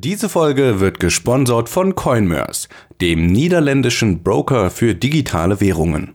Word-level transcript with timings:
Diese 0.00 0.28
Folge 0.28 0.78
wird 0.78 1.00
gesponsert 1.00 1.68
von 1.68 1.96
Coinmers, 1.96 2.68
dem 3.00 3.26
niederländischen 3.26 4.22
Broker 4.22 4.70
für 4.70 4.94
digitale 4.94 5.60
Währungen. 5.60 6.14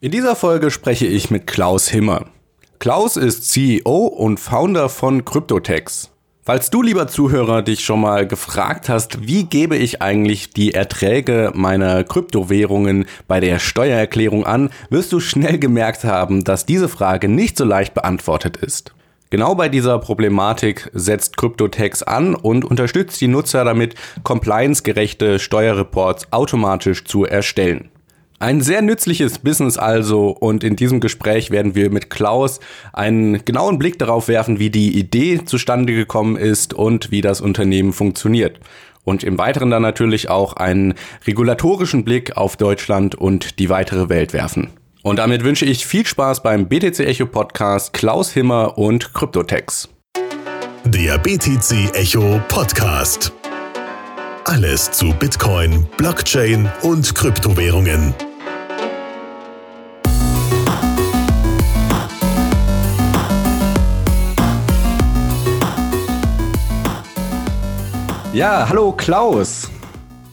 In 0.00 0.12
dieser 0.12 0.34
Folge 0.34 0.70
spreche 0.70 1.04
ich 1.04 1.30
mit 1.30 1.46
Klaus 1.46 1.88
Himmer. 1.88 2.24
Klaus 2.78 3.18
ist 3.18 3.50
CEO 3.50 4.06
und 4.06 4.40
Founder 4.40 4.88
von 4.88 5.26
Cryptotex. 5.26 6.10
Falls 6.40 6.70
du, 6.70 6.80
lieber 6.80 7.06
Zuhörer, 7.06 7.60
dich 7.60 7.84
schon 7.84 8.00
mal 8.00 8.26
gefragt 8.26 8.88
hast, 8.88 9.26
wie 9.26 9.44
gebe 9.44 9.76
ich 9.76 10.00
eigentlich 10.00 10.48
die 10.48 10.72
Erträge 10.72 11.52
meiner 11.54 12.04
Kryptowährungen 12.04 13.04
bei 13.28 13.40
der 13.40 13.58
Steuererklärung 13.58 14.46
an, 14.46 14.70
wirst 14.88 15.12
du 15.12 15.20
schnell 15.20 15.58
gemerkt 15.58 16.04
haben, 16.04 16.44
dass 16.44 16.64
diese 16.64 16.88
Frage 16.88 17.28
nicht 17.28 17.58
so 17.58 17.66
leicht 17.66 17.92
beantwortet 17.92 18.56
ist. 18.56 18.94
Genau 19.32 19.54
bei 19.54 19.70
dieser 19.70 19.98
Problematik 19.98 20.90
setzt 20.92 21.38
Cryptotex 21.38 22.02
an 22.02 22.34
und 22.34 22.66
unterstützt 22.66 23.18
die 23.18 23.28
Nutzer 23.28 23.64
damit, 23.64 23.94
compliance-gerechte 24.24 25.38
Steuerreports 25.38 26.30
automatisch 26.32 27.04
zu 27.04 27.24
erstellen. 27.24 27.88
Ein 28.40 28.60
sehr 28.60 28.82
nützliches 28.82 29.38
Business 29.38 29.78
also 29.78 30.28
und 30.28 30.62
in 30.62 30.76
diesem 30.76 31.00
Gespräch 31.00 31.50
werden 31.50 31.74
wir 31.74 31.88
mit 31.88 32.10
Klaus 32.10 32.60
einen 32.92 33.42
genauen 33.46 33.78
Blick 33.78 33.98
darauf 33.98 34.28
werfen, 34.28 34.58
wie 34.58 34.68
die 34.68 34.98
Idee 34.98 35.40
zustande 35.46 35.94
gekommen 35.94 36.36
ist 36.36 36.74
und 36.74 37.10
wie 37.10 37.22
das 37.22 37.40
Unternehmen 37.40 37.94
funktioniert. 37.94 38.60
Und 39.02 39.24
im 39.24 39.38
Weiteren 39.38 39.70
dann 39.70 39.80
natürlich 39.80 40.28
auch 40.28 40.52
einen 40.52 40.92
regulatorischen 41.26 42.04
Blick 42.04 42.36
auf 42.36 42.58
Deutschland 42.58 43.14
und 43.14 43.58
die 43.60 43.70
weitere 43.70 44.10
Welt 44.10 44.34
werfen. 44.34 44.68
Und 45.04 45.16
damit 45.16 45.42
wünsche 45.42 45.64
ich 45.64 45.84
viel 45.84 46.06
Spaß 46.06 46.44
beim 46.44 46.68
BTC 46.68 47.00
Echo 47.00 47.26
Podcast 47.26 47.92
Klaus 47.92 48.30
Himmer 48.30 48.78
und 48.78 49.12
Kryptotex. 49.12 49.88
Der 50.84 51.18
BTC 51.18 51.92
Echo 51.94 52.40
Podcast. 52.46 53.32
Alles 54.44 54.92
zu 54.92 55.12
Bitcoin, 55.14 55.86
Blockchain 55.96 56.70
und 56.82 57.12
Kryptowährungen. 57.16 58.14
Ja, 68.32 68.68
hallo 68.68 68.92
Klaus. 68.92 69.68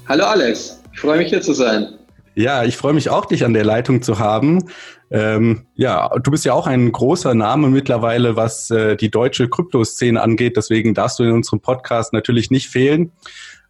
Hallo 0.07 0.25
Alex, 0.25 0.79
ich 0.93 0.99
freue 0.99 1.17
mich 1.17 1.29
hier 1.29 1.41
zu 1.41 1.53
sein. 1.53 1.98
Ja, 2.39 2.63
ich 2.63 2.77
freue 2.77 2.93
mich 2.93 3.09
auch, 3.09 3.25
dich 3.25 3.43
an 3.43 3.53
der 3.53 3.65
Leitung 3.65 4.01
zu 4.01 4.17
haben. 4.17 4.63
Ähm, 5.11 5.65
ja, 5.75 6.07
du 6.23 6.31
bist 6.31 6.45
ja 6.45 6.53
auch 6.53 6.67
ein 6.67 6.89
großer 6.89 7.33
Name 7.33 7.67
mittlerweile, 7.67 8.37
was 8.37 8.71
äh, 8.71 8.95
die 8.95 9.11
deutsche 9.11 9.49
Kryptoszene 9.49 10.21
angeht. 10.21 10.55
Deswegen 10.55 10.93
darfst 10.93 11.19
du 11.19 11.23
in 11.23 11.33
unserem 11.33 11.59
Podcast 11.59 12.13
natürlich 12.13 12.49
nicht 12.49 12.69
fehlen. 12.69 13.11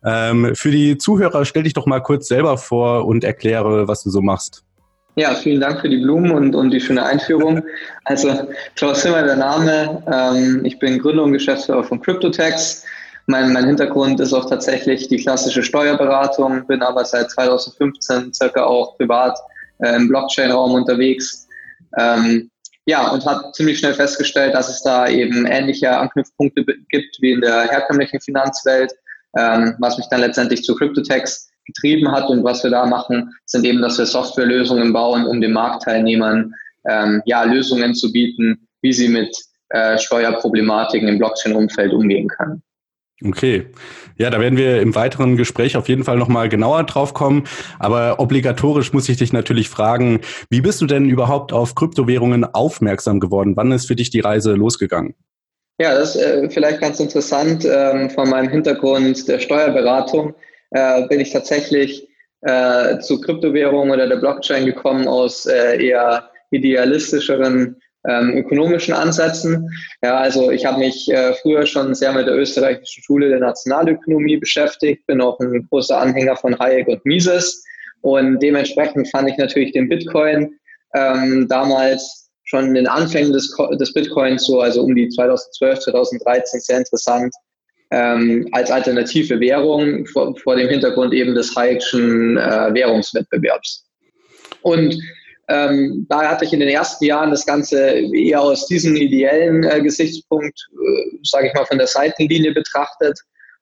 Ähm, 0.06 0.52
für 0.54 0.70
die 0.70 1.00
Zuhörer 1.00 1.46
stell 1.46 1.64
dich 1.64 1.74
doch 1.74 1.88
mal 1.88 2.00
kurz 2.00 2.28
selber 2.28 2.60
vor 2.60 3.08
und 3.08 3.24
erkläre, 3.24 3.88
was 3.88 4.04
du 4.04 4.12
so 4.12 4.22
machst. 4.22 4.64
Ja, 5.16 5.34
vielen 5.34 5.62
Dank 5.62 5.82
für 5.82 5.90
die 5.90 5.98
Blumen 5.98 6.30
und, 6.30 6.54
und 6.54 6.70
die 6.70 6.80
schöne 6.80 7.04
Einführung. 7.04 7.64
Also 8.04 8.48
Klaus 8.76 9.02
Zimmer, 9.02 9.24
der 9.24 9.38
Name. 9.38 10.04
Ähm, 10.14 10.64
ich 10.64 10.78
bin 10.78 11.00
Gründer 11.00 11.24
und 11.24 11.34
Geschäftsführer 11.34 11.84
von 11.84 12.00
CryptoTax. 12.00 12.86
Mein, 13.30 13.54
mein 13.54 13.68
Hintergrund 13.68 14.20
ist 14.20 14.34
auch 14.34 14.50
tatsächlich 14.50 15.08
die 15.08 15.18
klassische 15.18 15.62
Steuerberatung, 15.62 16.66
bin 16.66 16.82
aber 16.82 17.06
seit 17.06 17.30
2015 17.30 18.34
circa 18.34 18.64
auch 18.64 18.98
privat 18.98 19.38
äh, 19.84 19.96
im 19.96 20.08
Blockchain-Raum 20.08 20.74
unterwegs. 20.74 21.48
Ähm, 22.00 22.50
ja, 22.88 23.12
und 23.12 23.24
habe 23.28 23.52
ziemlich 23.52 23.78
schnell 23.78 23.94
festgestellt, 23.94 24.56
dass 24.56 24.68
es 24.68 24.82
da 24.82 25.08
eben 25.08 25.46
ähnliche 25.46 25.96
Anknüpfpunkte 25.96 26.66
gibt 26.90 27.18
wie 27.22 27.34
in 27.34 27.42
der 27.42 27.70
herkömmlichen 27.70 28.20
Finanzwelt, 28.20 28.94
ähm, 29.38 29.76
was 29.78 30.00
mich 30.00 30.08
dann 30.10 30.22
letztendlich 30.22 30.64
zu 30.64 30.74
CryptoTax 30.74 31.52
getrieben 31.66 32.12
hat 32.12 32.32
und 32.32 32.44
was 32.44 32.64
wir 32.64 32.72
da 32.72 32.88
machen, 32.88 33.32
sind 33.46 33.64
eben, 33.64 33.80
dass 33.84 34.00
wir 34.00 34.08
Softwarelösungen 34.08 34.92
bauen, 34.92 35.28
um 35.28 35.40
den 35.40 35.54
Marktteilnehmern 35.54 36.52
ähm, 36.90 37.22
ja, 37.26 37.44
Lösungen 37.44 37.94
zu 37.94 38.12
bieten, 38.12 38.68
wie 38.82 38.92
sie 38.92 39.08
mit 39.08 39.38
äh, 39.70 40.00
Steuerproblematiken 40.00 41.08
im 41.08 41.20
Blockchain-Umfeld 41.20 41.94
umgehen 41.94 42.28
können. 42.28 42.64
Okay. 43.26 43.68
Ja, 44.18 44.30
da 44.30 44.40
werden 44.40 44.58
wir 44.58 44.82
im 44.82 44.96
weiteren 44.96 45.36
Gespräch 45.36 45.76
auf 45.76 45.90
jeden 45.90 46.04
Fall 46.04 46.18
nochmal 46.18 46.48
genauer 46.48 46.84
drauf 46.84 47.14
kommen. 47.14 47.44
Aber 47.78 48.20
obligatorisch 48.20 48.94
muss 48.94 49.10
ich 49.10 49.18
dich 49.18 49.34
natürlich 49.34 49.70
fragen, 49.70 50.22
wie 50.50 50.62
bist 50.62 50.80
du 50.82 50.86
denn 50.86 51.10
überhaupt 51.10 51.52
auf 51.52 51.76
Kryptowährungen 51.76 52.46
aufmerksam 52.46 53.20
geworden? 53.20 53.58
Wann 53.58 53.72
ist 53.72 53.88
für 53.88 53.96
dich 53.96 54.10
die 54.10 54.22
Reise 54.22 54.54
losgegangen? 54.54 55.16
Ja, 55.80 55.94
das 55.94 56.16
ist 56.16 56.22
äh, 56.22 56.50
vielleicht 56.50 56.82
ganz 56.82 57.00
interessant. 57.00 57.66
Ähm, 57.66 58.10
von 58.10 58.30
meinem 58.30 58.50
Hintergrund 58.50 59.28
der 59.28 59.40
Steuerberatung 59.40 60.34
äh, 60.72 61.08
bin 61.08 61.20
ich 61.20 61.32
tatsächlich 61.32 62.08
äh, 62.42 63.00
zu 63.00 63.20
Kryptowährungen 63.20 63.92
oder 63.92 64.08
der 64.08 64.18
Blockchain 64.18 64.66
gekommen 64.66 65.08
aus 65.08 65.46
äh, 65.46 65.86
eher 65.86 66.30
idealistischeren 66.52 67.78
ähm, 68.08 68.38
ökonomischen 68.38 68.94
Ansätzen. 68.94 69.70
Ja, 70.02 70.18
also 70.18 70.52
ich 70.52 70.66
habe 70.66 70.80
mich 70.80 71.12
äh, 71.12 71.34
früher 71.34 71.66
schon 71.66 71.94
sehr 71.94 72.14
mit 72.14 72.28
der 72.28 72.36
österreichischen 72.36 73.04
Schule 73.04 73.30
der 73.30 73.40
Nationalökonomie 73.40 74.38
beschäftigt, 74.38 75.06
bin 75.08 75.22
auch 75.22 75.40
ein 75.40 75.68
großer 75.70 76.00
Anhänger 76.00 76.36
von 76.38 76.58
Hayek 76.58 76.88
und 76.88 77.06
Mises 77.06 77.64
und 78.02 78.40
dementsprechend 78.40 79.10
fand 79.10 79.30
ich 79.30 79.38
natürlich 79.38 79.74
den 79.74 79.90
Bitcoin 79.90 80.58
ähm, 80.94 81.48
damals 81.50 82.30
schon 82.46 82.68
in 82.68 82.74
den 82.74 82.88
Anfängen 82.88 83.34
des, 83.34 83.56
des 83.80 83.94
Bitcoins 83.94 84.46
so, 84.46 84.60
also 84.60 84.82
um 84.84 84.96
die 84.96 85.10
2012, 85.10 85.80
2013 85.80 86.60
sehr 86.62 86.78
interessant 86.78 87.34
ähm, 87.92 88.48
als 88.52 88.72
alternative 88.72 89.40
Währung 89.40 90.06
vor, 90.08 90.36
vor 90.38 90.56
dem 90.56 90.70
Hintergrund 90.70 91.14
eben 91.14 91.36
des 91.36 91.56
Hayekschen 91.56 92.38
äh, 92.38 92.74
Währungswettbewerbs. 92.74 93.86
Und 94.62 94.98
ähm, 95.50 96.06
da 96.10 96.30
hatte 96.30 96.46
ich 96.46 96.54
in 96.54 96.60
den 96.60 96.70
ersten 96.70 97.06
Jahren 97.06 97.32
das 97.32 97.46
Ganze 97.46 97.80
eher 98.14 98.42
aus 98.42 98.68
diesem 98.68 98.96
ideellen 98.96 99.64
äh, 99.64 99.82
Gesichtspunkt, 99.82 100.70
äh, 100.72 101.18
sage 101.24 101.48
ich 101.48 101.54
mal, 101.56 101.66
von 101.66 101.80
der 101.80 101.88
Seitenlinie 101.88 102.54
betrachtet. 102.54 103.20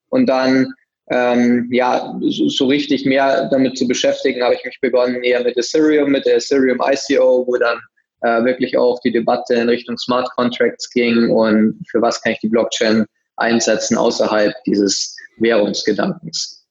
Und 0.10 0.28
dann, 0.28 0.74
ähm, 1.10 1.70
ja, 1.72 2.18
so, 2.22 2.50
so, 2.50 2.68
richtig 2.68 3.06
mehr 3.06 3.48
damit 3.50 3.78
zu 3.78 3.88
beschäftigen, 3.88 4.44
habe 4.44 4.56
ich 4.56 4.66
mich 4.66 4.78
begonnen 4.82 5.24
eher 5.24 5.42
mit 5.44 5.56
Ethereum, 5.56 6.12
mit 6.12 6.26
der 6.26 6.38
Ethereum 6.38 6.82
ICO, 6.82 7.48
wo 7.48 7.56
dann 7.56 7.80
äh, 8.22 8.44
wirklich 8.44 8.78
auch 8.78 9.00
die 9.00 9.12
Debatte 9.14 9.54
in 9.54 9.70
Richtung 9.70 9.98
Smart 9.98 10.30
Contracts 10.36 10.90
ging 10.90 11.30
und 11.30 11.80
für 11.90 12.02
was 12.02 12.22
kann 12.22 12.34
ich 12.34 12.40
die 12.40 12.50
Blockchain 12.50 13.06
einsetzen 13.38 13.98
außerhalb 13.98 14.54
dieses 14.66 15.16
Währungsgedankens. 15.38 16.67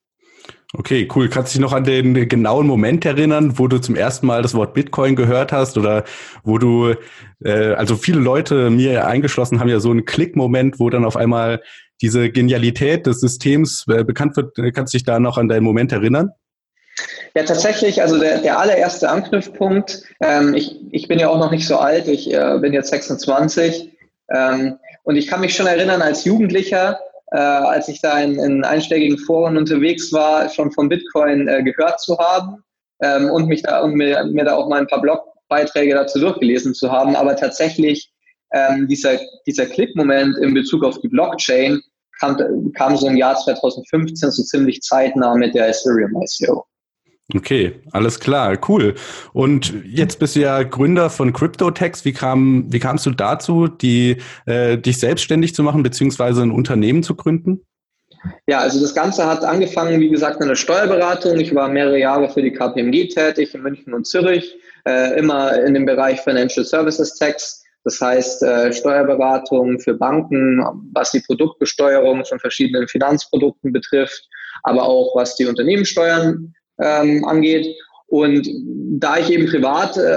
Okay, 0.78 1.08
cool. 1.14 1.30
Kannst 1.30 1.54
du 1.54 1.58
dich 1.58 1.62
noch 1.62 1.72
an 1.72 1.84
den 1.84 2.28
genauen 2.28 2.66
Moment 2.66 3.06
erinnern, 3.06 3.58
wo 3.58 3.66
du 3.66 3.78
zum 3.78 3.96
ersten 3.96 4.26
Mal 4.26 4.42
das 4.42 4.52
Wort 4.52 4.74
Bitcoin 4.74 5.16
gehört 5.16 5.50
hast 5.50 5.78
oder 5.78 6.04
wo 6.44 6.58
du, 6.58 6.94
äh, 7.42 7.72
also 7.72 7.96
viele 7.96 8.20
Leute, 8.20 8.68
mir 8.68 9.06
eingeschlossen, 9.06 9.58
haben 9.58 9.70
ja 9.70 9.80
so 9.80 9.90
einen 9.90 10.04
Klickmoment, 10.04 10.78
wo 10.78 10.90
dann 10.90 11.06
auf 11.06 11.16
einmal 11.16 11.62
diese 12.02 12.30
Genialität 12.30 13.06
des 13.06 13.20
Systems 13.20 13.86
äh, 13.88 14.04
bekannt 14.04 14.36
wird. 14.36 14.54
Kannst 14.74 14.92
du 14.92 14.98
dich 14.98 15.04
da 15.04 15.18
noch 15.18 15.38
an 15.38 15.48
deinen 15.48 15.64
Moment 15.64 15.92
erinnern? 15.92 16.32
Ja, 17.34 17.44
tatsächlich, 17.44 18.02
also 18.02 18.18
der, 18.18 18.42
der 18.42 18.58
allererste 18.58 19.08
Anknüpfpunkt, 19.08 20.02
ähm, 20.20 20.52
ich, 20.52 20.76
ich 20.90 21.08
bin 21.08 21.18
ja 21.18 21.30
auch 21.30 21.38
noch 21.38 21.52
nicht 21.52 21.66
so 21.66 21.76
alt, 21.76 22.06
ich 22.06 22.32
äh, 22.32 22.58
bin 22.60 22.74
jetzt 22.74 22.90
26 22.90 23.92
ähm, 24.34 24.78
und 25.04 25.16
ich 25.16 25.26
kann 25.26 25.40
mich 25.40 25.56
schon 25.56 25.66
erinnern, 25.66 26.02
als 26.02 26.26
Jugendlicher 26.26 26.98
äh, 27.32 27.38
als 27.38 27.88
ich 27.88 28.00
da 28.00 28.20
in, 28.20 28.38
in 28.38 28.64
einschlägigen 28.64 29.18
Foren 29.18 29.56
unterwegs 29.56 30.12
war, 30.12 30.48
schon 30.48 30.70
von 30.72 30.88
Bitcoin 30.88 31.48
äh, 31.48 31.62
gehört 31.62 32.00
zu 32.00 32.16
haben 32.18 32.62
ähm, 33.02 33.30
und 33.30 33.48
mich 33.48 33.62
da 33.62 33.80
und 33.80 33.94
mir, 33.94 34.24
mir 34.24 34.44
da 34.44 34.54
auch 34.54 34.68
mal 34.68 34.80
ein 34.80 34.86
paar 34.86 35.02
Blogbeiträge 35.02 35.94
dazu 35.94 36.20
durchgelesen 36.20 36.74
zu 36.74 36.90
haben. 36.90 37.16
Aber 37.16 37.36
tatsächlich 37.36 38.12
ähm, 38.52 38.86
dieser, 38.88 39.18
dieser 39.46 39.66
Klickmoment 39.66 40.38
in 40.38 40.54
Bezug 40.54 40.84
auf 40.84 41.00
die 41.00 41.08
Blockchain 41.08 41.80
kam, 42.20 42.36
kam 42.74 42.96
so 42.96 43.08
im 43.08 43.16
Jahr 43.16 43.36
2015 43.36 44.30
so 44.30 44.42
ziemlich 44.42 44.80
zeitnah 44.82 45.34
mit 45.34 45.54
der 45.54 45.68
Ethereum 45.68 46.22
ICO. 46.22 46.64
Okay, 47.34 47.80
alles 47.90 48.20
klar, 48.20 48.56
cool. 48.68 48.94
Und 49.32 49.74
jetzt 49.84 50.20
bist 50.20 50.36
du 50.36 50.40
ja 50.40 50.62
Gründer 50.62 51.10
von 51.10 51.32
CryptoTax. 51.32 52.04
Wie 52.04 52.12
kam, 52.12 52.72
wie 52.72 52.78
kamst 52.78 53.04
du 53.04 53.10
dazu, 53.10 53.66
die, 53.66 54.18
äh, 54.46 54.78
dich 54.78 55.00
selbstständig 55.00 55.52
zu 55.52 55.64
machen 55.64 55.82
beziehungsweise 55.82 56.42
ein 56.42 56.52
Unternehmen 56.52 57.02
zu 57.02 57.16
gründen? 57.16 57.62
Ja, 58.46 58.60
also 58.60 58.80
das 58.80 58.94
Ganze 58.94 59.26
hat 59.26 59.44
angefangen, 59.44 60.00
wie 60.00 60.08
gesagt, 60.08 60.40
in 60.40 60.48
der 60.48 60.54
Steuerberatung. 60.54 61.38
Ich 61.40 61.52
war 61.52 61.68
mehrere 61.68 61.98
Jahre 61.98 62.28
für 62.28 62.42
die 62.42 62.52
KPMG 62.52 63.08
tätig 63.08 63.54
in 63.54 63.62
München 63.62 63.92
und 63.92 64.06
Zürich, 64.06 64.56
äh, 64.86 65.18
immer 65.18 65.60
in 65.64 65.74
dem 65.74 65.84
Bereich 65.84 66.20
Financial 66.20 66.64
Services 66.64 67.16
Tax. 67.16 67.64
Das 67.82 68.00
heißt, 68.00 68.42
äh, 68.44 68.72
Steuerberatung 68.72 69.80
für 69.80 69.94
Banken, 69.94 70.64
was 70.92 71.10
die 71.10 71.20
Produktbesteuerung 71.20 72.24
von 72.24 72.38
verschiedenen 72.38 72.86
Finanzprodukten 72.86 73.72
betrifft, 73.72 74.28
aber 74.62 74.84
auch 74.84 75.14
was 75.16 75.36
die 75.36 75.46
Unternehmenssteuern 75.46 76.54
ähm, 76.80 77.24
angeht. 77.24 77.66
Und 78.08 78.48
da 78.98 79.18
ich 79.18 79.30
eben 79.30 79.46
privat 79.46 79.96
äh, 79.96 80.16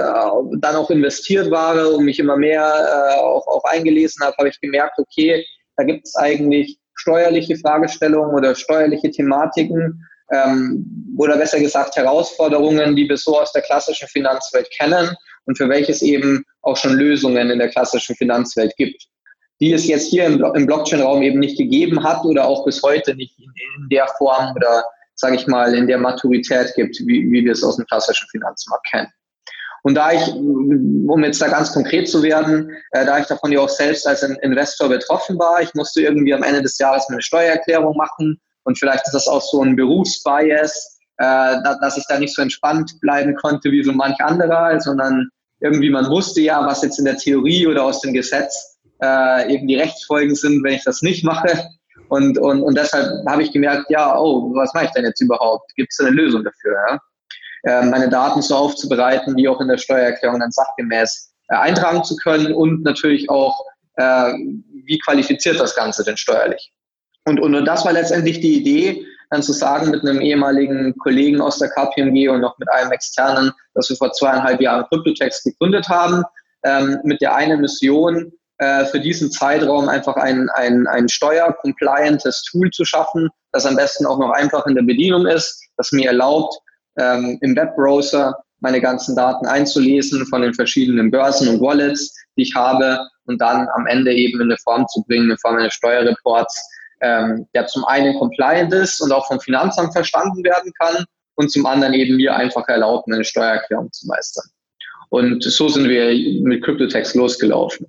dann 0.58 0.76
auch 0.76 0.90
investiert 0.90 1.50
war 1.50 1.92
und 1.92 2.04
mich 2.04 2.18
immer 2.18 2.36
mehr 2.36 2.62
äh, 2.62 3.18
auch, 3.18 3.46
auch 3.48 3.64
eingelesen 3.64 4.24
habe, 4.24 4.36
habe 4.38 4.48
ich 4.48 4.60
gemerkt, 4.60 4.98
okay, 4.98 5.44
da 5.76 5.84
gibt 5.84 6.06
es 6.06 6.14
eigentlich 6.14 6.78
steuerliche 6.94 7.56
Fragestellungen 7.56 8.34
oder 8.34 8.54
steuerliche 8.54 9.10
Thematiken 9.10 10.06
ähm, 10.32 11.14
oder 11.18 11.36
besser 11.36 11.58
gesagt 11.58 11.96
Herausforderungen, 11.96 12.94
die 12.94 13.08
wir 13.08 13.16
so 13.16 13.40
aus 13.40 13.52
der 13.52 13.62
klassischen 13.62 14.08
Finanzwelt 14.08 14.68
kennen 14.78 15.16
und 15.46 15.56
für 15.56 15.68
welches 15.68 16.02
eben 16.02 16.44
auch 16.62 16.76
schon 16.76 16.92
Lösungen 16.92 17.50
in 17.50 17.58
der 17.58 17.70
klassischen 17.70 18.14
Finanzwelt 18.14 18.76
gibt, 18.76 19.02
die 19.60 19.72
es 19.72 19.86
jetzt 19.86 20.08
hier 20.08 20.26
im, 20.26 20.44
im 20.54 20.66
Blockchain-Raum 20.66 21.22
eben 21.22 21.40
nicht 21.40 21.58
gegeben 21.58 22.04
hat 22.04 22.24
oder 22.24 22.46
auch 22.46 22.64
bis 22.64 22.82
heute 22.82 23.14
nicht 23.14 23.38
in, 23.38 23.52
in 23.76 23.88
der 23.88 24.06
Form 24.18 24.54
oder 24.54 24.84
sage 25.20 25.36
ich 25.36 25.46
mal 25.46 25.74
in 25.74 25.86
der 25.86 25.98
Maturität 25.98 26.72
gibt, 26.74 26.98
wie, 27.06 27.30
wie 27.30 27.44
wir 27.44 27.52
es 27.52 27.62
aus 27.62 27.76
dem 27.76 27.86
klassischen 27.86 28.28
Finanzmarkt 28.30 28.86
kennen. 28.90 29.08
Und 29.82 29.94
da 29.94 30.12
ich, 30.12 30.28
um 30.34 31.24
jetzt 31.24 31.40
da 31.40 31.48
ganz 31.48 31.72
konkret 31.72 32.08
zu 32.08 32.22
werden, 32.22 32.70
äh, 32.92 33.06
da 33.06 33.18
ich 33.18 33.26
davon 33.26 33.52
ja 33.52 33.60
auch 33.60 33.68
selbst 33.68 34.06
als 34.06 34.22
Investor 34.22 34.88
betroffen 34.88 35.38
war, 35.38 35.62
ich 35.62 35.72
musste 35.74 36.02
irgendwie 36.02 36.34
am 36.34 36.42
Ende 36.42 36.62
des 36.62 36.78
Jahres 36.78 37.08
meine 37.08 37.22
Steuererklärung 37.22 37.96
machen 37.96 38.38
und 38.64 38.78
vielleicht 38.78 39.06
ist 39.06 39.14
das 39.14 39.26
auch 39.26 39.42
so 39.42 39.62
ein 39.62 39.76
Berufsbias, 39.76 40.98
äh, 41.16 41.56
dass 41.80 41.96
ich 41.96 42.04
da 42.08 42.18
nicht 42.18 42.34
so 42.34 42.42
entspannt 42.42 42.92
bleiben 43.00 43.34
konnte 43.36 43.70
wie 43.70 43.82
so 43.82 43.92
manch 43.92 44.20
anderer, 44.20 44.78
sondern 44.80 45.28
irgendwie 45.60 45.90
man 45.90 46.08
wusste 46.08 46.40
ja, 46.40 46.66
was 46.66 46.82
jetzt 46.82 46.98
in 46.98 47.04
der 47.04 47.16
Theorie 47.16 47.66
oder 47.66 47.84
aus 47.84 48.00
dem 48.00 48.12
Gesetz 48.12 48.78
äh, 49.02 49.54
eben 49.54 49.66
die 49.66 49.76
Rechtsfolgen 49.76 50.34
sind, 50.34 50.62
wenn 50.62 50.74
ich 50.74 50.84
das 50.84 51.02
nicht 51.02 51.24
mache. 51.24 51.68
Und, 52.10 52.38
und, 52.38 52.62
und 52.62 52.76
deshalb 52.76 53.24
habe 53.26 53.42
ich 53.42 53.52
gemerkt, 53.52 53.86
ja, 53.88 54.18
oh, 54.18 54.52
was 54.54 54.74
mache 54.74 54.86
ich 54.86 54.90
denn 54.90 55.04
jetzt 55.04 55.20
überhaupt? 55.20 55.74
Gibt 55.76 55.92
es 55.92 56.00
eine 56.00 56.10
Lösung 56.10 56.44
dafür? 56.44 56.74
Ja? 56.88 56.98
äh, 57.64 57.82
meine 57.84 58.08
Daten 58.08 58.42
so 58.42 58.54
aufzubereiten, 58.54 59.36
wie 59.36 59.48
auch 59.48 59.60
in 59.60 59.68
der 59.68 59.78
Steuererklärung 59.78 60.40
dann 60.40 60.50
sachgemäß 60.50 61.32
äh, 61.48 61.56
eintragen 61.56 62.04
zu 62.04 62.16
können 62.16 62.54
und 62.54 62.82
natürlich 62.82 63.28
auch, 63.28 63.64
äh, 63.96 64.32
wie 64.84 64.98
qualifiziert 64.98 65.60
das 65.60 65.74
Ganze 65.74 66.04
denn 66.04 66.16
steuerlich. 66.16 66.72
Und, 67.26 67.40
und, 67.40 67.54
und 67.54 67.64
das 67.64 67.84
war 67.84 67.92
letztendlich 67.92 68.40
die 68.40 68.58
Idee, 68.58 69.04
dann 69.30 69.42
zu 69.42 69.52
sagen 69.52 69.90
mit 69.90 70.02
einem 70.02 70.20
ehemaligen 70.20 70.96
Kollegen 70.98 71.40
aus 71.40 71.58
der 71.58 71.68
KPMG 71.68 72.28
und 72.28 72.40
noch 72.40 72.58
mit 72.58 72.68
einem 72.70 72.90
externen, 72.90 73.52
dass 73.74 73.88
wir 73.88 73.96
vor 73.96 74.12
zweieinhalb 74.12 74.60
Jahren 74.60 74.86
Cryptotext 74.88 75.44
gegründet 75.44 75.88
haben, 75.88 76.24
ähm, 76.64 76.98
mit 77.04 77.20
der 77.20 77.34
einen 77.36 77.60
Mission, 77.60 78.32
äh, 78.60 78.84
für 78.84 79.00
diesen 79.00 79.32
Zeitraum 79.32 79.88
einfach 79.88 80.16
ein, 80.16 80.50
ein, 80.50 80.86
ein 80.86 81.08
steuercompliantes 81.08 82.42
Tool 82.42 82.70
zu 82.70 82.84
schaffen, 82.84 83.30
das 83.52 83.64
am 83.64 83.74
besten 83.74 84.04
auch 84.04 84.18
noch 84.18 84.32
einfach 84.32 84.66
in 84.66 84.74
der 84.74 84.82
Bedienung 84.82 85.26
ist, 85.26 85.62
das 85.78 85.92
mir 85.92 86.08
erlaubt, 86.08 86.54
ähm, 86.98 87.38
im 87.40 87.56
Webbrowser 87.56 88.36
meine 88.58 88.82
ganzen 88.82 89.16
Daten 89.16 89.46
einzulesen 89.46 90.26
von 90.26 90.42
den 90.42 90.52
verschiedenen 90.52 91.10
Börsen 91.10 91.48
und 91.48 91.62
Wallets, 91.62 92.14
die 92.36 92.42
ich 92.42 92.54
habe 92.54 93.00
und 93.24 93.40
dann 93.40 93.66
am 93.76 93.86
Ende 93.86 94.12
eben 94.12 94.38
in 94.42 94.48
eine 94.48 94.58
Form 94.58 94.86
zu 94.88 95.02
bringen, 95.08 95.30
in 95.30 95.38
Form 95.38 95.56
eines 95.56 95.72
Steuerreports, 95.72 96.54
ähm, 97.00 97.46
der 97.54 97.66
zum 97.66 97.86
einen 97.86 98.18
compliant 98.18 98.74
ist 98.74 99.00
und 99.00 99.10
auch 99.10 99.26
vom 99.26 99.40
Finanzamt 99.40 99.94
verstanden 99.94 100.44
werden 100.44 100.70
kann 100.78 101.06
und 101.36 101.50
zum 101.50 101.64
anderen 101.64 101.94
eben 101.94 102.16
mir 102.16 102.36
einfach 102.36 102.68
erlaubt, 102.68 103.10
eine 103.10 103.24
Steuererklärung 103.24 103.90
zu 103.90 104.06
meistern. 104.06 104.44
Und 105.08 105.42
so 105.42 105.68
sind 105.70 105.88
wir 105.88 106.12
mit 106.42 106.62
CryptoText 106.62 107.14
losgelaufen. 107.14 107.86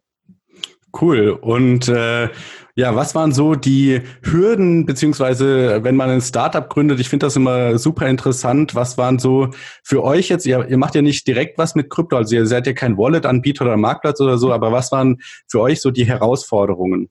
Cool. 1.00 1.30
Und 1.30 1.88
äh, 1.88 2.30
ja, 2.76 2.96
was 2.96 3.16
waren 3.16 3.32
so 3.32 3.56
die 3.56 4.02
Hürden, 4.24 4.86
beziehungsweise 4.86 5.84
wenn 5.84 5.96
man 5.96 6.10
ein 6.10 6.22
Startup 6.22 6.68
gründet, 6.70 7.00
ich 7.00 7.10
finde 7.10 7.26
das 7.26 7.36
immer 7.36 7.78
super 7.78 8.08
interessant, 8.08 8.76
was 8.76 8.98
waren 8.98 9.20
so 9.20 9.50
für 9.84 10.04
euch 10.04 10.30
jetzt, 10.30 10.46
ihr, 10.46 10.68
ihr 10.68 10.78
macht 10.78 10.96
ja 10.96 11.02
nicht 11.02 11.28
direkt 11.28 11.58
was 11.58 11.76
mit 11.76 11.90
Krypto, 11.90 12.18
also 12.18 12.36
ihr 12.36 12.46
seid 12.46 12.68
ja 12.68 12.74
kein 12.74 12.98
Wallet-Anbieter 12.98 13.66
oder 13.66 13.78
Marktplatz 13.78 14.20
oder 14.20 14.38
so, 14.38 14.52
aber 14.52 14.72
was 14.72 14.92
waren 14.92 15.18
für 15.48 15.62
euch 15.62 15.82
so 15.82 15.92
die 15.92 16.06
Herausforderungen? 16.06 17.10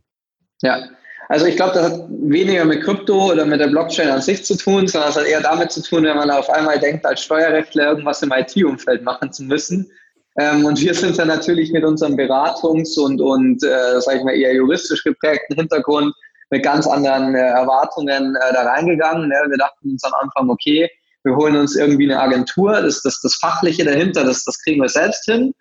Ja, 0.63 0.83
also 1.29 1.47
ich 1.47 1.57
glaube, 1.57 1.75
das 1.75 1.93
hat 1.93 2.01
weniger 2.11 2.65
mit 2.65 2.83
Krypto 2.83 3.33
oder 3.33 3.47
mit 3.47 3.61
der 3.61 3.69
Blockchain 3.69 4.11
an 4.11 4.21
sich 4.21 4.45
zu 4.45 4.57
tun, 4.57 4.89
sondern 4.89 5.11
es 5.11 5.17
hat 5.17 5.27
eher 5.27 5.41
damit 5.41 5.71
zu 5.71 5.83
tun, 5.83 6.05
wenn 6.05 6.17
man 6.17 6.31
auf 6.31 6.51
einmal 6.51 6.79
denkt, 6.79 7.07
als 7.07 7.23
Steuerrechtler 7.23 7.91
irgendwas 7.91 8.23
im 8.23 8.33
IT-Umfeld 8.33 9.03
machen 9.05 9.33
zu 9.33 9.45
müssen 9.45 9.91
ähm, 10.39 10.65
und 10.65 10.81
wir 10.81 10.95
sind 10.95 11.19
dann 11.19 11.29
natürlich 11.29 11.73
mit 11.73 11.85
unserem 11.85 12.15
Beratungs- 12.15 12.99
und, 12.99 13.21
und 13.21 13.63
äh, 13.65 14.01
sag 14.01 14.17
ich 14.17 14.25
mal, 14.25 14.35
eher 14.35 14.55
juristisch 14.55 15.03
geprägten 15.03 15.57
Hintergrund 15.57 16.15
mit 16.51 16.63
ganz 16.63 16.87
anderen 16.87 17.35
äh, 17.35 17.39
Erwartungen 17.39 18.37
äh, 18.37 18.53
da 18.53 18.63
reingegangen. 18.63 19.29
Ne? 19.29 19.37
Wir 19.49 19.59
dachten 19.59 19.91
uns 19.91 20.05
am 20.05 20.13
Anfang, 20.21 20.51
okay, 20.51 20.89
wir 21.25 21.37
holen 21.37 21.57
uns 21.57 21.77
irgendwie 21.77 22.11
eine 22.11 22.21
Agentur, 22.21 22.81
das, 22.81 23.03
das, 23.03 23.21
das 23.21 23.35
Fachliche 23.37 23.85
dahinter, 23.85 24.25
das, 24.25 24.45
das 24.45 24.59
kriegen 24.63 24.81
wir 24.81 24.89
selbst 24.89 25.25
hin, 25.25 25.53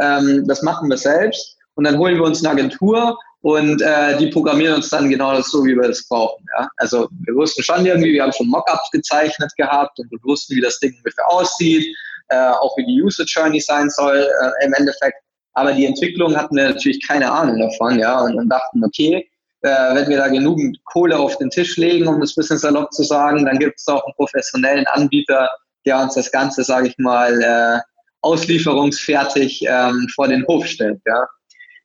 ähm, 0.00 0.46
das 0.46 0.62
machen 0.62 0.88
wir 0.88 0.98
selbst. 0.98 1.56
Und 1.74 1.84
dann 1.84 1.98
holen 1.98 2.16
wir 2.16 2.24
uns 2.24 2.44
eine 2.44 2.52
Agentur 2.52 3.18
und 3.40 3.80
äh, 3.82 4.16
die 4.18 4.28
programmieren 4.28 4.76
uns 4.76 4.90
dann 4.90 5.08
genau 5.08 5.34
das 5.34 5.48
so, 5.50 5.64
wie 5.64 5.76
wir 5.76 5.88
das 5.88 6.06
brauchen. 6.08 6.44
Ja? 6.58 6.68
Also 6.76 7.08
wir 7.24 7.34
wussten 7.34 7.62
schon 7.62 7.86
irgendwie, 7.86 8.12
wir 8.12 8.22
haben 8.22 8.32
schon 8.32 8.48
Mockups 8.48 8.90
gezeichnet 8.90 9.50
gehabt 9.56 9.98
und 9.98 10.10
wir 10.10 10.18
wussten, 10.24 10.56
wie 10.56 10.60
das 10.60 10.78
Ding 10.80 10.94
ungefähr 10.98 11.28
aussieht 11.28 11.86
äh, 12.28 12.50
auch 12.50 12.76
wie 12.76 12.86
die 12.86 13.02
User 13.02 13.24
Journey 13.24 13.60
sein 13.60 13.90
soll 13.90 14.18
äh, 14.18 14.66
im 14.66 14.72
Endeffekt. 14.74 15.16
Aber 15.54 15.72
die 15.72 15.86
Entwicklung 15.86 16.36
hatten 16.36 16.56
wir 16.56 16.68
natürlich 16.68 17.04
keine 17.06 17.30
Ahnung 17.30 17.58
davon, 17.58 17.98
ja, 17.98 18.20
und, 18.20 18.36
und 18.36 18.48
dachten, 18.48 18.84
okay, 18.84 19.28
äh, 19.62 19.94
wenn 19.94 20.08
wir 20.08 20.18
da 20.18 20.28
genügend 20.28 20.78
Kohle 20.84 21.18
auf 21.18 21.36
den 21.38 21.50
Tisch 21.50 21.76
legen, 21.76 22.06
um 22.06 22.20
das 22.20 22.34
bisschen 22.34 22.58
salopp 22.58 22.92
zu 22.92 23.02
sagen, 23.02 23.44
dann 23.44 23.58
gibt 23.58 23.80
es 23.80 23.88
auch 23.88 24.04
einen 24.04 24.14
professionellen 24.14 24.86
Anbieter, 24.88 25.48
der 25.84 26.00
uns 26.00 26.14
das 26.14 26.30
Ganze, 26.30 26.62
sage 26.62 26.88
ich 26.88 26.98
mal, 26.98 27.42
äh, 27.42 27.80
auslieferungsfertig 28.20 29.64
ähm, 29.66 30.06
vor 30.14 30.28
den 30.28 30.46
Hof 30.46 30.66
stellt, 30.66 31.00
ja. 31.06 31.26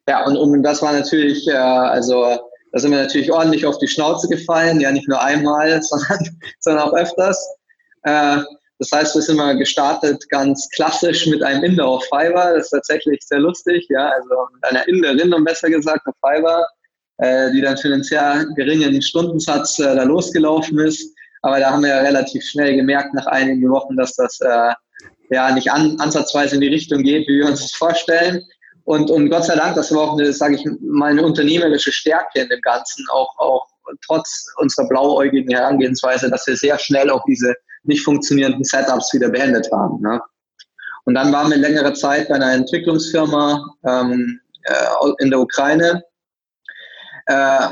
Ja, 0.08 0.26
und, 0.26 0.36
und 0.36 0.64
das 0.64 0.82
war 0.82 0.92
natürlich, 0.92 1.48
äh, 1.48 1.54
also 1.54 2.38
da 2.72 2.80
sind 2.80 2.92
wir 2.92 3.02
natürlich 3.02 3.32
ordentlich 3.32 3.66
auf 3.66 3.78
die 3.78 3.88
Schnauze 3.88 4.28
gefallen, 4.28 4.82
ja 4.82 4.92
nicht 4.92 5.08
nur 5.08 5.22
einmal, 5.22 5.82
sondern, 5.84 6.40
sondern 6.60 6.90
auch 6.90 6.94
öfters. 6.94 7.56
Äh, 8.04 8.40
das 8.84 8.92
heißt, 8.92 9.16
wir 9.16 9.22
sind 9.22 9.38
mal 9.38 9.58
gestartet 9.58 10.28
ganz 10.30 10.68
klassisch 10.76 11.26
mit 11.28 11.42
einem 11.42 11.64
Inder 11.64 11.88
auf 11.88 12.04
Fiverr. 12.04 12.56
Das 12.56 12.66
ist 12.66 12.72
tatsächlich 12.72 13.22
sehr 13.26 13.40
lustig, 13.40 13.88
ja, 13.90 14.10
also 14.10 14.36
mit 14.54 14.64
einer 14.66 14.86
Inderin, 14.90 15.34
um 15.34 15.46
besser 15.46 15.70
gesagt, 15.70 16.06
auf 16.06 16.16
Fiverr, 16.16 16.68
äh, 17.20 17.50
die 17.52 17.62
dann 17.62 17.78
für 17.78 17.94
einen 17.94 18.04
sehr 18.04 18.46
geringen 18.58 19.02
Stundensatz 19.02 19.80
äh, 19.80 19.96
da 19.96 20.04
losgelaufen 20.04 20.80
ist. 20.80 21.16
Aber 21.44 21.62
da 21.62 21.72
haben 21.72 21.84
wir 21.84 21.92
ja 21.92 22.02
relativ 22.02 22.44
schnell 22.44 22.76
gemerkt, 22.76 23.14
nach 23.14 23.26
einigen 23.28 23.70
Wochen, 23.70 23.96
dass 23.96 24.16
das 24.16 24.38
äh, 24.42 24.74
ja 25.30 25.52
nicht 25.54 25.72
an, 25.72 25.98
ansatzweise 26.02 26.56
in 26.56 26.62
die 26.62 26.68
Richtung 26.68 27.04
geht, 27.04 27.26
wie 27.30 27.40
wir 27.40 27.48
uns 27.48 27.62
das 27.62 27.72
vorstellen. 27.72 28.44
Und, 28.84 29.10
und 29.10 29.30
Gott 29.30 29.46
sei 29.46 29.56
Dank, 29.56 29.76
das 29.76 29.94
war 29.96 30.02
auch 30.02 30.18
eine, 30.18 30.34
sage 30.34 30.56
ich 30.56 30.68
mal, 30.82 31.12
eine 31.12 31.24
unternehmerische 31.24 31.94
Stärke 31.94 32.42
in 32.42 32.50
dem 32.50 32.60
Ganzen, 32.60 33.06
auch, 33.14 33.34
auch 33.38 33.66
trotz 34.06 34.46
unserer 34.58 34.90
blauäugigen 34.90 35.56
Herangehensweise, 35.56 36.30
dass 36.30 36.46
wir 36.48 36.58
sehr 36.58 36.78
schnell 36.80 37.10
auch 37.10 37.24
diese 37.26 37.56
nicht 37.84 38.04
funktionierenden 38.04 38.64
Setups 38.64 39.14
wieder 39.14 39.30
beendet 39.30 39.70
haben. 39.72 40.02
Ne? 40.02 40.22
Und 41.06 41.16
dann 41.16 41.34
waren 41.34 41.52
wir 41.52 41.58
längere 41.58 41.94
Zeit 41.94 42.30
bei 42.30 42.36
einer 42.36 42.54
Entwicklungsfirma 42.54 43.64
ähm, 43.86 44.40
äh, 44.64 45.12
in 45.20 45.30
der 45.30 45.40
Ukraine, 45.40 46.04
äh, 47.26 47.68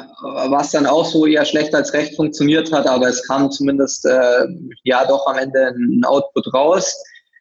was 0.50 0.72
dann 0.72 0.86
auch 0.86 1.06
so 1.06 1.26
eher 1.26 1.46
schlecht 1.46 1.74
als 1.74 1.94
recht 1.94 2.16
funktioniert 2.16 2.72
hat, 2.72 2.88
aber 2.88 3.08
es 3.08 3.26
kam 3.28 3.52
zumindest 3.52 4.06
äh, 4.06 4.46
ja 4.84 5.06
doch 5.06 5.26
am 5.28 5.38
Ende 5.38 5.68
ein 5.68 6.04
Output 6.06 6.54
raus. 6.54 6.96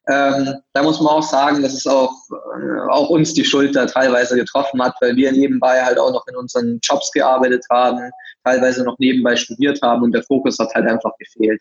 Ähm, 0.09 0.55
da 0.73 0.83
muss 0.83 1.01
man 1.01 1.15
auch 1.15 1.23
sagen, 1.23 1.63
dass 1.63 1.75
es 1.75 1.87
auch, 1.87 2.13
äh, 2.31 2.91
auch 2.91 3.11
uns 3.11 3.35
die 3.35 3.45
Schulter 3.45 3.87
teilweise 3.87 4.35
getroffen 4.35 4.83
hat, 4.83 4.95
weil 5.01 5.15
wir 5.15 5.31
nebenbei 5.31 5.83
halt 5.83 5.99
auch 5.99 6.13
noch 6.13 6.27
in 6.27 6.37
unseren 6.37 6.81
Jobs 6.83 7.13
gearbeitet 7.13 7.65
haben, 7.71 8.11
teilweise 8.45 8.83
noch 8.83 8.99
nebenbei 8.99 9.37
studiert 9.37 9.81
haben 9.83 10.03
und 10.03 10.13
der 10.13 10.23
Fokus 10.25 10.59
hat 10.59 10.75
halt 10.75 10.89
einfach 10.89 11.13
gefehlt. 11.19 11.61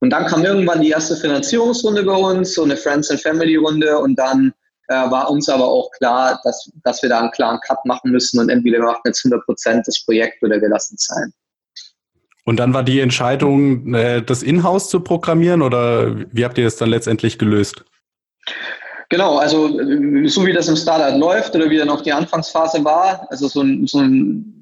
Und 0.00 0.10
dann 0.10 0.26
kam 0.26 0.44
irgendwann 0.44 0.82
die 0.82 0.90
erste 0.90 1.16
Finanzierungsrunde 1.16 2.02
bei 2.04 2.14
uns, 2.14 2.54
so 2.54 2.64
eine 2.64 2.76
Friends 2.76 3.10
and 3.10 3.20
Family 3.20 3.56
Runde 3.56 3.98
und 3.98 4.16
dann 4.16 4.52
äh, 4.88 4.94
war 4.94 5.30
uns 5.30 5.48
aber 5.48 5.66
auch 5.66 5.90
klar, 5.92 6.40
dass, 6.44 6.70
dass 6.84 7.02
wir 7.02 7.08
da 7.08 7.20
einen 7.20 7.30
klaren 7.30 7.60
Cut 7.60 7.84
machen 7.84 8.10
müssen 8.10 8.38
und 8.38 8.50
entweder 8.50 8.78
wir 8.78 8.86
machen 8.86 9.02
jetzt 9.04 9.24
100 9.24 9.44
Prozent 9.44 9.86
das 9.86 10.04
Projekt 10.04 10.42
oder 10.42 10.60
wir 10.60 10.68
lassen 10.68 10.96
es 10.98 11.06
sein. 11.06 11.32
Und 12.44 12.60
dann 12.60 12.72
war 12.72 12.84
die 12.84 13.00
Entscheidung, 13.00 13.94
äh, 13.94 14.22
das 14.22 14.42
Inhouse 14.42 14.88
zu 14.88 15.00
programmieren 15.00 15.62
oder 15.62 16.14
wie 16.30 16.44
habt 16.44 16.58
ihr 16.58 16.64
das 16.64 16.76
dann 16.76 16.90
letztendlich 16.90 17.38
gelöst? 17.38 17.84
Genau, 19.08 19.38
also 19.38 19.68
so 20.26 20.46
wie 20.46 20.52
das 20.52 20.68
im 20.68 20.76
Startup 20.76 21.18
läuft 21.18 21.54
oder 21.54 21.70
wie 21.70 21.78
dann 21.78 21.90
auch 21.90 22.02
die 22.02 22.12
Anfangsphase 22.12 22.84
war, 22.84 23.26
also 23.30 23.48
so 23.48 23.62
ein, 23.62 23.86
so 23.86 23.98
ein 23.98 24.55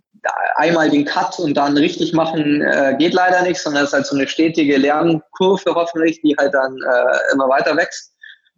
einmal 0.57 0.91
den 0.91 1.05
Cut 1.05 1.39
und 1.39 1.55
dann 1.55 1.77
richtig 1.77 2.13
machen 2.13 2.63
äh, 2.63 2.95
geht 2.99 3.15
leider 3.15 3.43
nicht, 3.43 3.61
sondern 3.61 3.85
es 3.85 3.91
ist 3.91 3.95
halt 3.95 4.07
so 4.07 4.17
eine 4.17 4.29
stetige 4.29 4.77
Lernkurve 4.77 5.75
hoffentlich, 5.75 6.21
die 6.23 6.35
halt 6.39 6.55
dann 6.55 6.77
äh, 6.77 7.33
immer 7.33 7.49
weiter 7.49 7.77
wächst. 7.77 8.13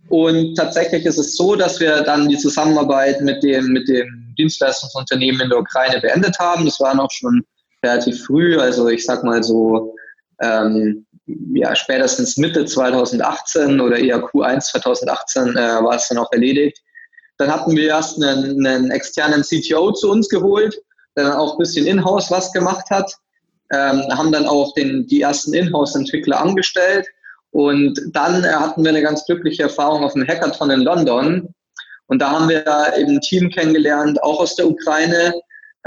Und 0.09 0.55
tatsächlich 0.55 1.05
ist 1.05 1.19
es 1.19 1.37
so, 1.37 1.57
dass 1.57 1.81
wir 1.81 2.03
dann 2.03 2.29
die 2.29 2.39
Zusammenarbeit 2.39 3.21
mit 3.23 3.43
dem, 3.43 3.73
mit 3.73 3.89
dem 3.89 4.35
Dienstleistungsunternehmen 4.39 5.41
in 5.41 5.51
der 5.51 5.59
Ukraine 5.59 6.01
beendet 6.01 6.39
haben. 6.39 6.65
Das 6.65 6.79
war 6.79 6.95
noch 6.95 7.11
schon 7.11 7.45
relativ 7.85 8.25
früh, 8.25 8.59
also 8.59 8.89
ich 8.89 9.05
sag 9.05 9.25
mal 9.25 9.43
so 9.43 9.95
ähm, 10.41 11.07
ja, 11.55 11.75
spätestens 11.75 12.37
Mitte 12.37 12.65
2018 12.65 13.81
oder 13.81 13.99
eher 13.99 14.23
Q1 14.23 14.61
2018 14.61 15.49
äh, 15.49 15.55
war 15.57 15.97
es 15.97 16.09
dann 16.09 16.19
auch 16.19 16.31
erledigt. 16.33 16.79
Dann 17.39 17.53
hatten 17.53 17.77
wir 17.77 17.89
erst 17.89 18.23
einen, 18.23 18.65
einen 18.67 18.91
externen 18.91 19.43
CTO 19.43 19.93
zu 19.93 20.11
uns 20.11 20.29
geholt, 20.29 20.81
der 21.17 21.25
dann 21.25 21.37
auch 21.37 21.53
ein 21.53 21.59
bisschen 21.59 21.87
in-house 21.87 22.31
was 22.31 22.53
gemacht 22.53 22.89
hat. 22.91 23.13
Ähm, 23.73 24.03
haben 24.11 24.31
dann 24.31 24.47
auch 24.47 24.75
den, 24.75 25.07
die 25.07 25.23
ersten 25.23 25.53
Inhouse-Entwickler 25.53 26.41
angestellt. 26.41 27.07
Und 27.51 27.99
dann 28.13 28.45
äh, 28.45 28.49
hatten 28.49 28.85
wir 28.85 28.91
eine 28.91 29.03
ganz 29.03 29.25
glückliche 29.25 29.65
Erfahrung 29.65 30.05
auf 30.05 30.13
dem 30.13 30.27
Hackathon 30.27 30.71
in 30.71 30.81
London. 30.81 31.55
Und 32.07 32.21
da 32.21 32.31
haben 32.31 32.49
wir 32.49 32.65
eben 32.97 33.13
ein 33.13 33.21
Team 33.21 33.51
kennengelernt, 33.51 34.23
auch 34.23 34.41
aus 34.41 34.55
der 34.55 34.69
Ukraine, 34.69 35.35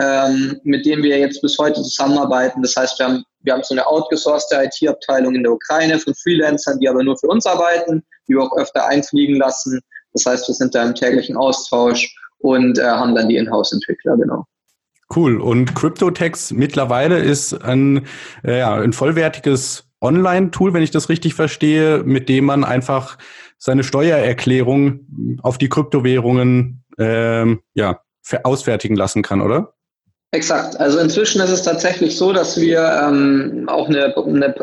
ähm, 0.02 0.60
mit 0.64 0.86
dem 0.86 1.04
wir 1.04 1.18
jetzt 1.18 1.42
bis 1.42 1.58
heute 1.58 1.82
zusammenarbeiten. 1.82 2.62
Das 2.62 2.76
heißt, 2.76 3.00
wir 3.00 3.06
haben, 3.06 3.24
wir 3.42 3.54
haben 3.54 3.64
so 3.64 3.74
eine 3.74 3.86
outgesourcete 3.86 4.66
IT-Abteilung 4.66 5.36
in 5.36 5.44
der 5.44 5.54
Ukraine 5.54 6.00
von 6.00 6.14
Freelancern, 6.16 6.80
die 6.80 6.90
aber 6.90 7.04
nur 7.04 7.18
für 7.18 7.28
uns 7.28 7.46
arbeiten, 7.46 8.04
die 8.28 8.34
wir 8.34 8.44
auch 8.44 8.58
öfter 8.58 8.86
einfliegen 8.88 9.38
lassen. 9.38 9.80
Das 10.14 10.26
heißt, 10.26 10.48
wir 10.48 10.56
sind 10.56 10.76
da 10.76 10.84
im 10.84 10.96
täglichen 10.96 11.38
Austausch 11.38 12.14
und 12.40 12.80
äh, 12.80 12.84
haben 12.84 13.16
dann 13.16 13.30
die 13.30 13.38
Inhouse-Entwickler, 13.38 14.18
genau. 14.18 14.46
Cool. 15.14 15.42
Und 15.42 15.76
CryptoTex 15.76 16.52
mittlerweile 16.52 17.20
ist 17.20 17.54
ein, 17.54 18.06
äh, 18.44 18.60
ja, 18.60 18.76
ein 18.76 18.94
vollwertiges 18.94 19.86
Online-Tool, 20.02 20.74
wenn 20.74 20.84
ich 20.84 20.92
das 20.92 21.10
richtig 21.10 21.34
verstehe, 21.34 22.04
mit 22.04 22.30
dem 22.30 22.46
man 22.46 22.64
einfach 22.64 23.18
seine 23.58 23.84
Steuererklärung 23.84 25.38
auf 25.42 25.58
die 25.58 25.68
Kryptowährungen 25.68 26.84
ähm, 26.98 27.62
ja, 27.74 28.02
ausfertigen 28.44 28.96
lassen 28.96 29.22
kann, 29.22 29.42
oder? 29.42 29.74
Exakt. 30.32 30.80
Also 30.80 31.00
inzwischen 31.00 31.42
ist 31.42 31.50
es 31.50 31.64
tatsächlich 31.64 32.16
so, 32.16 32.32
dass 32.32 32.62
wir 32.62 32.80
ähm, 33.04 33.68
auch 33.68 33.90
eine, 33.90 34.16
eine, 34.16 34.56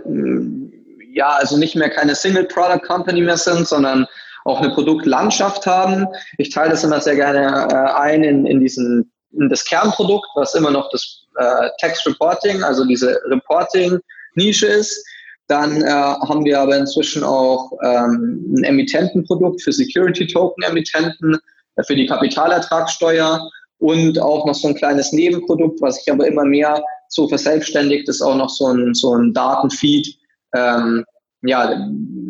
ja, 1.12 1.30
also 1.30 1.56
nicht 1.56 1.74
mehr 1.74 1.90
keine 1.90 2.14
Single 2.14 2.44
Product 2.44 2.86
Company 2.86 3.20
mehr 3.20 3.36
sind, 3.36 3.66
sondern 3.66 4.06
auch 4.44 4.60
eine 4.60 4.72
Produktlandschaft 4.72 5.66
haben. 5.66 6.06
Ich 6.38 6.50
teile 6.50 6.70
das 6.70 6.84
immer 6.84 7.00
sehr 7.00 7.16
gerne 7.16 7.68
äh, 7.68 8.00
ein 8.00 8.22
in, 8.22 8.46
in 8.46 8.60
diesen 8.60 9.10
das 9.50 9.64
Kernprodukt, 9.64 10.26
was 10.34 10.54
immer 10.54 10.70
noch 10.70 10.90
das 10.90 11.26
äh, 11.36 11.68
Text 11.78 12.06
Reporting, 12.06 12.62
also 12.62 12.84
diese 12.84 13.20
Reporting-Nische 13.26 14.66
ist. 14.66 15.04
Dann 15.48 15.82
äh, 15.82 15.88
haben 15.88 16.44
wir 16.44 16.60
aber 16.60 16.76
inzwischen 16.76 17.22
auch 17.22 17.70
ähm, 17.84 18.54
ein 18.56 18.64
Emittentenprodukt 18.64 19.62
für 19.62 19.72
Security-Token-Emittenten, 19.72 21.38
äh, 21.76 21.84
für 21.84 21.94
die 21.94 22.06
Kapitalertragssteuer 22.06 23.48
und 23.78 24.18
auch 24.18 24.46
noch 24.46 24.54
so 24.54 24.68
ein 24.68 24.74
kleines 24.74 25.12
Nebenprodukt, 25.12 25.80
was 25.80 25.96
sich 25.96 26.12
aber 26.12 26.26
immer 26.26 26.44
mehr 26.44 26.82
so 27.08 27.28
verselbstständigt, 27.28 28.08
ist 28.08 28.22
auch 28.22 28.36
noch 28.36 28.48
so 28.48 28.68
ein, 28.68 28.94
so 28.94 29.14
ein 29.14 29.32
Datenfeed, 29.32 30.16
ähm, 30.54 31.04
ja, 31.42 31.70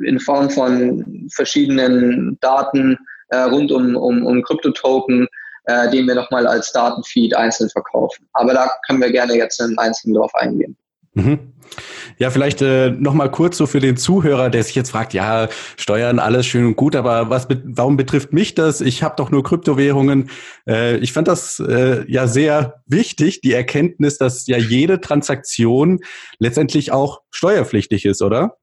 in 0.04 0.20
Form 0.20 0.50
von 0.50 1.28
verschiedenen 1.32 2.36
Daten 2.40 2.98
äh, 3.28 3.38
rund 3.38 3.72
um, 3.72 3.96
um, 3.96 4.26
um 4.26 4.42
Kryptotoken, 4.42 5.26
äh, 5.66 5.90
den 5.90 6.06
wir 6.06 6.14
nochmal 6.14 6.46
als 6.46 6.72
Datenfeed 6.72 7.36
einzeln 7.36 7.70
verkaufen. 7.70 8.26
Aber 8.32 8.54
da 8.54 8.70
können 8.86 9.00
wir 9.00 9.10
gerne 9.10 9.34
jetzt 9.34 9.60
im 9.60 9.78
Einzelnen 9.78 10.14
drauf 10.14 10.34
eingehen. 10.34 10.76
Mhm. 11.14 11.52
Ja, 12.18 12.30
vielleicht 12.30 12.62
äh, 12.62 12.90
noch 12.90 13.14
mal 13.14 13.30
kurz 13.30 13.56
so 13.58 13.66
für 13.66 13.80
den 13.80 13.96
Zuhörer, 13.96 14.48
der 14.48 14.62
sich 14.62 14.74
jetzt 14.74 14.90
fragt, 14.90 15.12
ja, 15.12 15.48
Steuern, 15.76 16.18
alles 16.18 16.46
schön 16.46 16.66
und 16.66 16.76
gut, 16.76 16.96
aber 16.96 17.28
was, 17.28 17.48
warum 17.64 17.96
betrifft 17.96 18.32
mich 18.32 18.54
das? 18.54 18.80
Ich 18.80 19.02
habe 19.02 19.16
doch 19.16 19.30
nur 19.30 19.42
Kryptowährungen. 19.42 20.30
Äh, 20.68 20.96
ich 20.98 21.12
fand 21.12 21.28
das 21.28 21.58
äh, 21.58 22.04
ja 22.10 22.26
sehr 22.26 22.82
wichtig, 22.86 23.40
die 23.40 23.52
Erkenntnis, 23.52 24.18
dass 24.18 24.46
ja 24.46 24.56
jede 24.56 25.00
Transaktion 25.00 26.00
letztendlich 26.38 26.92
auch 26.92 27.22
steuerpflichtig 27.30 28.04
ist, 28.06 28.22
oder? 28.22 28.56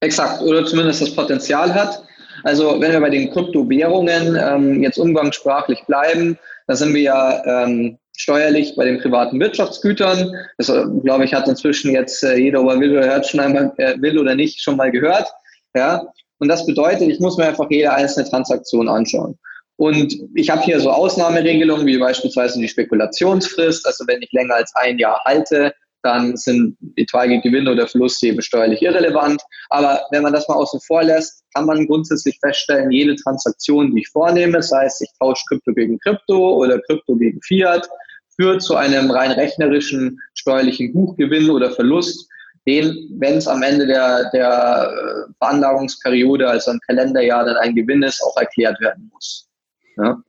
Exakt, 0.00 0.42
oder 0.42 0.64
zumindest 0.66 1.02
das 1.02 1.14
Potenzial 1.14 1.74
hat. 1.74 2.02
Also 2.44 2.80
wenn 2.80 2.92
wir 2.92 3.00
bei 3.00 3.10
den 3.10 3.30
Kryptowährungen 3.30 4.38
ähm, 4.40 4.82
jetzt 4.82 4.98
umgangssprachlich 4.98 5.82
bleiben, 5.86 6.38
da 6.66 6.76
sind 6.76 6.94
wir 6.94 7.02
ja 7.02 7.64
ähm, 7.64 7.98
steuerlich 8.16 8.74
bei 8.76 8.84
den 8.84 9.00
privaten 9.00 9.40
Wirtschaftsgütern. 9.40 10.34
Das, 10.58 10.68
äh, 10.68 10.84
glaube 11.02 11.24
ich, 11.24 11.34
hat 11.34 11.48
inzwischen 11.48 11.92
jetzt 11.92 12.22
äh, 12.22 12.36
jeder, 12.36 12.62
ob 12.62 12.70
er 12.70 12.80
will 12.80 12.92
oder 12.92 13.06
hört, 13.06 13.26
schon 13.26 13.40
einmal, 13.40 13.72
äh, 13.78 14.00
will 14.00 14.18
oder 14.18 14.34
nicht, 14.34 14.62
schon 14.62 14.76
mal 14.76 14.90
gehört. 14.90 15.28
Ja? 15.74 16.02
Und 16.38 16.48
das 16.48 16.66
bedeutet, 16.66 17.08
ich 17.08 17.20
muss 17.20 17.38
mir 17.38 17.46
einfach 17.46 17.66
jede 17.70 17.92
einzelne 17.92 18.28
Transaktion 18.28 18.88
anschauen. 18.88 19.38
Und 19.76 20.14
ich 20.34 20.50
habe 20.50 20.62
hier 20.62 20.78
so 20.78 20.90
Ausnahmeregelungen, 20.90 21.86
wie 21.86 21.96
beispielsweise 21.96 22.58
die 22.58 22.68
Spekulationsfrist. 22.68 23.86
Also 23.86 24.04
wenn 24.06 24.20
ich 24.20 24.30
länger 24.32 24.56
als 24.56 24.72
ein 24.74 24.98
Jahr 24.98 25.22
halte, 25.24 25.72
dann 26.02 26.36
sind 26.36 26.76
etwaige 26.96 27.40
Gewinne 27.40 27.70
oder 27.70 27.86
Verluste 27.86 28.28
eben 28.28 28.42
steuerlich 28.42 28.82
irrelevant. 28.82 29.42
Aber 29.68 30.00
wenn 30.10 30.22
man 30.22 30.32
das 30.32 30.48
mal 30.48 30.54
außen 30.54 30.80
vor 30.80 31.02
lässt, 31.02 31.44
kann 31.54 31.66
man 31.66 31.86
grundsätzlich 31.86 32.38
feststellen, 32.40 32.90
jede 32.90 33.16
Transaktion, 33.16 33.94
die 33.94 34.00
ich 34.00 34.08
vornehme, 34.08 34.62
sei 34.62 34.86
es 34.86 35.00
ich 35.00 35.10
tausche 35.18 35.44
Krypto 35.48 35.72
gegen 35.74 35.98
Krypto 35.98 36.54
oder 36.56 36.80
Krypto 36.80 37.16
gegen 37.16 37.40
Fiat, 37.42 37.88
führt 38.36 38.62
zu 38.62 38.76
einem 38.76 39.10
rein 39.10 39.32
rechnerischen 39.32 40.18
steuerlichen 40.34 40.92
Buchgewinn 40.92 41.50
oder 41.50 41.70
Verlust, 41.72 42.28
den, 42.66 43.08
wenn 43.18 43.36
es 43.36 43.48
am 43.48 43.62
Ende 43.62 43.86
der, 43.86 44.30
der 44.30 44.92
äh, 44.92 45.32
Veranlagungsperiode, 45.38 46.48
also 46.48 46.72
im 46.72 46.80
Kalenderjahr, 46.80 47.44
dann 47.44 47.56
ein 47.56 47.74
Gewinn 47.74 48.02
ist, 48.02 48.22
auch 48.22 48.36
erklärt 48.36 48.80
werden 48.80 49.10
muss. 49.12 49.48
Ja? 49.96 50.22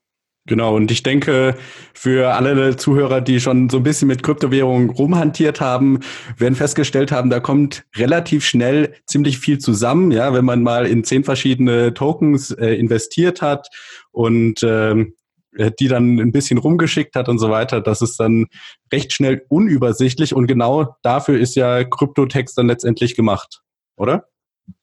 Genau, 0.48 0.75
und 0.75 0.89
ich 0.89 1.03
denke, 1.03 1.55
für 1.93 2.33
alle 2.33 2.75
Zuhörer, 2.75 3.21
die 3.21 3.39
schon 3.39 3.69
so 3.69 3.77
ein 3.77 3.83
bisschen 3.83 4.07
mit 4.07 4.24
Kryptowährungen 4.24 4.89
rumhantiert 4.89 5.62
haben, 5.62 6.00
werden 6.36 6.55
festgestellt 6.55 7.12
haben, 7.12 7.29
da 7.29 7.39
kommt 7.39 7.83
relativ 7.95 8.43
schnell 8.43 8.95
ziemlich 9.05 9.38
viel 9.38 9.60
zusammen, 9.60 10.10
ja, 10.10 10.33
wenn 10.33 10.43
man 10.43 10.63
mal 10.63 10.88
in 10.88 11.03
zehn 11.03 11.24
verschiedene 11.24 11.93
Tokens 11.93 12.50
äh, 12.50 12.74
investiert 12.74 13.43
hat 13.43 13.67
und 14.12 14.63
ähm, 14.63 15.13
äh, 15.55 15.71
die 15.79 15.88
dann 15.88 16.17
ein 16.17 16.31
bisschen 16.31 16.57
rumgeschickt 16.57 17.15
hat 17.15 17.29
und 17.29 17.38
so 17.38 17.51
weiter, 17.51 17.79
das 17.79 18.01
ist 18.01 18.19
dann 18.19 18.48
recht 18.91 19.13
schnell 19.13 19.45
unübersichtlich 19.48 20.33
und 20.33 20.48
genau 20.48 20.95
dafür 21.03 21.39
ist 21.39 21.55
ja 21.55 21.83
Kryptotext 21.83 22.57
dann 22.57 22.67
letztendlich 22.67 23.15
gemacht, 23.15 23.62
oder? 23.95 24.25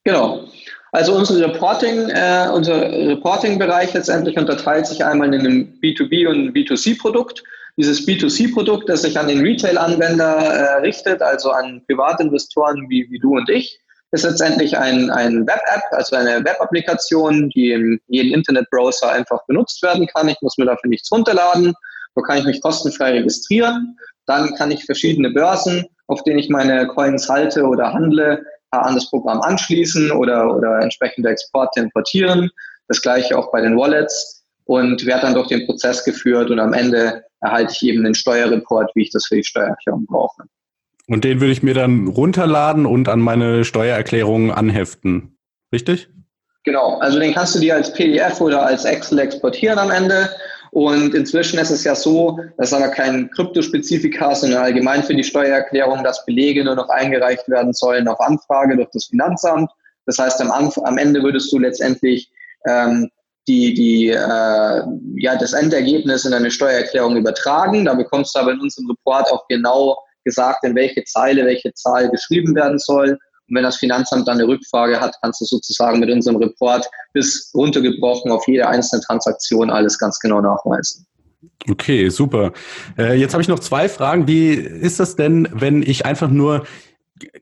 Genau. 0.04 0.46
Also 0.92 1.14
unser 1.14 1.46
Reporting, 1.46 2.08
äh, 2.08 2.48
unser 2.52 2.90
Reporting-Bereich 2.90 3.92
letztendlich 3.92 4.36
unterteilt 4.38 4.86
sich 4.86 5.04
einmal 5.04 5.32
in 5.34 5.46
ein 5.46 5.78
B2B 5.80 6.28
und 6.28 6.36
ein 6.36 6.52
B2C-Produkt. 6.52 7.42
Dieses 7.76 8.06
B2C-Produkt, 8.06 8.88
das 8.88 9.02
sich 9.02 9.18
an 9.18 9.28
den 9.28 9.40
Retail-Anwender 9.40 10.36
äh, 10.36 10.80
richtet, 10.80 11.22
also 11.22 11.50
an 11.50 11.82
Privatinvestoren 11.86 12.88
wie, 12.88 13.06
wie 13.10 13.18
du 13.18 13.36
und 13.36 13.48
ich, 13.50 13.78
ist 14.10 14.24
letztendlich 14.24 14.76
ein, 14.76 15.10
ein 15.10 15.46
Web-App, 15.46 15.82
also 15.90 16.16
eine 16.16 16.44
Web-Applikation, 16.44 17.50
die 17.50 17.72
in 17.72 18.00
jedem 18.08 18.32
Internetbrowser 18.32 19.12
einfach 19.12 19.44
benutzt 19.46 19.82
werden 19.82 20.06
kann. 20.06 20.28
Ich 20.28 20.40
muss 20.40 20.56
mir 20.56 20.64
dafür 20.64 20.88
nichts 20.88 21.12
runterladen. 21.12 21.74
So 22.14 22.22
kann 22.22 22.38
ich 22.38 22.44
mich 22.44 22.62
kostenfrei 22.62 23.12
registrieren. 23.12 23.96
Dann 24.26 24.54
kann 24.54 24.70
ich 24.70 24.84
verschiedene 24.84 25.30
Börsen, 25.30 25.86
auf 26.06 26.22
denen 26.22 26.38
ich 26.38 26.48
meine 26.48 26.86
Coins 26.88 27.28
halte 27.28 27.64
oder 27.64 27.92
handle, 27.92 28.42
an 28.70 28.94
das 28.94 29.08
Programm 29.10 29.40
anschließen 29.40 30.10
oder, 30.12 30.54
oder 30.54 30.80
entsprechende 30.80 31.30
Exporte 31.30 31.80
importieren. 31.80 32.50
Das 32.88 33.02
gleiche 33.02 33.36
auch 33.36 33.50
bei 33.50 33.60
den 33.60 33.76
Wallets 33.76 34.44
und 34.64 35.04
werde 35.06 35.22
dann 35.22 35.34
durch 35.34 35.48
den 35.48 35.66
Prozess 35.66 36.04
geführt 36.04 36.50
und 36.50 36.60
am 36.60 36.72
Ende 36.72 37.24
erhalte 37.40 37.72
ich 37.72 37.82
eben 37.88 38.04
den 38.04 38.14
Steuerreport, 38.14 38.90
wie 38.94 39.02
ich 39.02 39.10
das 39.10 39.26
für 39.26 39.36
die 39.36 39.44
Steuererklärung 39.44 40.06
brauche. 40.06 40.42
Und 41.06 41.24
den 41.24 41.40
würde 41.40 41.52
ich 41.52 41.62
mir 41.62 41.74
dann 41.74 42.06
runterladen 42.06 42.84
und 42.84 43.08
an 43.08 43.20
meine 43.20 43.64
Steuererklärung 43.64 44.52
anheften. 44.52 45.38
Richtig? 45.72 46.08
Genau, 46.64 46.98
also 46.98 47.18
den 47.18 47.32
kannst 47.32 47.54
du 47.54 47.60
dir 47.60 47.76
als 47.76 47.92
PDF 47.94 48.40
oder 48.42 48.66
als 48.66 48.84
Excel 48.84 49.20
exportieren 49.20 49.78
am 49.78 49.90
Ende. 49.90 50.28
Und 50.70 51.14
inzwischen 51.14 51.58
ist 51.58 51.70
es 51.70 51.84
ja 51.84 51.94
so, 51.94 52.38
das 52.56 52.68
ist 52.68 52.74
aber 52.74 52.88
kein 52.88 53.30
Kryptospezifika, 53.30 54.34
sondern 54.34 54.62
allgemein 54.62 55.02
für 55.02 55.14
die 55.14 55.24
Steuererklärung, 55.24 56.04
dass 56.04 56.24
Belege 56.26 56.64
nur 56.64 56.74
noch 56.74 56.88
eingereicht 56.88 57.48
werden 57.48 57.72
sollen 57.72 58.08
auf 58.08 58.20
Anfrage 58.20 58.76
durch 58.76 58.88
das 58.92 59.06
Finanzamt. 59.06 59.70
Das 60.06 60.18
heißt, 60.18 60.40
am, 60.40 60.50
Anf 60.50 60.78
am 60.78 60.98
Ende 60.98 61.22
würdest 61.22 61.52
du 61.52 61.58
letztendlich 61.58 62.30
ähm, 62.66 63.10
die, 63.46 63.74
die, 63.74 64.08
äh, 64.08 64.82
ja, 65.16 65.36
das 65.36 65.54
Endergebnis 65.54 66.24
in 66.24 66.34
eine 66.34 66.50
Steuererklärung 66.50 67.16
übertragen. 67.16 67.84
Da 67.86 67.94
bekommst 67.94 68.34
du 68.34 68.40
aber 68.40 68.52
in 68.52 68.60
unserem 68.60 68.90
Report 68.90 69.32
auch 69.32 69.46
genau 69.48 69.98
gesagt, 70.24 70.64
in 70.64 70.74
welche 70.74 71.02
Zeile 71.04 71.46
welche 71.46 71.72
Zahl 71.74 72.10
geschrieben 72.10 72.54
werden 72.54 72.78
soll. 72.78 73.18
Und 73.48 73.56
wenn 73.56 73.64
das 73.64 73.76
Finanzamt 73.76 74.28
dann 74.28 74.38
eine 74.38 74.48
Rückfrage 74.48 75.00
hat, 75.00 75.16
kannst 75.22 75.40
du 75.40 75.44
sozusagen 75.44 76.00
mit 76.00 76.10
unserem 76.10 76.36
Report 76.36 76.88
bis 77.12 77.50
runtergebrochen 77.54 78.30
auf 78.30 78.46
jede 78.46 78.68
einzelne 78.68 79.02
Transaktion 79.02 79.70
alles 79.70 79.98
ganz 79.98 80.18
genau 80.20 80.40
nachweisen. 80.40 81.06
Okay, 81.70 82.08
super. 82.08 82.52
Äh, 82.98 83.14
jetzt 83.14 83.32
habe 83.32 83.42
ich 83.42 83.48
noch 83.48 83.60
zwei 83.60 83.88
Fragen. 83.88 84.26
Wie 84.26 84.54
ist 84.54 85.00
das 85.00 85.16
denn, 85.16 85.48
wenn 85.52 85.82
ich 85.82 86.04
einfach 86.04 86.30
nur 86.30 86.64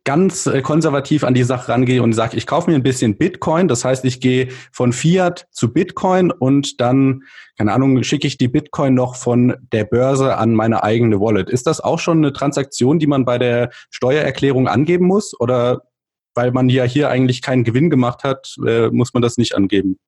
ganz 0.05 0.47
äh, 0.47 0.63
konservativ 0.63 1.25
an 1.25 1.35
die 1.35 1.43
Sache 1.43 1.71
rangehe 1.71 2.03
und 2.03 2.13
sage, 2.13 2.37
ich 2.37 2.47
kaufe 2.47 2.71
mir 2.71 2.77
ein 2.77 2.83
bisschen 2.83 3.17
Bitcoin. 3.17 3.69
Das 3.69 3.85
heißt, 3.85 4.05
ich 4.05 4.21
gehe 4.21 4.49
von 4.73 4.93
Fiat 4.93 5.47
zu 5.51 5.73
Bitcoin 5.73 6.31
und 6.31 6.81
dann, 6.81 7.23
keine 7.59 7.73
Ahnung, 7.73 8.03
schicke 8.03 8.27
ich 8.27 8.39
die 8.39 8.49
Bitcoin 8.49 8.95
noch 8.95 9.17
von 9.17 9.57
der 9.73 9.85
Börse 9.85 10.37
an 10.37 10.55
meine 10.55 10.83
eigene 10.83 11.21
Wallet. 11.21 11.51
Ist 11.51 11.67
das 11.67 11.81
auch 11.81 11.99
schon 11.99 12.19
eine 12.19 12.33
Transaktion, 12.33 12.99
die 12.99 13.07
man 13.07 13.25
bei 13.25 13.39
der 13.39 13.71
Steuererklärung 13.91 14.69
angeben 14.69 15.07
muss? 15.07 15.39
Oder 15.39 15.83
weil 16.37 16.52
man 16.52 16.69
ja 16.69 16.85
hier 16.85 17.09
eigentlich 17.09 17.43
keinen 17.43 17.64
Gewinn 17.64 17.90
gemacht 17.90 18.23
hat, 18.23 18.55
äh, 18.66 18.88
muss 18.88 19.14
man 19.14 19.23
das 19.23 19.38
nicht 19.38 19.57
angeben? 19.57 19.99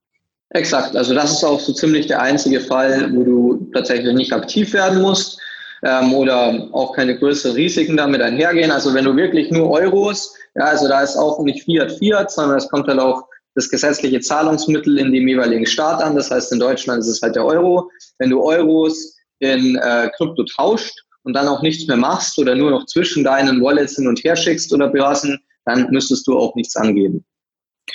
Exakt. 0.51 0.97
Also 0.97 1.15
das 1.15 1.33
ist 1.33 1.45
auch 1.45 1.61
so 1.61 1.73
ziemlich 1.73 2.07
der 2.07 2.23
einzige 2.23 2.61
Fall, 2.61 3.13
wo 3.15 3.25
du 3.25 3.71
tatsächlich 3.73 4.15
nicht 4.15 4.33
aktiv 4.33 4.73
werden 4.73 5.03
musst. 5.03 5.41
ähm, 5.83 6.15
oder 6.15 6.69
auch 6.73 6.93
keine 6.95 7.19
größeren 7.19 7.55
Risiken 7.55 7.97
damit 7.97 8.21
einhergehen. 8.21 8.71
Also 8.71 8.95
wenn 8.95 9.05
du 9.05 9.17
wirklich 9.17 9.51
nur 9.51 9.71
Euros, 9.71 10.35
ja, 10.57 10.65
also 10.65 10.89
da 10.89 11.03
ist 11.03 11.17
auch 11.17 11.43
nicht 11.45 11.65
Fiat 11.65 11.93
Fiat, 11.93 12.31
sondern 12.31 12.59
es 12.59 12.69
kommt 12.69 12.89
halt 12.89 12.99
auch 12.99 13.25
das 13.55 13.69
gesetzliche 13.69 14.21
Zahlungsmittel 14.21 14.99
in 14.99 15.13
dem 15.13 15.27
jeweiligen 15.27 15.67
Staat 15.67 16.03
an. 16.03 16.17
Das 16.17 16.31
heißt, 16.31 16.53
in 16.53 16.61
Deutschland 16.61 17.01
ist 17.01 17.09
es 17.09 17.23
halt 17.23 17.37
der 17.37 17.45
Euro. 17.45 17.91
Wenn 18.19 18.31
du 18.31 18.43
Euros 18.43 19.17
in 19.41 19.77
äh, 19.77 20.11
Krypto 20.17 20.45
tauscht 20.45 20.95
und 21.23 21.35
dann 21.35 21.49
auch 21.49 21.63
nichts 21.63 21.87
mehr 21.87 21.97
machst 21.97 22.39
oder 22.39 22.55
nur 22.55 22.71
noch 22.71 22.87
zwischen 22.87 23.25
deinen 23.25 23.63
Wallets 23.63 23.97
hin 23.97 24.09
und 24.09 24.23
her 24.25 24.37
schickst 24.37 24.73
oder 24.73 24.89
Börsen, 24.89 25.39
dann 25.69 25.91
müsstest 25.91 26.27
du 26.27 26.39
auch 26.39 26.55
nichts 26.55 26.77
angeben. 26.77 27.25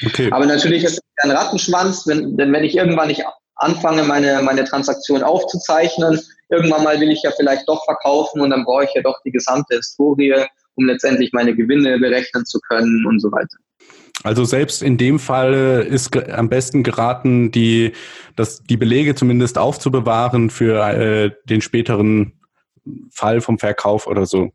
Okay. 0.05 0.29
Aber 0.31 0.45
natürlich 0.45 0.83
ist 0.83 0.93
es 0.93 1.23
ein 1.23 1.31
Rattenschwanz, 1.31 2.07
wenn, 2.07 2.37
denn 2.37 2.51
wenn 2.51 2.63
ich 2.63 2.75
irgendwann 2.75 3.07
nicht 3.07 3.23
anfange, 3.55 4.03
meine, 4.03 4.41
meine 4.41 4.63
Transaktion 4.63 5.23
aufzuzeichnen, 5.23 6.19
irgendwann 6.49 6.83
mal 6.83 6.99
will 6.99 7.11
ich 7.11 7.21
ja 7.23 7.31
vielleicht 7.35 7.67
doch 7.67 7.83
verkaufen 7.85 8.41
und 8.41 8.49
dann 8.49 8.63
brauche 8.65 8.85
ich 8.85 8.93
ja 8.95 9.01
doch 9.01 9.19
die 9.25 9.31
gesamte 9.31 9.75
Historie, 9.75 10.35
um 10.75 10.85
letztendlich 10.85 11.31
meine 11.33 11.55
Gewinne 11.55 11.99
berechnen 11.99 12.45
zu 12.45 12.59
können 12.67 13.05
und 13.07 13.19
so 13.19 13.31
weiter. 13.31 13.57
Also 14.23 14.45
selbst 14.45 14.81
in 14.81 14.97
dem 14.97 15.19
Fall 15.19 15.85
ist 15.89 16.15
am 16.29 16.49
besten 16.49 16.83
geraten, 16.83 17.51
die, 17.51 17.93
das, 18.35 18.63
die 18.63 18.77
Belege 18.77 19.15
zumindest 19.15 19.57
aufzubewahren 19.57 20.49
für 20.49 20.87
äh, 20.87 21.31
den 21.45 21.61
späteren 21.61 22.33
Fall 23.11 23.41
vom 23.41 23.59
Verkauf 23.59 24.07
oder 24.07 24.25
so. 24.25 24.51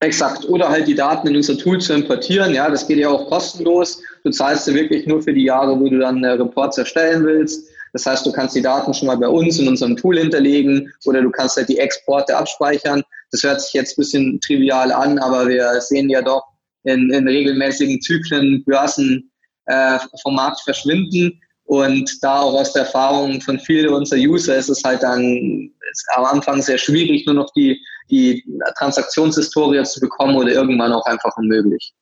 Exakt. 0.00 0.48
Oder 0.48 0.68
halt 0.68 0.86
die 0.86 0.94
Daten 0.94 1.26
in 1.26 1.36
unser 1.36 1.58
Tool 1.58 1.80
zu 1.80 1.92
importieren. 1.92 2.54
Ja, 2.54 2.70
das 2.70 2.86
geht 2.86 2.98
ja 2.98 3.08
auch 3.08 3.28
kostenlos. 3.28 4.00
Du 4.22 4.30
zahlst 4.30 4.68
ja 4.68 4.74
wirklich 4.74 5.06
nur 5.06 5.22
für 5.22 5.32
die 5.32 5.44
Jahre, 5.44 5.78
wo 5.78 5.88
du 5.88 5.98
dann 5.98 6.22
äh, 6.22 6.30
Reports 6.30 6.78
erstellen 6.78 7.24
willst. 7.24 7.68
Das 7.92 8.06
heißt, 8.06 8.24
du 8.24 8.32
kannst 8.32 8.54
die 8.54 8.62
Daten 8.62 8.94
schon 8.94 9.08
mal 9.08 9.16
bei 9.16 9.28
uns 9.28 9.58
in 9.58 9.66
unserem 9.66 9.96
Tool 9.96 10.18
hinterlegen 10.18 10.92
oder 11.06 11.22
du 11.22 11.30
kannst 11.30 11.56
halt 11.56 11.68
die 11.68 11.78
Exporte 11.78 12.36
abspeichern. 12.36 13.02
Das 13.32 13.42
hört 13.42 13.60
sich 13.60 13.72
jetzt 13.72 13.92
ein 13.92 14.02
bisschen 14.02 14.40
trivial 14.40 14.92
an, 14.92 15.18
aber 15.18 15.48
wir 15.48 15.80
sehen 15.80 16.08
ja 16.08 16.22
doch 16.22 16.44
in, 16.84 17.10
in 17.10 17.26
regelmäßigen 17.26 18.00
Zyklen 18.00 18.62
Börsen 18.64 19.30
äh, 19.66 19.98
vom 20.22 20.34
Markt 20.34 20.60
verschwinden. 20.60 21.40
Und 21.68 22.10
da 22.22 22.40
auch 22.40 22.54
aus 22.54 22.72
der 22.72 22.84
Erfahrung 22.84 23.42
von 23.42 23.58
vielen 23.58 23.92
unserer 23.92 24.18
User 24.18 24.56
ist 24.56 24.70
es 24.70 24.82
halt 24.84 25.02
dann 25.02 25.70
am 26.14 26.24
Anfang 26.24 26.62
sehr 26.62 26.78
schwierig, 26.78 27.26
nur 27.26 27.34
noch 27.34 27.52
die, 27.54 27.78
die 28.10 28.42
Transaktionshistorie 28.78 29.82
zu 29.82 30.00
bekommen 30.00 30.34
oder 30.36 30.50
irgendwann 30.50 30.94
auch 30.94 31.04
einfach 31.04 31.36
unmöglich. 31.36 31.92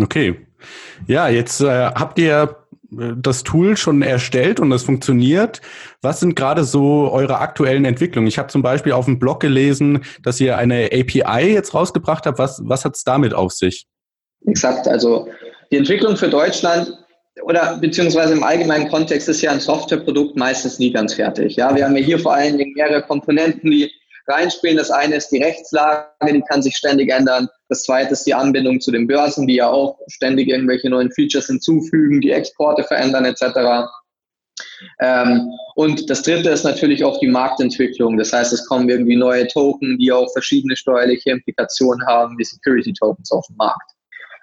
Okay. 0.00 0.46
Ja, 1.08 1.28
jetzt 1.28 1.60
äh, 1.60 1.86
habt 1.86 2.16
ihr 2.20 2.56
äh, 2.92 3.14
das 3.16 3.42
Tool 3.42 3.76
schon 3.76 4.02
erstellt 4.02 4.60
und 4.60 4.70
das 4.70 4.84
funktioniert. 4.84 5.60
Was 6.00 6.20
sind 6.20 6.36
gerade 6.36 6.62
so 6.62 7.10
eure 7.10 7.40
aktuellen 7.40 7.84
Entwicklungen? 7.84 8.28
Ich 8.28 8.38
habe 8.38 8.50
zum 8.50 8.62
Beispiel 8.62 8.92
auf 8.92 9.06
dem 9.06 9.18
Blog 9.18 9.40
gelesen, 9.40 10.04
dass 10.22 10.38
ihr 10.38 10.58
eine 10.58 10.90
API 10.92 11.52
jetzt 11.52 11.74
rausgebracht 11.74 12.24
habt. 12.26 12.38
Was, 12.38 12.62
was 12.64 12.84
hat 12.84 12.94
es 12.94 13.02
damit 13.02 13.34
auf 13.34 13.50
sich? 13.50 13.84
Exakt. 14.46 14.86
Also 14.86 15.28
die 15.72 15.78
Entwicklung 15.78 16.16
für 16.16 16.28
Deutschland 16.28 17.01
oder 17.42 17.78
beziehungsweise 17.78 18.32
im 18.34 18.42
allgemeinen 18.42 18.88
Kontext 18.88 19.28
ist 19.28 19.42
ja 19.42 19.50
ein 19.50 19.60
Softwareprodukt 19.60 20.36
meistens 20.36 20.78
nie 20.78 20.92
ganz 20.92 21.14
fertig. 21.14 21.56
Ja, 21.56 21.74
wir 21.74 21.84
haben 21.84 21.96
ja 21.96 22.02
hier 22.02 22.18
vor 22.18 22.34
allen 22.34 22.58
Dingen 22.58 22.72
mehrere 22.74 23.02
Komponenten, 23.02 23.70
die 23.70 23.90
reinspielen. 24.28 24.76
Das 24.76 24.90
eine 24.90 25.16
ist 25.16 25.28
die 25.28 25.42
Rechtslage, 25.42 26.06
die 26.32 26.42
kann 26.42 26.62
sich 26.62 26.76
ständig 26.76 27.10
ändern. 27.10 27.48
Das 27.68 27.84
zweite 27.84 28.12
ist 28.12 28.26
die 28.26 28.34
Anbindung 28.34 28.80
zu 28.80 28.90
den 28.90 29.06
Börsen, 29.06 29.46
die 29.46 29.56
ja 29.56 29.68
auch 29.68 29.98
ständig 30.08 30.48
irgendwelche 30.48 30.90
neuen 30.90 31.10
Features 31.12 31.46
hinzufügen, 31.46 32.20
die 32.20 32.30
Exporte 32.30 32.84
verändern 32.84 33.24
etc. 33.24 33.88
Ähm, 35.00 35.50
und 35.74 36.08
das 36.10 36.22
dritte 36.22 36.50
ist 36.50 36.64
natürlich 36.64 37.04
auch 37.04 37.18
die 37.18 37.28
Marktentwicklung. 37.28 38.16
Das 38.16 38.32
heißt, 38.32 38.52
es 38.52 38.66
kommen 38.66 38.88
irgendwie 38.88 39.16
neue 39.16 39.46
Token, 39.48 39.98
die 39.98 40.12
auch 40.12 40.30
verschiedene 40.32 40.76
steuerliche 40.76 41.30
Implikationen 41.30 42.06
haben, 42.06 42.38
wie 42.38 42.44
Security 42.44 42.92
Tokens 42.92 43.30
auf 43.32 43.46
dem 43.46 43.56
Markt. 43.56 43.92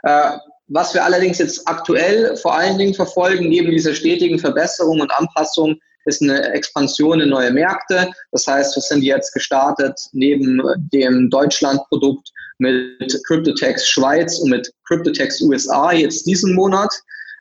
Äh, 0.03 0.37
was 0.69 0.93
wir 0.93 1.03
allerdings 1.03 1.39
jetzt 1.39 1.67
aktuell 1.67 2.35
vor 2.37 2.55
allen 2.55 2.77
Dingen 2.77 2.93
verfolgen, 2.93 3.49
neben 3.49 3.71
dieser 3.71 3.93
stetigen 3.93 4.39
Verbesserung 4.39 5.01
und 5.01 5.11
Anpassung, 5.11 5.79
ist 6.05 6.21
eine 6.21 6.53
Expansion 6.53 7.19
in 7.19 7.29
neue 7.29 7.51
Märkte. 7.51 8.09
Das 8.31 8.47
heißt, 8.47 8.75
wir 8.75 8.81
sind 8.81 9.03
jetzt 9.03 9.33
gestartet 9.33 9.99
neben 10.13 10.61
dem 10.93 11.29
Deutschland-Produkt 11.29 12.29
mit 12.59 13.21
CryptoTax 13.27 13.87
Schweiz 13.87 14.39
und 14.39 14.49
mit 14.49 14.71
CryptoTax 14.87 15.41
USA 15.41 15.91
jetzt 15.91 16.25
diesen 16.25 16.55
Monat 16.55 16.93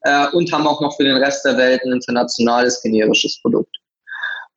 äh, 0.03 0.27
und 0.33 0.53
haben 0.53 0.67
auch 0.67 0.81
noch 0.81 0.97
für 0.97 1.05
den 1.05 1.17
Rest 1.17 1.45
der 1.45 1.57
Welt 1.57 1.83
ein 1.85 1.93
internationales 1.93 2.81
generisches 2.83 3.41
Produkt. 3.43 3.75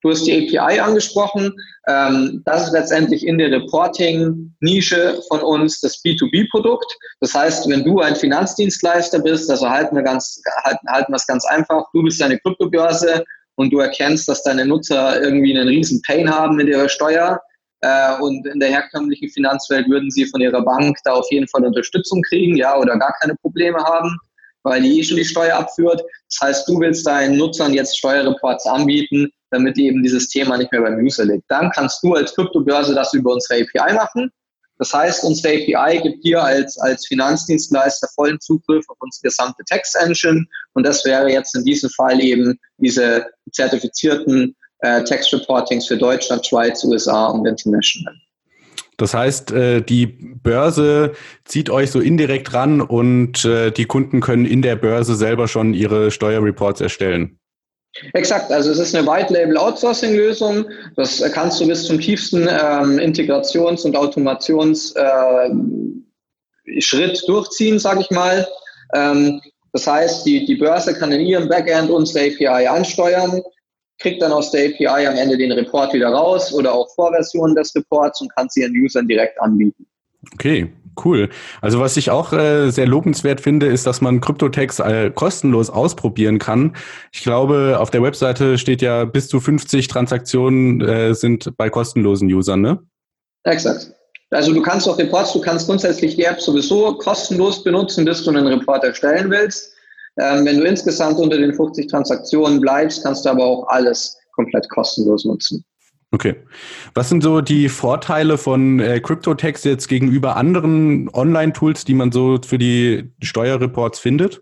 Du 0.01 0.09
hast 0.09 0.25
die 0.25 0.57
API 0.57 0.79
angesprochen. 0.79 1.53
Ähm, 1.87 2.41
das 2.45 2.67
ist 2.67 2.73
letztendlich 2.73 3.25
in 3.25 3.37
der 3.37 3.51
Reporting-Nische 3.51 5.21
von 5.27 5.41
uns 5.41 5.79
das 5.81 6.03
B2B-Produkt. 6.03 6.97
Das 7.19 7.33
heißt, 7.33 7.69
wenn 7.69 7.83
du 7.83 7.99
ein 7.99 8.15
Finanzdienstleister 8.15 9.19
bist, 9.19 9.49
also 9.49 9.69
halten 9.69 9.95
wir, 9.95 10.03
ganz, 10.03 10.41
halten, 10.63 10.87
halten 10.89 11.11
wir 11.11 11.17
es 11.17 11.27
ganz 11.27 11.45
einfach, 11.45 11.85
du 11.93 12.01
bist 12.03 12.21
eine 12.21 12.39
Kryptobörse 12.39 13.23
und 13.55 13.71
du 13.71 13.79
erkennst, 13.79 14.27
dass 14.27 14.43
deine 14.43 14.65
Nutzer 14.65 15.21
irgendwie 15.21 15.55
einen 15.55 15.67
riesen 15.67 16.01
Pain 16.01 16.29
haben 16.29 16.55
mit 16.55 16.67
ihrer 16.67 16.89
Steuer 16.89 17.39
äh, 17.81 18.19
und 18.21 18.47
in 18.47 18.59
der 18.59 18.69
herkömmlichen 18.69 19.29
Finanzwelt 19.29 19.87
würden 19.87 20.09
sie 20.09 20.25
von 20.25 20.41
ihrer 20.41 20.63
Bank 20.63 20.97
da 21.03 21.13
auf 21.13 21.27
jeden 21.31 21.47
Fall 21.47 21.65
Unterstützung 21.65 22.21
kriegen, 22.23 22.55
ja, 22.55 22.77
oder 22.77 22.97
gar 22.97 23.13
keine 23.19 23.35
Probleme 23.35 23.79
haben, 23.79 24.17
weil 24.63 24.81
die 24.81 24.99
eh 24.99 25.03
schon 25.03 25.17
die 25.17 25.25
Steuer 25.25 25.57
abführt. 25.57 26.01
Das 26.29 26.47
heißt, 26.47 26.69
du 26.69 26.79
willst 26.79 27.05
deinen 27.05 27.37
Nutzern 27.37 27.73
jetzt 27.73 27.97
Steuerreports 27.97 28.65
anbieten, 28.65 29.31
damit 29.51 29.77
eben 29.77 30.01
dieses 30.01 30.29
Thema 30.29 30.57
nicht 30.57 30.71
mehr 30.71 30.81
beim 30.81 30.97
User 30.97 31.25
liegt. 31.25 31.43
Dann 31.49 31.69
kannst 31.71 32.03
du 32.03 32.13
als 32.13 32.33
Kryptobörse 32.33 32.95
das 32.95 33.13
über 33.13 33.33
unsere 33.33 33.61
API 33.61 33.93
machen. 33.93 34.31
Das 34.79 34.93
heißt, 34.93 35.23
unsere 35.23 35.53
API 35.53 36.01
gibt 36.01 36.23
dir 36.23 36.43
als, 36.43 36.79
als 36.79 37.05
Finanzdienstleister 37.05 38.07
vollen 38.15 38.39
Zugriff 38.39 38.83
auf 38.89 38.97
unsere 38.99 39.27
gesamte 39.27 39.63
Text-Engine 39.65 40.43
und 40.73 40.85
das 40.87 41.05
wäre 41.05 41.29
jetzt 41.29 41.55
in 41.55 41.63
diesem 41.63 41.89
Fall 41.91 42.19
eben 42.19 42.57
diese 42.77 43.27
zertifizierten 43.51 44.55
äh, 44.79 45.03
Text-Reportings 45.03 45.87
für 45.87 45.97
Deutschland, 45.97 46.45
Schweiz, 46.45 46.83
USA 46.83 47.27
und 47.27 47.45
International. 47.45 48.15
Das 48.97 49.13
heißt, 49.13 49.51
äh, 49.51 49.81
die 49.81 50.07
Börse 50.07 51.13
zieht 51.45 51.69
euch 51.69 51.91
so 51.91 51.99
indirekt 51.99 52.53
ran 52.53 52.81
und 52.81 53.45
äh, 53.45 53.71
die 53.71 53.85
Kunden 53.85 54.21
können 54.21 54.45
in 54.45 54.61
der 54.61 54.75
Börse 54.75 55.15
selber 55.15 55.47
schon 55.47 55.73
ihre 55.73 56.11
Steuerreports 56.11 56.81
erstellen. 56.81 57.39
Exakt, 58.13 58.51
also 58.51 58.71
es 58.71 58.79
ist 58.79 58.95
eine 58.95 59.05
White 59.05 59.33
Label 59.33 59.57
Outsourcing 59.57 60.15
Lösung. 60.15 60.65
Das 60.95 61.21
kannst 61.33 61.59
du 61.59 61.67
bis 61.67 61.85
zum 61.85 61.99
tiefsten 61.99 62.47
ähm, 62.47 62.99
Integrations- 62.99 63.85
und 63.85 63.95
Automationsschritt 63.95 64.95
äh, 66.65 67.25
durchziehen, 67.27 67.79
sage 67.79 68.01
ich 68.01 68.09
mal. 68.11 68.47
Ähm, 68.93 69.41
das 69.73 69.87
heißt, 69.87 70.25
die, 70.25 70.45
die 70.45 70.55
Börse 70.55 70.93
kann 70.93 71.11
in 71.11 71.21
ihrem 71.21 71.49
Backend 71.49 71.89
unsere 71.89 72.27
API 72.27 72.67
ansteuern, 72.67 73.41
kriegt 73.99 74.21
dann 74.21 74.31
aus 74.31 74.51
der 74.51 74.69
API 74.69 75.07
am 75.07 75.15
Ende 75.15 75.37
den 75.37 75.51
Report 75.51 75.93
wieder 75.93 76.09
raus 76.09 76.53
oder 76.53 76.73
auch 76.73 76.89
Vorversionen 76.95 77.55
des 77.55 77.75
Reports 77.75 78.21
und 78.21 78.33
kann 78.35 78.47
sie 78.49 78.61
ihren 78.61 78.73
Usern 78.73 79.07
direkt 79.07 79.39
anbieten. 79.41 79.85
Okay, 80.33 80.71
Cool. 81.03 81.29
Also 81.61 81.79
was 81.79 81.97
ich 81.97 82.11
auch 82.11 82.33
äh, 82.33 82.69
sehr 82.69 82.85
lobenswert 82.85 83.41
finde, 83.41 83.67
ist, 83.67 83.87
dass 83.87 84.01
man 84.01 84.19
Kryptotext 84.19 84.79
äh, 84.81 85.11
kostenlos 85.13 85.69
ausprobieren 85.69 86.37
kann. 86.37 86.75
Ich 87.11 87.23
glaube, 87.23 87.77
auf 87.79 87.91
der 87.91 88.03
Webseite 88.03 88.57
steht 88.57 88.81
ja, 88.81 89.05
bis 89.05 89.27
zu 89.27 89.39
50 89.39 89.87
Transaktionen 89.87 90.81
äh, 90.81 91.13
sind 91.13 91.55
bei 91.57 91.69
kostenlosen 91.69 92.31
Usern, 92.31 92.61
ne? 92.61 92.79
Exakt. 93.43 93.91
Also 94.31 94.53
du 94.53 94.61
kannst 94.61 94.87
auch 94.87 94.97
Reports, 94.97 95.33
du 95.33 95.41
kannst 95.41 95.67
grundsätzlich 95.67 96.15
die 96.15 96.23
App 96.23 96.39
sowieso 96.41 96.93
kostenlos 96.95 97.63
benutzen, 97.63 98.05
bis 98.05 98.23
du 98.23 98.31
einen 98.31 98.47
Report 98.47 98.83
erstellen 98.83 99.29
willst. 99.29 99.73
Ähm, 100.19 100.45
wenn 100.45 100.57
du 100.57 100.63
insgesamt 100.65 101.17
unter 101.19 101.37
den 101.37 101.53
50 101.53 101.87
Transaktionen 101.87 102.61
bleibst, 102.61 103.03
kannst 103.03 103.25
du 103.25 103.29
aber 103.29 103.43
auch 103.43 103.67
alles 103.67 104.17
komplett 104.33 104.69
kostenlos 104.69 105.25
nutzen. 105.25 105.63
Okay. 106.11 106.35
Was 106.93 107.07
sind 107.07 107.23
so 107.23 107.39
die 107.39 107.69
Vorteile 107.69 108.37
von 108.37 108.79
äh, 108.79 108.99
CryptoTax 108.99 109.63
jetzt 109.63 109.87
gegenüber 109.87 110.35
anderen 110.35 111.09
Online-Tools, 111.13 111.85
die 111.85 111.93
man 111.93 112.11
so 112.11 112.37
für 112.45 112.57
die 112.57 113.11
Steuerreports 113.21 113.99
findet? 113.99 114.41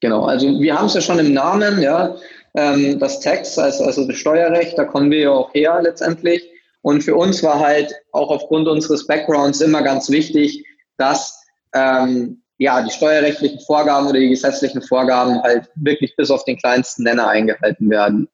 Genau, 0.00 0.24
also 0.24 0.46
wir 0.60 0.78
haben 0.78 0.86
es 0.86 0.94
ja 0.94 1.00
schon 1.00 1.18
im 1.18 1.34
Namen, 1.34 1.82
ja, 1.82 2.14
ähm, 2.54 2.98
das 2.98 3.20
Tax, 3.20 3.58
also, 3.58 3.84
also 3.84 4.06
das 4.06 4.16
Steuerrecht, 4.16 4.78
da 4.78 4.84
kommen 4.84 5.10
wir 5.10 5.18
ja 5.18 5.30
auch 5.30 5.52
her 5.52 5.80
letztendlich. 5.82 6.48
Und 6.82 7.02
für 7.02 7.14
uns 7.14 7.42
war 7.42 7.58
halt 7.58 7.92
auch 8.12 8.30
aufgrund 8.30 8.66
unseres 8.68 9.06
Backgrounds 9.06 9.60
immer 9.60 9.82
ganz 9.82 10.10
wichtig, 10.10 10.64
dass 10.96 11.44
ähm, 11.74 12.42
ja, 12.58 12.82
die 12.82 12.90
steuerrechtlichen 12.90 13.60
Vorgaben 13.60 14.06
oder 14.06 14.18
die 14.18 14.28
gesetzlichen 14.28 14.82
Vorgaben 14.82 15.42
halt 15.42 15.68
wirklich 15.74 16.14
bis 16.16 16.30
auf 16.30 16.44
den 16.44 16.56
kleinsten 16.56 17.02
Nenner 17.04 17.28
eingehalten 17.28 17.90
werden. 17.90 18.28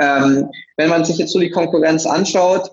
Ähm, 0.00 0.50
wenn 0.76 0.90
man 0.90 1.04
sich 1.04 1.18
jetzt 1.18 1.32
so 1.32 1.40
die 1.40 1.50
Konkurrenz 1.50 2.06
anschaut, 2.06 2.70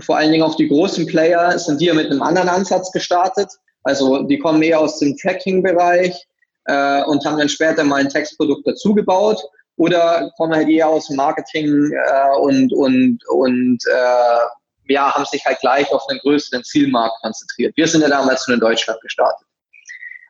vor 0.00 0.16
allen 0.16 0.30
Dingen 0.30 0.44
auch 0.44 0.54
die 0.54 0.68
großen 0.68 1.06
Player, 1.06 1.58
sind 1.58 1.80
die 1.80 1.86
ja 1.86 1.94
mit 1.94 2.10
einem 2.10 2.22
anderen 2.22 2.48
Ansatz 2.48 2.92
gestartet. 2.92 3.48
Also 3.82 4.22
die 4.22 4.38
kommen 4.38 4.62
eher 4.62 4.80
aus 4.80 4.98
dem 4.98 5.16
Tracking-Bereich 5.16 6.26
äh, 6.66 7.02
und 7.04 7.24
haben 7.24 7.38
dann 7.38 7.48
später 7.48 7.82
mal 7.84 8.00
ein 8.00 8.08
Textprodukt 8.08 8.66
dazugebaut 8.66 9.42
oder 9.76 10.30
kommen 10.36 10.54
halt 10.54 10.68
eher 10.68 10.88
aus 10.88 11.08
dem 11.08 11.16
Marketing 11.16 11.90
äh, 11.92 12.38
und, 12.38 12.72
und, 12.72 13.18
und 13.28 13.78
äh, 13.86 14.92
ja, 14.92 15.14
haben 15.14 15.24
sich 15.24 15.44
halt 15.44 15.60
gleich 15.60 15.90
auf 15.92 16.06
einen 16.08 16.18
größeren 16.20 16.62
Zielmarkt 16.64 17.14
konzentriert. 17.22 17.76
Wir 17.76 17.86
sind 17.86 18.02
ja 18.02 18.08
damals 18.08 18.46
nur 18.46 18.56
in 18.56 18.60
Deutschland 18.60 19.00
gestartet. 19.00 19.46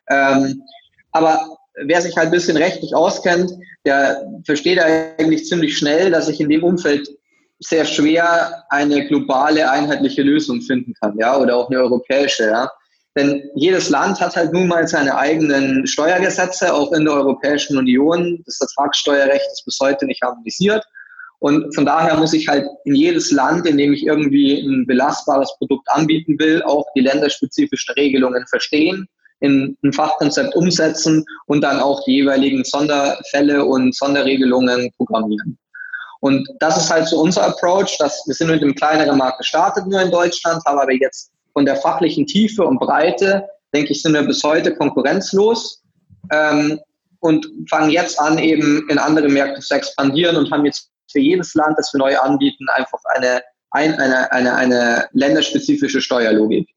Ähm, 0.09 0.63
aber 1.11 1.57
wer 1.75 2.01
sich 2.01 2.15
halt 2.15 2.27
ein 2.27 2.31
bisschen 2.31 2.57
rechtlich 2.57 2.95
auskennt, 2.95 3.51
der 3.85 4.25
versteht 4.45 4.79
eigentlich 4.79 5.45
ziemlich 5.45 5.77
schnell, 5.77 6.11
dass 6.11 6.29
ich 6.29 6.39
in 6.39 6.49
dem 6.49 6.63
Umfeld 6.63 7.07
sehr 7.59 7.85
schwer 7.85 8.63
eine 8.69 9.07
globale, 9.07 9.69
einheitliche 9.69 10.23
Lösung 10.23 10.61
finden 10.61 10.93
kann, 10.99 11.15
ja, 11.17 11.37
oder 11.37 11.55
auch 11.55 11.69
eine 11.69 11.79
europäische, 11.79 12.45
ja. 12.45 12.69
Denn 13.17 13.43
jedes 13.55 13.89
Land 13.89 14.21
hat 14.21 14.35
halt 14.35 14.53
nun 14.53 14.67
mal 14.67 14.87
seine 14.87 15.17
eigenen 15.17 15.85
Steuergesetze, 15.85 16.73
auch 16.73 16.93
in 16.93 17.03
der 17.03 17.13
Europäischen 17.13 17.77
Union. 17.77 18.41
Das 18.45 18.55
Vertragssteuerrecht 18.57 19.45
ist 19.51 19.65
bis 19.65 19.77
heute 19.81 20.05
nicht 20.05 20.21
harmonisiert. 20.21 20.83
Und 21.39 21.73
von 21.75 21.85
daher 21.85 22.15
muss 22.17 22.33
ich 22.33 22.47
halt 22.47 22.65
in 22.85 22.95
jedes 22.95 23.31
Land, 23.31 23.67
in 23.67 23.77
dem 23.77 23.93
ich 23.93 24.05
irgendwie 24.05 24.61
ein 24.61 24.85
belastbares 24.85 25.53
Produkt 25.57 25.89
anbieten 25.89 26.39
will, 26.39 26.61
auch 26.63 26.85
die 26.95 27.01
länderspezifischen 27.01 27.93
Regelungen 27.95 28.45
verstehen, 28.47 29.07
in 29.41 29.77
ein 29.83 29.91
Fachkonzept 29.91 30.55
umsetzen 30.55 31.25
und 31.47 31.61
dann 31.61 31.79
auch 31.79 32.03
die 32.05 32.17
jeweiligen 32.17 32.63
Sonderfälle 32.63 33.65
und 33.65 33.95
Sonderregelungen 33.95 34.91
programmieren. 34.97 35.57
Und 36.21 36.47
das 36.59 36.77
ist 36.77 36.91
halt 36.91 37.07
so 37.07 37.19
unser 37.19 37.47
Approach, 37.47 37.97
dass 37.97 38.23
wir 38.27 38.35
sind 38.35 38.49
mit 38.49 38.61
einem 38.61 38.75
kleineren 38.75 39.17
Markt 39.17 39.39
gestartet 39.39 39.87
nur 39.87 40.01
in 40.01 40.11
Deutschland, 40.11 40.63
haben 40.65 40.77
aber 40.77 40.93
jetzt 40.93 41.31
von 41.53 41.65
der 41.65 41.75
fachlichen 41.75 42.27
Tiefe 42.27 42.63
und 42.63 42.79
Breite, 42.79 43.43
denke 43.73 43.91
ich, 43.91 44.01
sind 44.01 44.13
wir 44.13 44.21
bis 44.21 44.43
heute 44.43 44.75
konkurrenzlos 44.75 45.81
ähm, 46.31 46.79
und 47.19 47.47
fangen 47.69 47.89
jetzt 47.89 48.19
an, 48.19 48.37
eben 48.37 48.87
in 48.89 48.99
andere 48.99 49.29
Märkte 49.29 49.61
zu 49.61 49.73
expandieren 49.73 50.37
und 50.37 50.51
haben 50.51 50.65
jetzt 50.65 50.91
für 51.11 51.19
jedes 51.19 51.55
Land, 51.55 51.77
das 51.77 51.91
wir 51.93 51.99
neu 51.99 52.17
anbieten, 52.17 52.67
einfach 52.75 52.99
eine, 53.15 53.41
ein, 53.71 53.95
eine, 53.95 54.31
eine, 54.31 54.55
eine 54.55 55.07
länderspezifische 55.13 56.01
Steuerlogik. 56.01 56.69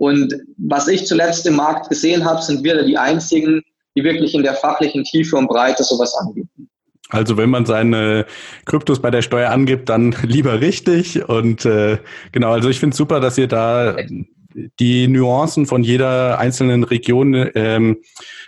Und 0.00 0.34
was 0.56 0.88
ich 0.88 1.06
zuletzt 1.06 1.46
im 1.46 1.56
Markt 1.56 1.90
gesehen 1.90 2.24
habe, 2.24 2.40
sind 2.40 2.64
wir 2.64 2.82
die 2.84 2.96
einzigen, 2.96 3.60
die 3.94 4.02
wirklich 4.02 4.34
in 4.34 4.42
der 4.42 4.54
fachlichen 4.54 5.04
Tiefe 5.04 5.36
und 5.36 5.46
Breite 5.46 5.84
sowas 5.84 6.14
anbieten. 6.14 6.70
Also 7.10 7.36
wenn 7.36 7.50
man 7.50 7.66
seine 7.66 8.24
Kryptos 8.64 9.02
bei 9.02 9.10
der 9.10 9.20
Steuer 9.20 9.50
angibt, 9.50 9.90
dann 9.90 10.16
lieber 10.22 10.62
richtig. 10.62 11.28
Und 11.28 11.66
äh, 11.66 11.98
genau, 12.32 12.52
also 12.52 12.70
ich 12.70 12.80
finde 12.80 12.94
es 12.94 12.96
super, 12.96 13.20
dass 13.20 13.36
ihr 13.36 13.46
da 13.46 13.94
die 14.78 15.06
Nuancen 15.06 15.66
von 15.66 15.82
jeder 15.82 16.38
einzelnen 16.38 16.82
Region 16.82 17.50
ähm, 17.54 17.98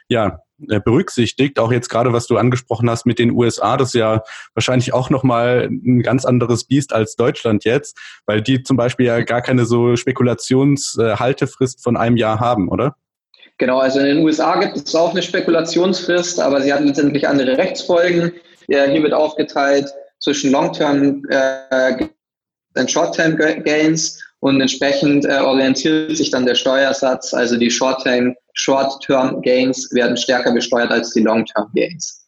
ja, 0.08 0.38
berücksichtigt. 0.85 1.59
Auch 1.59 1.72
jetzt 1.72 1.88
gerade, 1.88 2.12
was 2.12 2.27
du 2.27 2.37
angesprochen 2.37 2.88
hast 2.90 3.07
mit 3.07 3.18
den 3.18 3.33
USA, 3.33 3.77
das 3.77 3.88
ist 3.88 3.94
ja 3.94 4.22
wahrscheinlich 4.55 4.92
auch 4.92 5.11
nochmal 5.11 5.68
ein 5.70 6.03
ganz 6.03 6.25
anderes 6.25 6.64
Biest 6.64 6.92
als 6.92 7.16
Deutschland 7.16 7.64
jetzt, 7.64 7.98
weil 8.27 8.42
die 8.42 8.62
zum 8.62 8.77
Beispiel 8.77 9.07
ja 9.07 9.20
gar 9.22 9.42
keine 9.42 9.64
so 9.64 9.96
Spekulationshaltefrist 9.96 11.83
von 11.83 11.96
einem 11.96 12.16
Jahr 12.16 12.40
haben, 12.40 12.68
oder? 12.68 12.96
Genau, 13.59 13.79
also 13.79 14.01
in 14.01 14.07
den 14.07 14.25
USA 14.25 14.59
gibt 14.59 14.77
es 14.77 14.94
auch 14.94 15.11
eine 15.11 15.22
Spekulationsfrist, 15.22 16.40
aber 16.40 16.61
sie 16.62 16.72
hat 16.72 16.83
letztendlich 16.83 17.29
andere 17.29 17.57
Rechtsfolgen. 17.59 18.33
Hier 18.66 19.03
wird 19.03 19.12
aufgeteilt 19.12 19.92
zwischen 20.20 20.51
Long-Term 20.51 21.25
äh, 21.29 22.09
und 22.77 22.90
Short-Term 22.90 23.37
Gains 23.37 24.18
und 24.42 24.61
entsprechend 24.61 25.24
äh, 25.24 25.38
orientiert 25.38 26.16
sich 26.16 26.31
dann 26.31 26.44
der 26.44 26.57
Steuersatz. 26.57 27.33
Also 27.33 27.57
die 27.57 27.70
Short-Term 27.70 28.35
Short 28.55 29.07
Gains 29.42 29.88
werden 29.92 30.16
stärker 30.16 30.52
besteuert 30.52 30.90
als 30.90 31.12
die 31.12 31.20
Long-Term 31.20 31.70
Gains. 31.76 32.26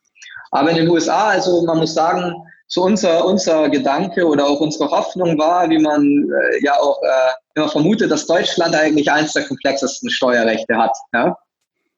Aber 0.53 0.71
in 0.71 0.77
den 0.77 0.89
USA, 0.89 1.31
also 1.31 1.65
man 1.65 1.79
muss 1.79 1.93
sagen, 1.93 2.33
so 2.69 2.85
unser, 2.85 3.27
unser 3.27 3.69
Gedanke 3.69 4.25
oder 4.25 4.47
auch 4.47 4.61
unsere 4.61 4.89
Hoffnung 4.89 5.37
war, 5.39 5.69
wie 5.71 5.79
man 5.81 6.05
äh, 6.05 6.65
ja 6.65 6.79
auch 6.81 7.03
äh, 7.03 7.33
immer 7.57 7.69
vermutet, 7.69 8.13
dass 8.13 8.29
Deutschland 8.29 8.77
eigentlich 8.77 9.11
eines 9.11 9.33
der 9.33 9.47
komplexesten 9.47 10.09
Steuerrechte 10.09 10.77
hat. 10.77 10.97
Ja? 11.13 11.37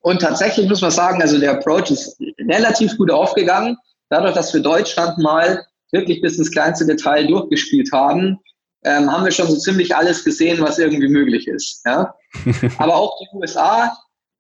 Und 0.01 0.23
tatsächlich 0.23 0.67
muss 0.67 0.81
man 0.81 0.93
sagen, 0.93 1.21
also 1.21 1.39
der 1.39 1.53
Approach 1.53 1.91
ist 1.91 2.19
relativ 2.49 2.97
gut 2.97 3.11
aufgegangen 3.11 3.77
dadurch, 4.09 4.33
dass 4.33 4.55
wir 4.55 4.63
Deutschland 4.63 5.19
mal 5.19 5.63
wirklich 5.93 6.23
bis 6.23 6.39
ins 6.39 6.51
kleinste 6.51 6.87
Detail 6.87 7.27
durchgespielt 7.27 7.91
haben, 7.93 8.39
ähm, 8.87 9.11
haben 9.11 9.25
wir 9.25 9.33
schon 9.33 9.49
so 9.49 9.57
ziemlich 9.57 9.95
alles 9.95 10.25
gesehen, 10.25 10.61
was 10.61 10.79
irgendwie 10.79 11.09
möglich 11.09 11.49
ist. 11.49 11.85
Ja? 11.85 12.15
Aber 12.79 12.95
auch 12.95 13.19
die 13.19 13.37
USA 13.37 13.93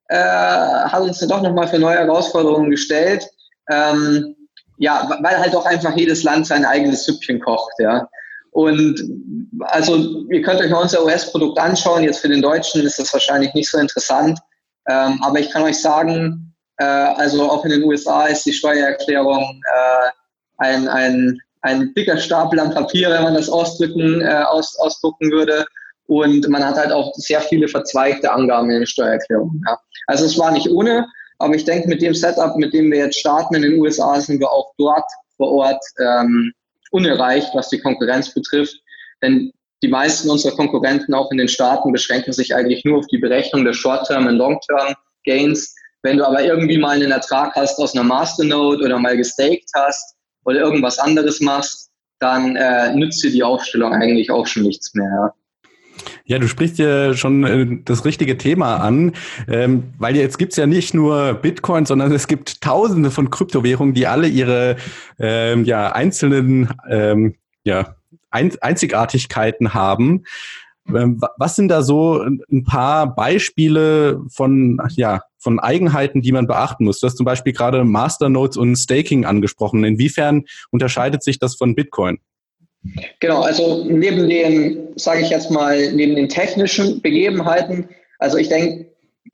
äh, 0.09 0.17
hat 0.17 1.03
uns 1.03 1.19
dann 1.19 1.29
doch 1.29 1.43
nochmal 1.43 1.69
für 1.69 1.79
neue 1.79 1.97
Herausforderungen 1.97 2.71
gestellt. 2.71 3.29
Ähm, 3.69 4.37
ja, 4.79 5.19
weil 5.21 5.39
halt 5.39 5.57
auch 5.57 5.67
einfach 5.67 5.97
jedes 5.97 6.23
Land 6.23 6.47
sein 6.47 6.65
eigenes 6.65 7.05
Süppchen 7.05 7.41
kocht, 7.41 7.73
ja. 7.79 8.09
Und 8.51 9.03
also 9.61 10.25
ihr 10.31 10.43
könnt 10.43 10.61
euch 10.61 10.71
mal 10.71 10.83
unser 10.83 11.05
US-Produkt 11.05 11.59
anschauen. 11.59 12.05
Jetzt 12.05 12.21
für 12.21 12.29
den 12.29 12.41
Deutschen 12.41 12.83
ist 12.83 12.99
das 12.99 13.13
wahrscheinlich 13.13 13.53
nicht 13.55 13.69
so 13.69 13.79
interessant. 13.79 14.39
Ähm, 14.89 15.21
aber 15.23 15.41
ich 15.41 15.51
kann 15.51 15.63
euch 15.63 15.81
sagen, 15.81 16.55
äh, 16.79 16.85
also 16.85 17.51
auch 17.51 17.65
in 17.65 17.73
den 17.73 17.85
USA 17.85 18.27
ist 18.27 18.47
die 18.47 18.53
Steuererklärung 18.53 19.61
äh, 19.65 20.11
ein, 20.59 20.89
ein, 20.89 21.41
ein 21.66 21.92
dicker 21.94 22.16
Stapel 22.16 22.61
an 22.61 22.72
Papier, 22.72 23.11
wenn 23.11 23.24
man 23.24 23.35
das 23.35 23.48
ausdrücken, 23.48 24.20
äh, 24.20 24.44
aus, 24.48 24.79
ausdrucken 24.79 25.31
würde. 25.31 25.64
Und 26.07 26.48
man 26.48 26.64
hat 26.64 26.76
halt 26.76 26.92
auch 26.92 27.12
sehr 27.14 27.40
viele 27.40 27.66
verzweigte 27.66 28.31
Angaben 28.31 28.70
in 28.70 28.79
den 28.79 28.87
Steuererklärungen. 28.87 29.61
Ja. 29.66 29.79
Also 30.07 30.24
es 30.24 30.38
war 30.38 30.52
nicht 30.52 30.70
ohne, 30.70 31.07
aber 31.38 31.55
ich 31.55 31.64
denke, 31.64 31.88
mit 31.88 32.00
dem 32.00 32.14
Setup, 32.14 32.57
mit 32.57 32.72
dem 32.72 32.92
wir 32.92 32.98
jetzt 32.98 33.18
starten 33.18 33.57
in 33.57 33.62
den 33.62 33.81
USA, 33.81 34.20
sind 34.20 34.38
wir 34.38 34.50
auch 34.50 34.72
dort 34.79 35.05
vor 35.37 35.50
Ort 35.50 35.85
ähm, 35.98 36.52
unerreicht, 36.92 37.50
was 37.55 37.68
die 37.68 37.81
Konkurrenz 37.81 38.33
betrifft. 38.33 38.76
Denn 39.20 39.52
die 39.83 39.88
meisten 39.88 40.31
unserer 40.31 40.55
Konkurrenten 40.55 41.12
auch 41.12 41.31
in 41.33 41.38
den 41.38 41.48
Staaten 41.48 41.92
beschränken 41.92 42.33
sich 42.33 42.55
eigentlich 42.55 42.85
nur 42.85 42.98
auf 42.98 43.07
die 43.09 43.18
Berechnung 43.18 43.64
der 43.64 43.74
Short-Term 43.74 44.26
und 44.26 44.37
Long-Term 44.37 44.94
Gains 45.24 45.74
wenn 46.07 46.18
du 46.18 46.24
aber 46.24 46.40
irgendwie 46.40 46.79
mal 46.79 46.90
einen 46.90 47.11
Ertrag 47.11 47.57
hast 47.57 47.81
aus 47.81 47.94
einer 47.94 48.05
Masternode 48.05 48.85
oder 48.85 48.96
mal 48.96 49.16
gestaked 49.16 49.68
hast 49.74 50.15
oder 50.47 50.61
irgendwas 50.61 50.99
anderes 50.99 51.41
machst, 51.41 51.91
dann 52.19 52.57
äh, 52.57 52.95
nützt 52.95 53.23
dir 53.23 53.31
die 53.31 53.43
Aufstellung 53.43 53.93
eigentlich 53.93 54.31
auch 54.31 54.47
schon 54.47 54.63
nichts 54.63 54.95
mehr. 54.95 55.35
Ja, 56.25 56.39
du 56.39 56.49
sprichst 56.49 56.79
ja 56.79 57.15
schon 57.15 57.45
äh, 57.45 57.79
das 57.85 58.05
richtige 58.05 58.39
Thema 58.39 58.77
an, 58.77 59.13
ähm, 59.49 59.95
weil 59.99 60.17
jetzt 60.17 60.39
gibt's 60.39 60.57
ja 60.57 60.67
nicht 60.67 60.95
nur 60.95 61.35
Bitcoin, 61.35 61.87
sondern 61.87 62.13
es 62.13 62.27
gibt 62.27 62.61
tausende 62.61 63.11
von 63.11 63.31
Kryptowährungen, 63.31 63.95
die 63.95 64.07
alle 64.07 64.29
ihre 64.29 64.77
ähm, 65.19 65.65
ja, 65.65 65.93
einzelnen 65.93 66.71
ähm, 66.89 67.37
ja, 67.65 67.97
Einzigartigkeiten 68.31 69.75
haben. 69.75 70.25
Ähm, 70.89 71.21
was 71.39 71.57
sind 71.57 71.69
da 71.69 71.83
so 71.83 72.21
ein 72.21 72.65
paar 72.65 73.15
Beispiele 73.15 74.21
von, 74.29 74.81
ja, 74.91 75.23
von 75.47 75.61
Eigenheiten, 75.61 76.23
die 76.23 76.33
man 76.33 76.49
beachten 76.49 76.85
muss? 76.85 76.99
Du 76.99 77.07
hast 77.07 77.17
zum 77.17 77.25
Beispiel 77.25 77.53
gerade 77.53 77.85
Masternodes 77.85 78.57
und 78.57 78.75
Staking 78.75 79.25
angesprochen. 79.25 79.85
Inwiefern 79.85 80.43
unterscheidet 80.73 81.23
sich 81.23 81.39
das 81.39 81.55
von 81.55 81.77
Bitcoin? 81.77 82.19
Genau, 83.21 83.43
also 83.43 83.85
neben 83.85 84.29
den, 84.29 84.89
sage 84.97 85.21
ich 85.21 85.31
jetzt 85.31 85.53
mal, 85.53 85.93
neben 85.93 86.17
den 86.17 86.29
technischen 86.29 87.01
Begebenheiten, 87.01 87.89
also 88.19 88.39
ich 88.39 88.49
denke, 88.49 88.87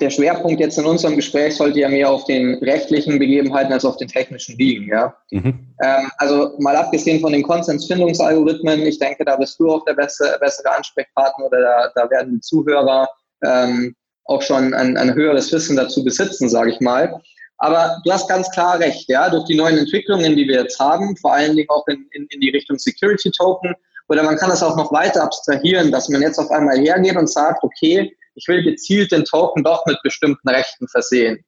der 0.03 0.11
Schwerpunkt 0.11 0.61
jetzt 0.61 0.77
in 0.79 0.85
unserem 0.85 1.16
Gespräch 1.16 1.57
sollte 1.57 1.81
ja 1.81 1.88
mehr 1.88 2.11
auf 2.11 2.27
den 2.27 2.57
rechtlichen 2.57 3.18
Begebenheiten 3.18 3.72
als 3.72 3.87
auf 3.87 3.96
den 3.96 4.09
technischen 4.09 4.59
liegen. 4.59 4.88
Ja? 4.88 5.14
Mhm. 5.31 5.75
Ähm, 5.83 6.11
also 6.18 6.57
mal 6.59 6.77
abgesehen 6.77 7.20
von 7.20 7.33
den 7.33 7.42
Konsensfindungsalgorithmen, 7.42 8.83
ich 8.83 8.98
denke, 8.98 9.25
da 9.25 9.37
bist 9.37 9.59
du 9.59 9.70
auch 9.70 9.85
der 9.87 9.94
bessere, 9.94 10.38
bessere 10.40 10.77
Ansprechpartner 10.77 11.46
oder 11.46 11.61
da, 11.62 11.92
da 11.94 12.11
werden 12.11 12.35
die 12.35 12.40
Zuhörer 12.40 13.09
ähm, 13.42 13.94
auch 14.24 14.42
schon 14.42 14.74
ein, 14.74 14.96
ein 14.96 15.14
höheres 15.14 15.52
Wissen 15.52 15.76
dazu 15.76 16.04
besitzen, 16.04 16.48
sage 16.48 16.70
ich 16.70 16.80
mal. 16.80 17.20
Aber 17.58 18.00
du 18.04 18.12
hast 18.12 18.28
ganz 18.28 18.50
klar 18.50 18.80
recht, 18.80 19.08
ja, 19.08 19.30
durch 19.30 19.44
die 19.44 19.54
neuen 19.54 19.78
Entwicklungen, 19.78 20.37
die 20.37 20.48
wir 20.48 20.62
jetzt 20.62 20.80
haben, 20.80 21.16
vor 21.16 21.32
allen 21.32 21.54
Dingen 21.54 21.68
auch 21.70 21.87
in, 21.87 22.06
in, 22.12 22.26
in 22.30 22.40
die 22.40 22.50
Richtung 22.50 22.78
Security 22.78 23.30
Token, 23.30 23.74
oder 24.08 24.24
man 24.24 24.37
kann 24.37 24.50
das 24.50 24.62
auch 24.62 24.76
noch 24.76 24.92
weiter 24.92 25.22
abstrahieren, 25.22 25.92
dass 25.92 26.08
man 26.08 26.22
jetzt 26.22 26.38
auf 26.38 26.50
einmal 26.50 26.78
hergeht 26.78 27.16
und 27.16 27.30
sagt, 27.30 27.62
okay, 27.62 28.14
ich 28.35 28.48
will 28.48 28.62
gezielt 28.62 29.12
den 29.12 29.24
Token 29.24 29.62
doch 29.62 29.87
mit 29.87 29.98
bestimmten 30.02 30.48
Rechten 30.48 30.88
versehen. 30.88 31.44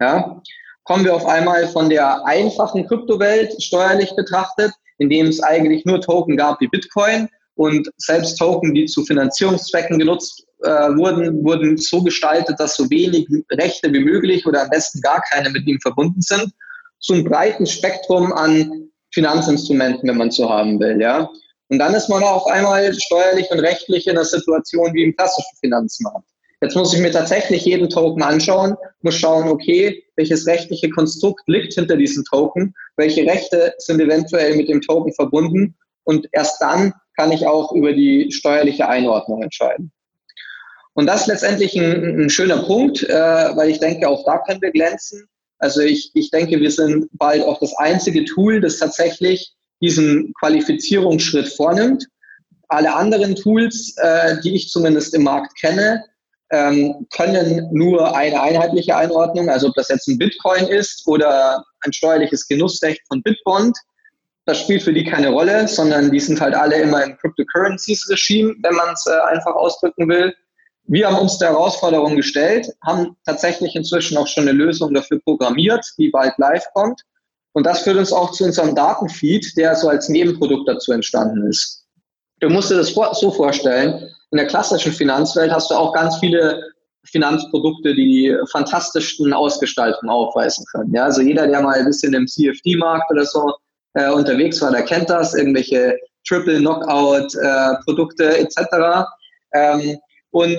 Ja? 0.00 0.40
Kommen 0.84 1.04
wir 1.04 1.14
auf 1.14 1.26
einmal 1.26 1.68
von 1.68 1.90
der 1.90 2.24
einfachen 2.24 2.86
Kryptowelt 2.86 3.62
steuerlich 3.62 4.14
betrachtet, 4.16 4.72
in 4.98 5.10
dem 5.10 5.26
es 5.26 5.42
eigentlich 5.42 5.84
nur 5.84 6.00
Token 6.00 6.36
gab 6.36 6.60
wie 6.60 6.68
Bitcoin 6.68 7.28
und 7.58 7.90
selbst 7.96 8.36
Token, 8.36 8.72
die 8.72 8.86
zu 8.86 9.04
Finanzierungszwecken 9.04 9.98
genutzt 9.98 10.46
äh, 10.62 10.70
wurden, 10.70 11.44
wurden 11.44 11.76
so 11.76 12.00
gestaltet, 12.00 12.54
dass 12.60 12.76
so 12.76 12.88
wenig 12.88 13.26
Rechte 13.50 13.92
wie 13.92 13.98
möglich 13.98 14.46
oder 14.46 14.62
am 14.62 14.70
besten 14.70 15.00
gar 15.00 15.20
keine 15.22 15.50
mit 15.50 15.66
ihm 15.66 15.78
verbunden 15.80 16.22
sind, 16.22 16.52
zu 17.00 17.14
einem 17.14 17.24
breiten 17.24 17.66
Spektrum 17.66 18.32
an 18.32 18.90
Finanzinstrumenten, 19.12 20.08
wenn 20.08 20.18
man 20.18 20.30
so 20.30 20.48
haben 20.48 20.78
will. 20.78 21.00
Ja? 21.00 21.28
Und 21.68 21.80
dann 21.80 21.94
ist 21.94 22.08
man 22.08 22.22
auf 22.22 22.46
einmal 22.46 22.94
steuerlich 22.94 23.50
und 23.50 23.58
rechtlich 23.58 24.06
in 24.06 24.12
einer 24.12 24.24
Situation 24.24 24.94
wie 24.94 25.02
im 25.02 25.16
klassischen 25.16 25.56
Finanzmarkt. 25.60 26.28
Jetzt 26.60 26.76
muss 26.76 26.94
ich 26.94 27.00
mir 27.00 27.10
tatsächlich 27.10 27.64
jeden 27.64 27.88
Token 27.88 28.22
anschauen, 28.22 28.76
muss 29.02 29.16
schauen, 29.16 29.48
okay, 29.48 30.04
welches 30.14 30.46
rechtliche 30.46 30.90
Konstrukt 30.90 31.42
liegt 31.48 31.74
hinter 31.74 31.96
diesem 31.96 32.24
Token, 32.24 32.72
welche 32.96 33.26
Rechte 33.26 33.74
sind 33.78 34.00
eventuell 34.00 34.56
mit 34.56 34.68
dem 34.68 34.80
Token 34.80 35.12
verbunden 35.12 35.76
und 36.08 36.26
erst 36.32 36.62
dann 36.62 36.94
kann 37.16 37.32
ich 37.32 37.46
auch 37.46 37.72
über 37.72 37.92
die 37.92 38.32
steuerliche 38.32 38.88
Einordnung 38.88 39.42
entscheiden. 39.42 39.92
Und 40.94 41.06
das 41.06 41.22
ist 41.22 41.26
letztendlich 41.26 41.76
ein, 41.78 42.22
ein 42.22 42.30
schöner 42.30 42.62
Punkt, 42.62 43.02
äh, 43.02 43.12
weil 43.12 43.68
ich 43.68 43.78
denke, 43.78 44.08
auch 44.08 44.24
da 44.24 44.38
können 44.38 44.62
wir 44.62 44.70
glänzen. 44.70 45.28
Also 45.58 45.82
ich, 45.82 46.10
ich 46.14 46.30
denke, 46.30 46.60
wir 46.60 46.70
sind 46.70 47.08
bald 47.12 47.42
auch 47.42 47.60
das 47.60 47.76
einzige 47.76 48.24
Tool, 48.24 48.62
das 48.62 48.78
tatsächlich 48.78 49.52
diesen 49.82 50.32
Qualifizierungsschritt 50.40 51.48
vornimmt. 51.48 52.06
Alle 52.68 52.94
anderen 52.94 53.36
Tools, 53.36 53.94
äh, 53.98 54.40
die 54.42 54.54
ich 54.54 54.70
zumindest 54.70 55.12
im 55.12 55.24
Markt 55.24 55.60
kenne, 55.60 56.04
ähm, 56.50 57.06
können 57.14 57.68
nur 57.70 58.16
eine 58.16 58.40
einheitliche 58.40 58.96
Einordnung, 58.96 59.50
also 59.50 59.68
ob 59.68 59.74
das 59.74 59.88
jetzt 59.88 60.08
ein 60.08 60.16
Bitcoin 60.16 60.68
ist 60.68 61.06
oder 61.06 61.62
ein 61.82 61.92
steuerliches 61.92 62.48
Genussrecht 62.48 63.02
von 63.08 63.22
Bitbond, 63.22 63.76
das 64.48 64.60
spielt 64.60 64.82
für 64.82 64.94
die 64.94 65.04
keine 65.04 65.28
Rolle, 65.28 65.68
sondern 65.68 66.10
die 66.10 66.20
sind 66.20 66.40
halt 66.40 66.54
alle 66.54 66.80
immer 66.80 67.04
im 67.04 67.18
Cryptocurrencies-Regime, 67.18 68.54
wenn 68.62 68.74
man 68.74 68.94
es 68.94 69.06
äh, 69.06 69.20
einfach 69.30 69.54
ausdrücken 69.54 70.08
will. 70.08 70.34
Wir 70.84 71.06
haben 71.06 71.18
uns 71.18 71.36
der 71.36 71.50
Herausforderung 71.50 72.16
gestellt, 72.16 72.66
haben 72.82 73.14
tatsächlich 73.26 73.76
inzwischen 73.76 74.16
auch 74.16 74.26
schon 74.26 74.48
eine 74.48 74.52
Lösung 74.52 74.94
dafür 74.94 75.20
programmiert, 75.20 75.84
die 75.98 76.08
bald 76.08 76.32
live 76.38 76.64
kommt. 76.72 77.02
Und 77.52 77.66
das 77.66 77.82
führt 77.82 77.98
uns 77.98 78.10
auch 78.10 78.30
zu 78.30 78.44
unserem 78.44 78.74
Datenfeed, 78.74 79.54
der 79.58 79.76
so 79.76 79.90
als 79.90 80.08
Nebenprodukt 80.08 80.66
dazu 80.66 80.92
entstanden 80.92 81.46
ist. 81.46 81.84
Du 82.40 82.48
musst 82.48 82.70
dir 82.70 82.76
das 82.76 82.94
so 82.94 83.30
vorstellen, 83.30 84.08
in 84.30 84.38
der 84.38 84.46
klassischen 84.46 84.92
Finanzwelt 84.92 85.52
hast 85.52 85.70
du 85.70 85.74
auch 85.74 85.92
ganz 85.92 86.16
viele 86.20 86.62
Finanzprodukte, 87.04 87.94
die 87.94 88.34
fantastischsten 88.50 89.34
Ausgestaltungen 89.34 90.08
aufweisen 90.08 90.64
können. 90.72 90.94
Ja, 90.94 91.04
also 91.04 91.20
jeder, 91.20 91.46
der 91.46 91.60
mal 91.60 91.78
ein 91.78 91.84
bisschen 91.84 92.14
im 92.14 92.26
CFD-Markt 92.26 93.10
oder 93.10 93.26
so 93.26 93.52
äh, 93.98 94.10
unterwegs 94.10 94.60
war, 94.62 94.70
der 94.70 94.82
kennt 94.82 95.10
das, 95.10 95.34
irgendwelche 95.34 95.98
Triple 96.26 96.58
Knockout 96.58 97.34
äh, 97.34 97.74
Produkte 97.84 98.38
etc. 98.38 99.06
Ähm, 99.54 99.98
und, 100.30 100.58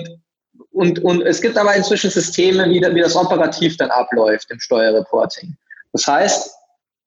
und, 0.72 0.98
und 1.04 1.22
es 1.22 1.40
gibt 1.40 1.56
aber 1.56 1.74
inzwischen 1.74 2.10
Systeme, 2.10 2.68
wie, 2.68 2.80
wie 2.80 3.00
das 3.00 3.16
operativ 3.16 3.76
dann 3.76 3.90
abläuft 3.90 4.50
im 4.50 4.60
Steuerreporting. 4.60 5.56
Das 5.92 6.06
heißt, 6.06 6.54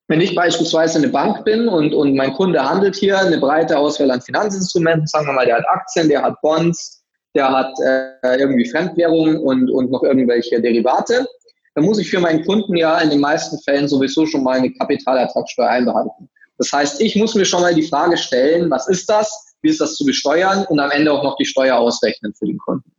wenn 0.07 0.21
ich 0.21 0.35
beispielsweise 0.35 0.97
eine 0.97 1.07
Bank 1.07 1.45
bin 1.45 1.67
und, 1.67 1.93
und 1.93 2.15
mein 2.15 2.33
Kunde 2.33 2.63
handelt 2.63 2.95
hier 2.95 3.19
eine 3.19 3.37
breite 3.37 3.77
Auswahl 3.77 4.11
an 4.11 4.21
Finanzinstrumenten, 4.21 5.07
sagen 5.07 5.27
wir 5.27 5.33
mal, 5.33 5.45
der 5.45 5.57
hat 5.57 5.67
Aktien, 5.67 6.09
der 6.09 6.23
hat 6.23 6.41
Bonds, 6.41 7.03
der 7.35 7.49
hat 7.49 7.73
äh, 7.85 8.37
irgendwie 8.37 8.69
Fremdwährungen 8.69 9.37
und, 9.37 9.69
und 9.71 9.91
noch 9.91 10.03
irgendwelche 10.03 10.61
Derivate, 10.61 11.25
dann 11.75 11.85
muss 11.85 11.99
ich 11.99 12.09
für 12.09 12.19
meinen 12.19 12.45
Kunden 12.45 12.75
ja 12.75 12.99
in 12.99 13.09
den 13.09 13.19
meisten 13.19 13.59
Fällen 13.63 13.87
sowieso 13.87 14.25
schon 14.25 14.43
mal 14.43 14.57
eine 14.57 14.71
Kapitalertragssteuer 14.73 15.69
einbehalten. 15.69 16.29
Das 16.57 16.71
heißt, 16.71 17.01
ich 17.01 17.15
muss 17.15 17.35
mir 17.35 17.45
schon 17.45 17.61
mal 17.61 17.73
die 17.73 17.87
Frage 17.87 18.17
stellen, 18.17 18.69
was 18.69 18.87
ist 18.87 19.09
das, 19.09 19.55
wie 19.61 19.69
ist 19.69 19.81
das 19.81 19.95
zu 19.95 20.05
besteuern 20.05 20.65
und 20.67 20.79
am 20.79 20.91
Ende 20.91 21.11
auch 21.11 21.23
noch 21.23 21.35
die 21.37 21.45
Steuer 21.45 21.77
ausrechnen 21.77 22.33
für 22.35 22.45
den 22.45 22.57
Kunden. 22.57 22.91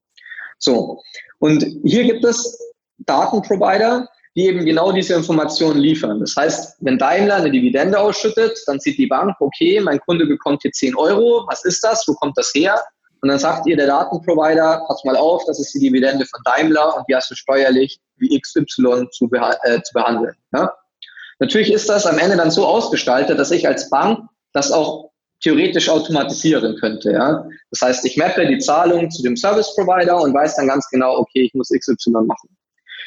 So, 0.59 1.03
und 1.39 1.65
hier 1.85 2.05
gibt 2.05 2.25
es 2.25 2.59
Datenprovider, 2.99 4.09
die 4.37 4.47
eben 4.47 4.65
genau 4.65 4.91
diese 4.91 5.15
Informationen 5.15 5.79
liefern. 5.79 6.19
Das 6.19 6.35
heißt, 6.37 6.79
wenn 6.81 6.99
Daimler 6.99 7.37
eine 7.37 7.51
Dividende 7.51 7.99
ausschüttet, 7.99 8.59
dann 8.67 8.81
sieht 8.81 8.99
die 8.99 9.07
Bank, 9.07 9.37
okay, 9.39 9.81
mein 9.81 10.01
Kunde 10.01 10.27
bekommt 10.27 10.63
hier 10.63 10.73
10 10.73 10.97
Euro, 10.97 11.45
was 11.49 11.65
ist 11.65 11.85
das, 11.85 12.05
wo 12.09 12.15
kommt 12.15 12.37
das 12.37 12.53
her? 12.55 12.83
Und 13.25 13.29
dann 13.29 13.39
sagt 13.39 13.67
ihr 13.67 13.75
der 13.75 13.87
Datenprovider, 13.87 14.85
pass 14.87 15.03
mal 15.03 15.17
auf, 15.17 15.43
das 15.47 15.59
ist 15.59 15.73
die 15.73 15.79
Dividende 15.79 16.27
von 16.27 16.43
Daimler 16.45 16.95
und 16.95 17.09
die 17.09 17.17
hast 17.17 17.31
du 17.31 17.35
steuerlich 17.35 17.99
wie 18.19 18.39
XY 18.39 19.09
zu, 19.13 19.29
beha 19.29 19.55
äh, 19.63 19.81
zu 19.81 19.95
behandeln. 19.95 20.35
Ja? 20.53 20.71
Natürlich 21.39 21.73
ist 21.73 21.89
das 21.89 22.05
am 22.05 22.19
Ende 22.19 22.37
dann 22.37 22.51
so 22.51 22.67
ausgestaltet, 22.67 23.39
dass 23.39 23.51
ich 23.51 23.67
als 23.67 23.89
Bank 23.89 24.29
das 24.53 24.71
auch 24.71 25.11
theoretisch 25.41 25.89
automatisieren 25.89 26.77
könnte. 26.77 27.13
Ja? 27.13 27.49
Das 27.71 27.81
heißt, 27.81 28.05
ich 28.05 28.19
mappe 28.19 28.47
die 28.47 28.59
Zahlung 28.59 29.11
zu 29.11 29.23
dem 29.23 29.39
Service 29.39 29.75
Provider 29.75 30.21
und 30.21 30.35
weiß 30.35 30.57
dann 30.57 30.69
ganz 30.69 30.87
genau, 30.91 31.17
okay, 31.17 31.45
ich 31.45 31.55
muss 31.55 31.71
XY 31.71 32.27
machen. 32.27 32.51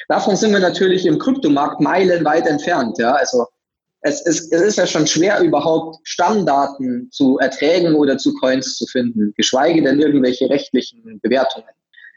Davon 0.08 0.36
sind 0.36 0.52
wir 0.52 0.60
natürlich 0.60 1.06
im 1.06 1.20
Kryptomarkt 1.20 1.80
meilenweit 1.80 2.48
entfernt. 2.48 2.98
Ja? 2.98 3.12
Also 3.12 3.46
es, 4.08 4.26
es, 4.26 4.52
es 4.52 4.62
ist 4.62 4.78
ja 4.78 4.88
schon 4.88 5.06
schwer, 5.06 5.40
überhaupt 5.42 5.98
Stammdaten 6.04 7.10
zu 7.12 7.38
Erträgen 7.40 7.96
oder 7.96 8.18
zu 8.18 8.34
Coins 8.36 8.76
zu 8.76 8.86
finden, 8.88 9.34
geschweige 9.36 9.84
denn 9.84 10.00
irgendwelche 10.00 10.50
rechtlichen 10.50 11.20
Bewertungen. 11.22 11.68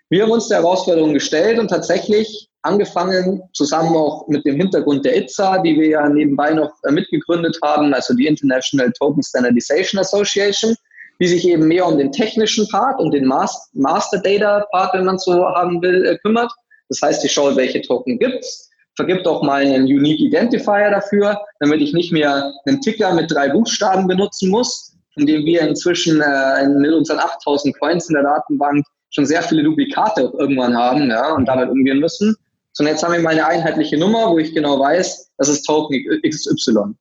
Wir 0.09 0.24
haben 0.24 0.33
uns 0.33 0.48
der 0.48 0.59
Herausforderung 0.59 1.14
gestellt 1.14 1.59
und 1.59 1.68
tatsächlich 1.68 2.48
angefangen, 2.62 3.42
zusammen 3.53 3.96
auch 3.96 4.26
mit 4.29 4.44
dem 4.44 4.57
Hintergrund 4.57 5.05
der 5.05 5.16
ITSA, 5.16 5.59
die 5.62 5.79
wir 5.79 5.88
ja 5.88 6.09
nebenbei 6.09 6.53
noch 6.53 6.72
äh, 6.85 6.92
mitgegründet 6.92 7.59
haben, 7.62 7.94
also 7.94 8.14
die 8.14 8.26
International 8.26 8.92
Token 8.92 9.22
Standardization 9.22 10.00
Association, 10.00 10.74
die 11.20 11.26
sich 11.26 11.46
eben 11.46 11.68
mehr 11.68 11.87
um 11.87 11.98
den 11.98 12.12
technischen 12.12 12.68
Part 12.68 13.00
und 13.00 13.12
den 13.12 13.26
Master 13.26 14.18
Data 14.18 14.66
Part, 14.72 14.94
wenn 14.94 15.05
man 15.05 15.18
so 15.18 15.44
haben 15.44 15.81
will, 15.81 16.05
äh, 16.07 16.18
kümmert. 16.18 16.50
Das 16.88 17.00
heißt, 17.03 17.24
ich 17.24 17.33
schaue, 17.33 17.57
welche 17.57 17.81
Token 17.83 18.18
gibt's, 18.18 18.70
vergibt 19.01 19.27
auch 19.27 19.43
mal 19.43 19.63
einen 19.63 19.85
Unique 19.85 20.21
Identifier 20.21 20.91
dafür, 20.91 21.41
damit 21.59 21.81
ich 21.81 21.95
nicht 21.95 22.13
mehr 22.13 22.53
einen 22.67 22.83
Ticker 22.83 23.15
mit 23.15 23.31
drei 23.31 23.49
Buchstaben 23.49 24.07
benutzen 24.07 24.51
muss, 24.51 24.95
von 25.15 25.25
dem 25.25 25.47
wir 25.47 25.63
inzwischen 25.63 26.21
äh, 26.21 26.69
mit 26.69 26.93
unseren 26.93 27.19
8000 27.19 27.79
Coins 27.81 28.11
in 28.11 28.15
der 28.15 28.25
Datenbank 28.25 28.85
schon 29.09 29.25
sehr 29.25 29.43
viele 29.43 29.63
Duplikate 29.63 30.31
irgendwann 30.39 30.77
haben 30.77 31.09
ja, 31.09 31.33
und 31.33 31.47
damit 31.47 31.71
umgehen 31.71 31.99
müssen. 31.99 32.37
Sondern 32.73 32.95
jetzt 32.95 33.03
haben 33.03 33.15
wir 33.15 33.21
mal 33.21 33.31
eine 33.31 33.47
einheitliche 33.47 33.97
Nummer, 33.97 34.31
wo 34.31 34.39
ich 34.39 34.55
genau 34.55 34.79
weiß, 34.79 35.31
das 35.39 35.49
ist 35.49 35.63
Token 35.63 35.99
XY. 36.23 36.95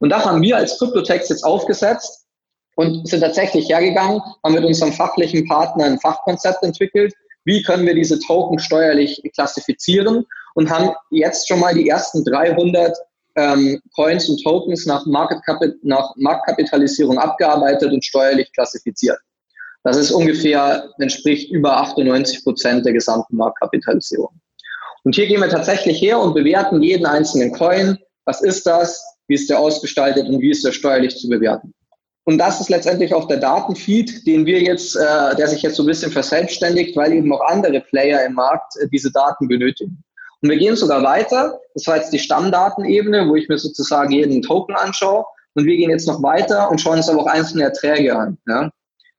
Und 0.00 0.10
da 0.10 0.22
haben 0.22 0.42
wir 0.42 0.58
als 0.58 0.78
Kryptotext 0.78 1.30
jetzt 1.30 1.44
aufgesetzt 1.44 2.26
und 2.76 3.08
sind 3.08 3.20
tatsächlich 3.20 3.70
hergegangen, 3.70 4.20
haben 4.44 4.54
mit 4.54 4.64
unserem 4.64 4.92
fachlichen 4.92 5.48
Partner 5.48 5.86
ein 5.86 5.98
Fachkonzept 5.98 6.62
entwickelt, 6.62 7.14
wie 7.44 7.62
können 7.62 7.86
wir 7.86 7.94
diese 7.94 8.18
Token 8.20 8.58
steuerlich 8.58 9.22
klassifizieren 9.34 10.26
und 10.58 10.68
haben 10.68 10.90
jetzt 11.10 11.46
schon 11.46 11.60
mal 11.60 11.72
die 11.72 11.88
ersten 11.88 12.24
300 12.24 12.98
ähm, 13.36 13.80
Coins 13.94 14.28
und 14.28 14.42
Tokens 14.42 14.86
nach, 14.86 15.06
Market 15.06 15.38
nach 15.84 16.12
Marktkapitalisierung 16.16 17.16
abgearbeitet 17.16 17.92
und 17.92 18.04
steuerlich 18.04 18.50
klassifiziert. 18.52 19.18
Das 19.84 19.96
ist 19.96 20.10
ungefähr, 20.10 20.90
entspricht 20.98 21.52
über 21.52 21.76
98 21.76 22.42
Prozent 22.42 22.84
der 22.84 22.92
gesamten 22.92 23.36
Marktkapitalisierung. 23.36 24.30
Und 25.04 25.14
hier 25.14 25.28
gehen 25.28 25.40
wir 25.40 25.48
tatsächlich 25.48 26.02
her 26.02 26.18
und 26.18 26.34
bewerten 26.34 26.82
jeden 26.82 27.06
einzelnen 27.06 27.52
Coin. 27.52 27.96
Was 28.24 28.42
ist 28.42 28.66
das? 28.66 29.00
Wie 29.28 29.34
ist 29.34 29.48
der 29.48 29.60
ausgestaltet 29.60 30.26
und 30.26 30.40
wie 30.40 30.50
ist 30.50 30.64
der 30.64 30.72
steuerlich 30.72 31.16
zu 31.18 31.28
bewerten? 31.28 31.72
Und 32.24 32.38
das 32.38 32.60
ist 32.60 32.68
letztendlich 32.68 33.14
auch 33.14 33.28
der 33.28 33.38
Datenfeed, 33.38 34.26
den 34.26 34.44
wir 34.44 34.60
jetzt, 34.60 34.96
äh, 34.96 35.36
der 35.36 35.46
sich 35.46 35.62
jetzt 35.62 35.76
so 35.76 35.84
ein 35.84 35.86
bisschen 35.86 36.10
verselbstständigt, 36.10 36.96
weil 36.96 37.12
eben 37.12 37.32
auch 37.32 37.46
andere 37.46 37.80
Player 37.80 38.26
im 38.26 38.34
Markt 38.34 38.74
äh, 38.80 38.88
diese 38.88 39.12
Daten 39.12 39.46
benötigen. 39.46 40.02
Und 40.42 40.50
wir 40.50 40.56
gehen 40.56 40.76
sogar 40.76 41.02
weiter. 41.02 41.58
Das 41.74 41.86
war 41.86 41.96
jetzt 41.96 42.12
die 42.12 42.18
Stammdatenebene, 42.18 43.28
wo 43.28 43.36
ich 43.36 43.48
mir 43.48 43.58
sozusagen 43.58 44.12
jeden 44.12 44.42
Token 44.42 44.76
anschaue. 44.76 45.24
Und 45.54 45.64
wir 45.64 45.76
gehen 45.76 45.90
jetzt 45.90 46.06
noch 46.06 46.22
weiter 46.22 46.70
und 46.70 46.80
schauen 46.80 46.98
uns 46.98 47.08
aber 47.08 47.22
auch 47.22 47.26
einzelne 47.26 47.64
Erträge 47.64 48.16
an. 48.16 48.38
Ja? 48.46 48.70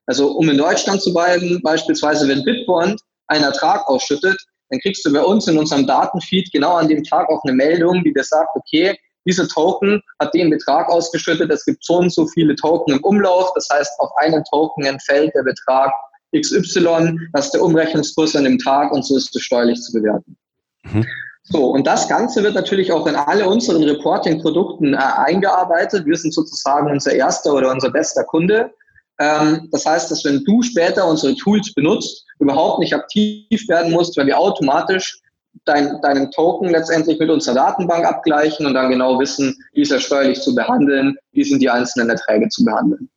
Also 0.05 0.31
um 0.31 0.49
in 0.49 0.57
Deutschland 0.57 1.01
zu 1.01 1.13
bleiben, 1.13 1.61
beispielsweise 1.61 2.27
wenn 2.27 2.43
Bitbond 2.43 3.01
einen 3.27 3.43
Ertrag 3.43 3.87
ausschüttet, 3.87 4.37
dann 4.69 4.79
kriegst 4.79 5.05
du 5.05 5.11
bei 5.11 5.21
uns 5.21 5.47
in 5.47 5.57
unserem 5.57 5.85
Datenfeed 5.85 6.51
genau 6.51 6.75
an 6.75 6.87
dem 6.87 7.03
Tag 7.03 7.29
auch 7.29 7.43
eine 7.43 7.53
Meldung, 7.53 8.03
die 8.03 8.13
dir 8.13 8.23
sagt, 8.23 8.49
okay, 8.55 8.97
dieser 9.27 9.47
Token 9.47 10.01
hat 10.19 10.33
den 10.33 10.49
Betrag 10.49 10.89
ausgeschüttet, 10.89 11.51
es 11.51 11.65
gibt 11.65 11.83
so 11.83 11.97
und 11.97 12.11
so 12.11 12.25
viele 12.27 12.55
Token 12.55 12.93
im 12.93 13.03
Umlauf, 13.03 13.51
das 13.53 13.67
heißt, 13.71 13.99
auf 13.99 14.09
einen 14.17 14.43
Token 14.45 14.85
entfällt 14.85 15.33
der 15.35 15.43
Betrag 15.43 15.91
XY, 16.35 17.17
das 17.33 17.45
ist 17.45 17.53
der 17.53 17.63
Umrechnungskurs 17.63 18.35
an 18.35 18.45
dem 18.45 18.59
Tag 18.59 18.91
und 18.91 19.03
so 19.03 19.17
ist 19.17 19.35
es 19.35 19.41
steuerlich 19.41 19.81
zu 19.81 19.93
bewerten. 19.93 20.37
Mhm. 20.83 21.05
So, 21.43 21.71
und 21.71 21.87
das 21.87 22.07
Ganze 22.07 22.43
wird 22.43 22.53
natürlich 22.53 22.91
auch 22.91 23.07
in 23.07 23.15
alle 23.15 23.47
unseren 23.47 23.83
Reporting-Produkten 23.83 24.93
äh, 24.93 24.97
eingearbeitet. 24.97 26.05
Wir 26.05 26.15
sind 26.15 26.33
sozusagen 26.33 26.91
unser 26.91 27.13
erster 27.13 27.53
oder 27.53 27.71
unser 27.71 27.89
bester 27.89 28.23
Kunde. 28.23 28.71
Ähm, 29.19 29.67
das 29.71 29.85
heißt, 29.85 30.11
dass 30.11 30.23
wenn 30.25 30.43
du 30.45 30.61
später 30.61 31.07
unsere 31.07 31.35
Tools 31.35 31.73
benutzt, 31.73 32.25
überhaupt 32.39 32.79
nicht 32.79 32.93
aktiv 32.93 33.67
werden 33.67 33.91
musst, 33.91 34.15
weil 34.17 34.27
wir 34.27 34.37
automatisch 34.37 35.19
dein, 35.65 35.99
deinen 36.01 36.31
Token 36.31 36.69
letztendlich 36.69 37.19
mit 37.19 37.29
unserer 37.29 37.55
Datenbank 37.55 38.05
abgleichen 38.05 38.65
und 38.65 38.75
dann 38.75 38.89
genau 38.89 39.19
wissen, 39.19 39.55
wie 39.73 39.81
ist 39.81 39.91
er 39.91 39.99
steuerlich 39.99 40.39
zu 40.41 40.53
behandeln, 40.53 41.17
wie 41.31 41.43
sind 41.43 41.61
die 41.61 41.69
einzelnen 41.69 42.09
Erträge 42.09 42.47
zu 42.49 42.63
behandeln. 42.63 43.09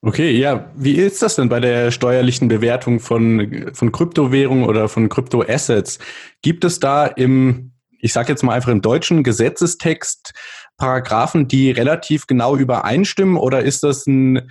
Okay, 0.00 0.30
ja, 0.30 0.70
wie 0.76 0.94
ist 0.94 1.22
das 1.22 1.34
denn 1.34 1.48
bei 1.48 1.58
der 1.58 1.90
steuerlichen 1.90 2.46
Bewertung 2.46 3.00
von, 3.00 3.72
von 3.72 3.90
Kryptowährungen 3.90 4.64
oder 4.64 4.88
von 4.88 5.08
Kryptoassets? 5.08 5.98
Gibt 6.40 6.64
es 6.64 6.78
da 6.78 7.06
im, 7.06 7.72
ich 7.98 8.12
sage 8.12 8.28
jetzt 8.28 8.44
mal 8.44 8.54
einfach 8.54 8.70
im 8.70 8.80
deutschen 8.80 9.24
Gesetzestext 9.24 10.34
Paragraphen, 10.76 11.48
die 11.48 11.72
relativ 11.72 12.28
genau 12.28 12.56
übereinstimmen 12.56 13.36
oder 13.36 13.62
ist 13.62 13.82
das 13.82 14.06
ein 14.06 14.48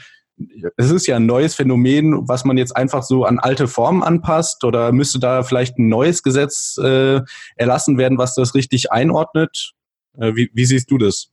es 0.75 0.91
ist 0.91 1.07
ja 1.07 1.15
ein 1.15 1.25
neues 1.25 1.55
Phänomen, 1.55 2.27
was 2.27 2.45
man 2.45 2.57
jetzt 2.57 2.75
einfach 2.75 3.01
so 3.01 3.25
an 3.25 3.39
alte 3.39 3.67
Formen 3.67 4.03
anpasst 4.03 4.63
oder 4.63 4.91
müsste 4.91 5.19
da 5.19 5.41
vielleicht 5.41 5.79
ein 5.79 5.88
neues 5.88 6.21
Gesetz 6.21 6.77
äh, 6.77 7.21
erlassen 7.55 7.97
werden, 7.97 8.19
was 8.19 8.36
das 8.36 8.53
richtig 8.53 8.91
einordnet? 8.91 9.73
Äh, 10.19 10.36
wie, 10.36 10.51
wie 10.53 10.65
siehst 10.65 10.91
du 10.91 10.99
das? 10.99 11.29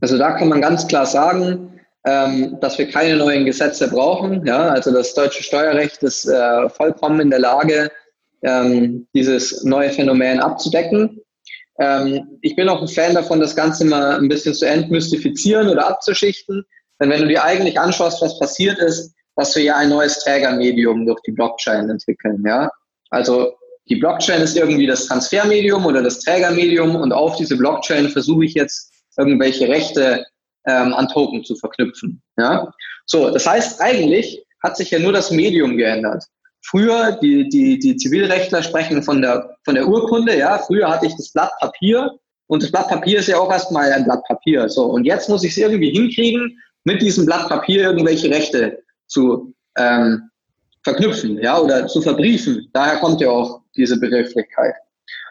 Also 0.00 0.16
da 0.16 0.32
kann 0.32 0.48
man 0.48 0.62
ganz 0.62 0.86
klar 0.86 1.04
sagen, 1.04 1.77
ähm, 2.06 2.58
dass 2.60 2.78
wir 2.78 2.88
keine 2.88 3.16
neuen 3.16 3.44
Gesetze 3.44 3.88
brauchen. 3.88 4.46
Ja, 4.46 4.68
also 4.68 4.92
das 4.92 5.14
deutsche 5.14 5.42
Steuerrecht 5.42 6.02
ist 6.02 6.26
äh, 6.26 6.68
vollkommen 6.70 7.20
in 7.20 7.30
der 7.30 7.40
Lage, 7.40 7.90
ähm, 8.42 9.06
dieses 9.14 9.64
neue 9.64 9.90
Phänomen 9.90 10.40
abzudecken. 10.40 11.20
Ähm, 11.80 12.38
ich 12.42 12.56
bin 12.56 12.68
auch 12.68 12.80
ein 12.80 12.88
Fan 12.88 13.14
davon, 13.14 13.40
das 13.40 13.56
Ganze 13.56 13.84
mal 13.84 14.18
ein 14.18 14.28
bisschen 14.28 14.54
zu 14.54 14.66
entmystifizieren 14.66 15.68
oder 15.68 15.88
abzuschichten. 15.88 16.64
Denn 17.00 17.10
wenn 17.10 17.22
du 17.22 17.28
dir 17.28 17.44
eigentlich 17.44 17.78
anschaust, 17.78 18.22
was 18.22 18.38
passiert 18.38 18.78
ist, 18.78 19.14
dass 19.36 19.54
wir 19.54 19.62
ja 19.62 19.76
ein 19.76 19.90
neues 19.90 20.18
Trägermedium 20.18 21.06
durch 21.06 21.20
die 21.22 21.32
Blockchain 21.32 21.88
entwickeln. 21.88 22.42
Ja? 22.44 22.70
Also 23.10 23.52
die 23.88 23.96
Blockchain 23.96 24.42
ist 24.42 24.56
irgendwie 24.56 24.86
das 24.86 25.06
Transfermedium 25.06 25.86
oder 25.86 26.02
das 26.02 26.20
Trägermedium 26.20 26.96
und 26.96 27.12
auf 27.12 27.36
diese 27.36 27.56
Blockchain 27.56 28.08
versuche 28.08 28.44
ich 28.44 28.54
jetzt 28.54 28.92
irgendwelche 29.16 29.68
Rechte 29.68 30.24
ähm, 30.68 30.92
an 30.92 31.08
Token 31.08 31.42
zu 31.44 31.56
verknüpfen. 31.56 32.22
Ja? 32.36 32.72
So, 33.06 33.30
das 33.30 33.46
heißt, 33.46 33.80
eigentlich 33.80 34.44
hat 34.62 34.76
sich 34.76 34.90
ja 34.90 34.98
nur 34.98 35.12
das 35.12 35.30
Medium 35.30 35.76
geändert. 35.76 36.24
Früher, 36.62 37.12
die, 37.22 37.48
die, 37.48 37.78
die 37.78 37.96
Zivilrechtler 37.96 38.62
sprechen 38.62 39.02
von 39.02 39.22
der, 39.22 39.56
von 39.64 39.74
der 39.74 39.88
Urkunde, 39.88 40.36
ja, 40.36 40.58
früher 40.58 40.90
hatte 40.90 41.06
ich 41.06 41.16
das 41.16 41.32
Blatt 41.32 41.50
Papier 41.60 42.10
und 42.48 42.62
das 42.62 42.70
Blatt 42.70 42.88
Papier 42.88 43.20
ist 43.20 43.28
ja 43.28 43.38
auch 43.38 43.50
erstmal 43.50 43.92
ein 43.92 44.04
Blatt 44.04 44.22
Papier. 44.24 44.68
So, 44.68 44.84
und 44.84 45.04
jetzt 45.04 45.28
muss 45.28 45.44
ich 45.44 45.52
es 45.52 45.58
irgendwie 45.58 45.90
hinkriegen, 45.90 46.58
mit 46.84 47.00
diesem 47.00 47.24
Blatt 47.26 47.48
Papier 47.48 47.84
irgendwelche 47.84 48.30
Rechte 48.30 48.82
zu 49.06 49.54
ähm, 49.76 50.30
verknüpfen, 50.82 51.38
ja, 51.42 51.58
oder 51.58 51.86
zu 51.86 52.02
verbriefen. 52.02 52.68
Daher 52.72 52.98
kommt 52.98 53.20
ja 53.20 53.30
auch 53.30 53.62
diese 53.76 53.98
Begrifflichkeit. 53.98 54.74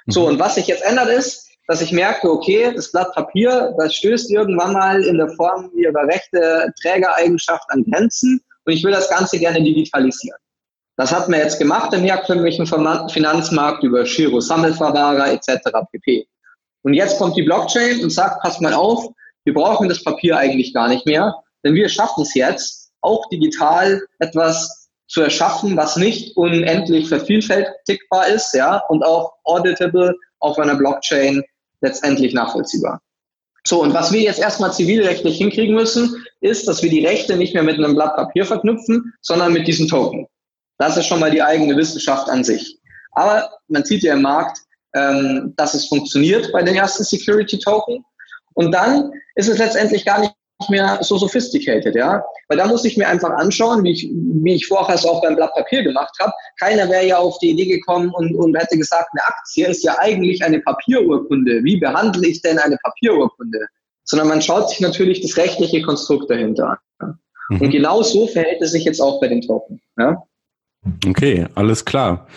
So, 0.08 0.22
mhm. 0.22 0.28
und 0.28 0.40
was 0.40 0.56
sich 0.56 0.68
jetzt 0.68 0.84
ändert 0.84 1.10
ist, 1.10 1.47
dass 1.68 1.82
ich 1.82 1.92
merke, 1.92 2.32
okay, 2.32 2.72
das 2.74 2.92
Blatt 2.92 3.14
Papier, 3.14 3.74
das 3.78 3.94
stößt 3.96 4.32
irgendwann 4.32 4.74
mal 4.74 5.04
in 5.04 5.18
der 5.18 5.30
Form 5.30 5.70
ihrer 5.76 6.08
rechte 6.08 6.74
Trägereigenschaft 6.82 7.66
an 7.70 7.84
Grenzen 7.84 8.42
und 8.66 8.74
ich 8.74 8.84
will 8.84 8.92
das 8.92 9.10
Ganze 9.10 9.38
gerne 9.38 9.62
digitalisieren. 9.62 10.40
Das 10.96 11.12
hat 11.12 11.30
man 11.30 11.40
jetzt 11.42 11.60
gemacht 11.60 11.94
im 11.94 12.04
herkömmlichen 12.04 12.66
Finanzmarkt 12.66 13.84
über 13.84 14.04
Giro, 14.04 14.40
Sammelverwahrer 14.40 15.32
etc. 15.32 15.70
pp. 15.92 16.28
Und 16.82 16.94
jetzt 16.94 17.20
kommt 17.20 17.36
die 17.36 17.44
Blockchain 17.44 18.02
und 18.02 18.10
sagt, 18.10 18.42
pass 18.42 18.60
mal 18.62 18.74
auf, 18.74 19.06
wir 19.44 19.54
brauchen 19.54 19.90
das 19.90 20.04
Papier 20.04 20.38
eigentlich 20.38 20.74
gar 20.74 20.88
nicht 20.88 21.06
mehr, 21.06 21.36
denn 21.64 21.76
wir 21.76 21.90
schaffen 21.90 22.24
es 22.24 22.34
jetzt, 22.34 22.92
auch 23.02 23.30
digital 23.30 24.02
etwas 24.20 24.90
zu 25.08 25.22
erschaffen, 25.22 25.78
was 25.78 25.98
nicht 25.98 26.36
unendlich 26.36 27.08
vervielfältigbar 27.08 28.28
ist, 28.28 28.54
ja, 28.54 28.82
und 28.90 29.04
auch 29.04 29.34
auditable 29.44 30.16
auf 30.40 30.58
einer 30.58 30.76
Blockchain 30.76 31.44
letztendlich 31.82 32.34
nachvollziehbar. 32.34 33.02
So, 33.66 33.82
und 33.82 33.94
was 33.94 34.14
wir 34.14 34.22
jetzt 34.22 34.40
erstmal 34.40 34.72
zivilrechtlich 34.72 35.38
hinkriegen 35.38 35.76
müssen, 35.76 36.26
ist, 36.40 36.68
dass 36.68 36.82
wir 36.84 36.90
die 36.90 37.06
Rechte 37.06 37.36
nicht 37.36 37.54
mehr 37.54 37.64
mit 37.64 37.78
einem 37.78 37.96
Blatt 37.96 38.16
Papier 38.16 38.46
verknüpfen, 38.46 39.14
sondern 39.22 39.52
mit 39.52 39.68
diesem 39.68 39.88
Token. 39.88 40.28
Das 40.78 40.96
ist 40.96 41.08
schon 41.08 41.20
mal 41.20 41.32
die 41.32 41.42
eigene 41.42 41.76
Wissenschaft 41.76 42.30
an 42.30 42.44
sich. 42.44 42.80
Aber 43.12 43.50
man 43.68 43.84
sieht 43.84 44.04
ja 44.04 44.14
im 44.14 44.22
Markt, 44.22 44.60
ähm, 44.94 45.54
dass 45.58 45.74
es 45.74 45.88
funktioniert 45.88 46.52
bei 46.54 46.64
den 46.64 46.76
ersten 46.76 47.04
Security 47.04 47.60
Token. 47.60 48.06
Und 48.54 48.72
dann 48.72 49.12
ist 49.36 49.50
es 49.50 49.58
letztendlich 49.58 50.06
gar 50.06 50.20
nicht 50.20 50.34
mehr 50.70 51.00
so 51.02 51.18
sophisticated, 51.18 51.96
ja. 51.96 52.24
Weil 52.48 52.58
da 52.58 52.68
muss 52.68 52.86
ich 52.86 52.98
mir 52.98 53.08
einfach 53.08 53.30
anschauen, 53.32 53.84
wie 53.84 53.92
ich, 53.92 54.10
wie 54.12 54.56
ich 54.56 54.68
vorher 54.68 54.96
es 54.96 55.06
auch 55.06 55.22
beim 55.22 55.36
Blatt 55.36 55.54
Papier 55.54 55.84
gemacht 55.84 56.16
habe. 56.20 56.32
Keiner 56.60 56.90
wäre 56.90 57.06
ja 57.06 57.18
auf 57.18 57.38
die 57.40 57.52
Idee 57.52 57.66
gekommen 57.66 58.12
und, 58.14 58.36
und 58.36 58.56
hätte 58.58 58.78
gesagt, 58.78 59.10
eine 59.12 59.26
Aktie 59.28 59.68
ist 59.68 59.84
ja 59.84 59.98
eigentlich 60.00 60.44
eine 60.44 60.60
Papierurkunde. 60.60 61.64
Wie 61.64 61.78
behandle 61.78 62.28
ich 62.28 62.42
denn 62.42 62.58
eine 62.60 62.78
Papierurkunde? 62.84 63.68
Sondern 64.04 64.30
man 64.30 64.42
schaut 64.42 64.70
sich 64.70 64.80
natürlich 64.80 65.22
das 65.22 65.38
rechtliche 65.38 65.82
Konstrukt 65.82 66.30
dahinter 66.30 66.80
an. 67.00 67.20
Mhm. 67.50 67.62
Und 67.62 67.70
genau 67.72 68.02
so 68.02 68.28
verhält 68.28 68.62
es 68.62 68.72
sich 68.72 68.86
jetzt 68.86 69.02
auch 69.02 69.20
bei 69.20 69.28
den 69.28 69.42
Token. 69.42 69.80
Ja? 69.98 70.24
Okay, 71.08 71.46
alles 71.56 71.86
klar. 71.86 72.28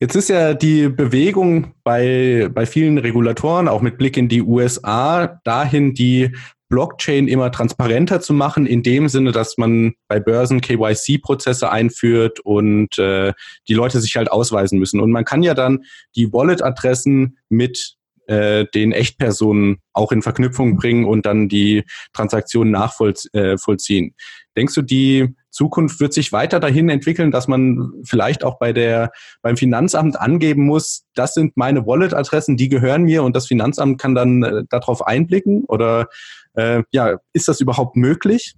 Jetzt 0.00 0.16
ist 0.16 0.30
ja 0.30 0.54
die 0.54 0.88
Bewegung 0.88 1.74
bei, 1.84 2.48
bei 2.52 2.64
vielen 2.64 2.96
Regulatoren, 2.98 3.68
auch 3.68 3.82
mit 3.82 3.98
Blick 3.98 4.16
in 4.16 4.28
die 4.28 4.42
USA, 4.42 5.40
dahin 5.44 5.92
die 5.92 6.34
Blockchain 6.70 7.28
immer 7.28 7.52
transparenter 7.52 8.20
zu 8.20 8.32
machen, 8.32 8.64
in 8.64 8.82
dem 8.82 9.08
Sinne, 9.08 9.32
dass 9.32 9.58
man 9.58 9.94
bei 10.08 10.20
Börsen 10.20 10.62
KYC-Prozesse 10.62 11.70
einführt 11.70 12.40
und 12.40 12.98
äh, 12.98 13.34
die 13.68 13.74
Leute 13.74 14.00
sich 14.00 14.16
halt 14.16 14.30
ausweisen 14.30 14.78
müssen. 14.78 15.00
Und 15.00 15.10
man 15.10 15.26
kann 15.26 15.42
ja 15.42 15.52
dann 15.52 15.84
die 16.16 16.32
Wallet-Adressen 16.32 17.36
mit 17.50 17.96
äh, 18.30 18.66
den 18.72 18.92
Echtpersonen 18.92 19.78
auch 19.92 20.12
in 20.12 20.22
Verknüpfung 20.22 20.76
bringen 20.76 21.04
und 21.04 21.26
dann 21.26 21.48
die 21.48 21.84
Transaktionen 22.12 22.72
nachvollziehen. 22.72 24.06
Äh, 24.08 24.12
Denkst 24.56 24.74
du, 24.74 24.82
die 24.82 25.34
Zukunft 25.50 25.98
wird 25.98 26.12
sich 26.12 26.30
weiter 26.32 26.60
dahin 26.60 26.88
entwickeln, 26.88 27.32
dass 27.32 27.48
man 27.48 27.92
vielleicht 28.04 28.44
auch 28.44 28.58
bei 28.58 28.72
der, 28.72 29.10
beim 29.42 29.56
Finanzamt 29.56 30.18
angeben 30.18 30.64
muss, 30.64 31.04
das 31.14 31.34
sind 31.34 31.56
meine 31.56 31.86
Wallet-Adressen, 31.86 32.56
die 32.56 32.68
gehören 32.68 33.02
mir 33.02 33.24
und 33.24 33.34
das 33.34 33.48
Finanzamt 33.48 34.00
kann 34.00 34.14
dann 34.14 34.42
äh, 34.42 34.62
darauf 34.70 35.06
einblicken? 35.06 35.64
Oder 35.64 36.08
äh, 36.54 36.82
ja, 36.92 37.18
ist 37.32 37.48
das 37.48 37.60
überhaupt 37.60 37.96
möglich? 37.96 38.54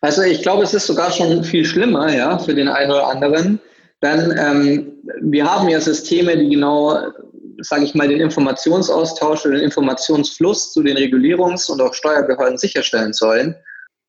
Also 0.00 0.22
ich 0.22 0.42
glaube, 0.42 0.64
es 0.64 0.74
ist 0.74 0.86
sogar 0.86 1.10
schon 1.10 1.42
viel 1.42 1.64
schlimmer, 1.64 2.14
ja, 2.14 2.38
für 2.38 2.54
den 2.54 2.68
einen 2.68 2.90
oder 2.90 3.08
anderen. 3.08 3.60
Denn 4.02 4.34
ähm, 4.38 4.92
wir 5.22 5.50
haben 5.50 5.68
ja 5.68 5.80
Systeme, 5.80 6.36
die 6.36 6.50
genau 6.50 7.12
sage 7.58 7.84
ich 7.84 7.94
mal, 7.94 8.08
den 8.08 8.20
Informationsaustausch 8.20 9.46
oder 9.46 9.56
den 9.56 9.64
Informationsfluss 9.64 10.72
zu 10.72 10.82
den 10.82 10.96
Regulierungs- 10.96 11.70
und 11.70 11.80
auch 11.80 11.94
Steuerbehörden 11.94 12.58
sicherstellen 12.58 13.12
sollen. 13.12 13.54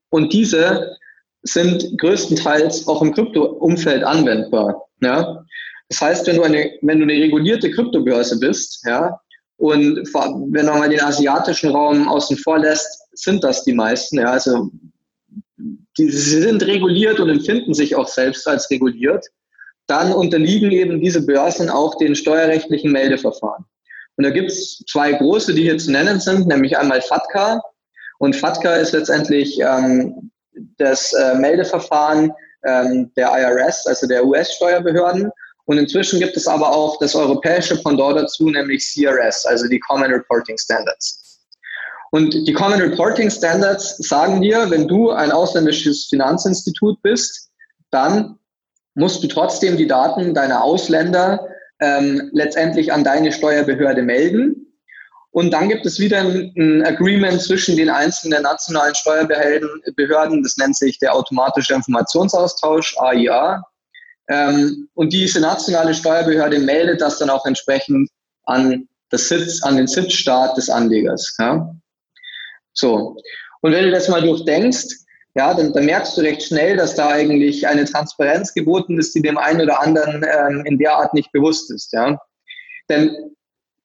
Und 0.10 0.34
diese 0.34 0.96
sind 1.44 1.98
größtenteils 2.00 2.88
auch 2.88 3.02
im 3.02 3.14
Krypto-Umfeld 3.14 4.04
anwendbar. 4.04 4.84
Ja? 5.02 5.44
Das 5.90 6.02
heißt, 6.02 6.28
wenn 6.28 6.38
du 6.38 6.44
eine, 6.44 6.72
wenn 6.82 7.00
du 7.00 7.04
eine 7.04 7.14
regulierte 7.14 7.72
Kryptobörse 7.72 8.40
bist, 8.40 8.86
ja, 8.86 9.20
und 9.60 9.98
wenn 10.52 10.66
man 10.68 10.80
mal 10.80 10.90
den 10.90 11.02
asiatischen 11.02 11.72
Raum 11.72 12.08
außen 12.08 12.38
vor 12.38 12.60
lässt, 12.60 13.07
sind 13.20 13.44
das 13.44 13.64
die 13.64 13.74
meisten. 13.74 14.20
Ja, 14.20 14.32
also 14.32 14.70
die, 15.58 16.12
sie 16.12 16.42
sind 16.42 16.64
reguliert 16.64 17.20
und 17.20 17.30
empfinden 17.30 17.74
sich 17.74 17.96
auch 17.96 18.08
selbst 18.08 18.48
als 18.48 18.70
reguliert 18.70 19.26
dann 19.88 20.12
unterliegen 20.12 20.72
eben 20.72 21.02
diese 21.02 21.26
Börsen 21.26 21.70
auch 21.70 21.96
den 21.96 22.16
steuerrechtlichen 22.16 22.92
Meldeverfahren. 22.92 23.66
Und 24.18 24.26
da 24.26 24.30
gibt 24.30 24.52
es 24.52 24.84
zwei 24.90 25.14
große, 25.14 25.54
die 25.54 25.64
hier 25.64 25.78
zu 25.78 25.92
nennen 25.92 26.20
sind, 26.20 26.48
nämlich 26.48 26.78
einmal 26.78 27.02
FATCA. 27.02 27.62
Und 28.20 28.36
FATCA 28.36 28.76
ist 28.76 28.92
letztendlich 28.92 29.60
ähm, 29.62 30.32
das 30.78 31.14
äh, 31.14 31.36
Meldeverfahren 31.36 32.32
ähm, 32.66 33.12
der 33.16 33.32
IRS, 33.32 33.86
also 33.88 34.08
der 34.08 34.26
US-Steuerbehörden. 34.26 35.32
Und 35.66 35.78
inzwischen 35.78 36.20
gibt 36.20 36.36
es 36.36 36.48
aber 36.48 36.72
auch 36.72 36.98
das 37.00 37.16
europäische 37.16 37.82
Pendant 37.82 38.18
dazu, 38.18 38.50
nämlich 38.50 38.84
CRS, 38.92 39.46
also 39.46 39.68
die 39.68 39.80
Common 39.80 40.12
Reporting 40.12 40.58
Standards. 40.58 41.27
Und 42.18 42.34
die 42.48 42.54
Common 42.54 42.82
Reporting 42.82 43.30
Standards 43.30 43.96
sagen 43.98 44.42
dir, 44.42 44.72
wenn 44.72 44.88
du 44.88 45.12
ein 45.12 45.32
ausländisches 45.32 46.08
Finanzinstitut 46.08 47.00
bist, 47.04 47.52
dann 47.92 48.40
musst 48.96 49.24
du 49.24 49.28
trotzdem 49.28 49.78
die 49.78 49.86
Daten 49.86 50.34
deiner 50.34 50.64
Ausländer 50.64 51.48
ähm, 51.80 52.32
letztendlich 52.34 52.92
an 52.92 53.04
deine 53.04 53.32
Steuerbehörde 53.32 54.02
melden. 54.02 54.74
Und 55.30 55.52
dann 55.52 55.70
gibt 55.70 55.86
es 55.86 56.00
wieder 56.00 56.22
ein, 56.22 56.52
ein 56.58 56.84
Agreement 56.84 57.40
zwischen 57.40 57.78
den 57.78 57.92
einzelnen 57.92 58.42
nationalen 58.42 58.96
Steuerbehörden, 58.96 60.42
das 60.42 60.58
nennt 60.58 60.76
sich 60.76 60.98
der 60.98 61.14
automatische 61.14 61.76
Informationsaustausch, 61.76 62.96
AIA. 62.98 63.64
Ähm, 64.28 64.90
und 64.96 65.14
diese 65.14 65.40
nationale 65.40 65.94
Steuerbehörde 65.94 66.58
meldet 66.58 67.00
das 67.00 67.20
dann 67.20 67.30
auch 67.30 67.46
entsprechend 67.46 68.10
an, 68.46 68.88
das 69.12 69.30
Sitz, 69.30 69.62
an 69.62 69.78
den 69.78 69.86
Sitzstaat 69.86 70.58
des 70.58 70.72
Anlegers. 70.72 71.36
Ja? 71.38 71.76
So. 72.78 73.18
Und 73.62 73.72
wenn 73.72 73.86
du 73.86 73.92
das 73.92 74.08
mal 74.08 74.22
durchdenkst, 74.22 74.88
ja, 75.36 75.54
dann, 75.54 75.74
dann, 75.74 75.86
merkst 75.86 76.18
du 76.18 76.22
recht 76.22 76.42
schnell, 76.44 76.78
dass 76.78 76.96
da 76.96 77.10
eigentlich 77.10 77.68
eine 77.68 77.86
Transparenz 77.86 78.54
geboten 78.54 78.98
ist, 78.98 79.14
die 79.14 79.22
dem 79.22 79.38
einen 79.38 79.62
oder 79.62 79.82
anderen 79.82 80.24
ähm, 80.24 80.64
in 80.66 80.80
der 80.80 80.96
Art 80.96 81.14
nicht 81.14 81.32
bewusst 81.32 81.72
ist. 81.72 81.94
Ja. 81.94 82.20
Denn 82.90 83.16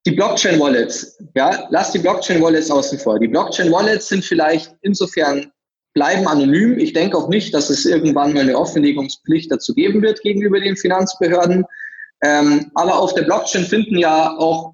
die 0.07 0.13
Blockchain-Wallets, 0.13 1.19
ja, 1.35 1.67
lass 1.71 1.93
die 1.93 1.99
Blockchain-Wallets 1.99 2.71
außen 2.71 2.99
vor. 2.99 3.19
Die 3.19 3.29
Blockchain-Wallets 3.29 4.09
sind 4.09 4.25
vielleicht 4.25 4.75
insofern 4.81 5.53
bleiben 5.95 6.27
anonym. 6.27 6.79
Ich 6.79 6.95
denke 6.95 7.19
auch 7.19 7.29
nicht, 7.29 7.53
dass 7.53 7.69
es 7.69 7.85
irgendwann 7.85 8.33
mal 8.33 8.41
eine 8.41 8.57
Offenlegungspflicht 8.57 9.51
dazu 9.51 9.75
geben 9.75 10.01
wird 10.03 10.23
gegenüber 10.23 10.59
den 10.59 10.77
Finanzbehörden. 10.77 11.65
Ähm, 12.23 12.71
aber 12.75 12.99
auf 12.99 13.15
der 13.15 13.23
Blockchain 13.23 13.65
finden 13.65 13.99
ja 13.99 14.35
auch 14.39 14.72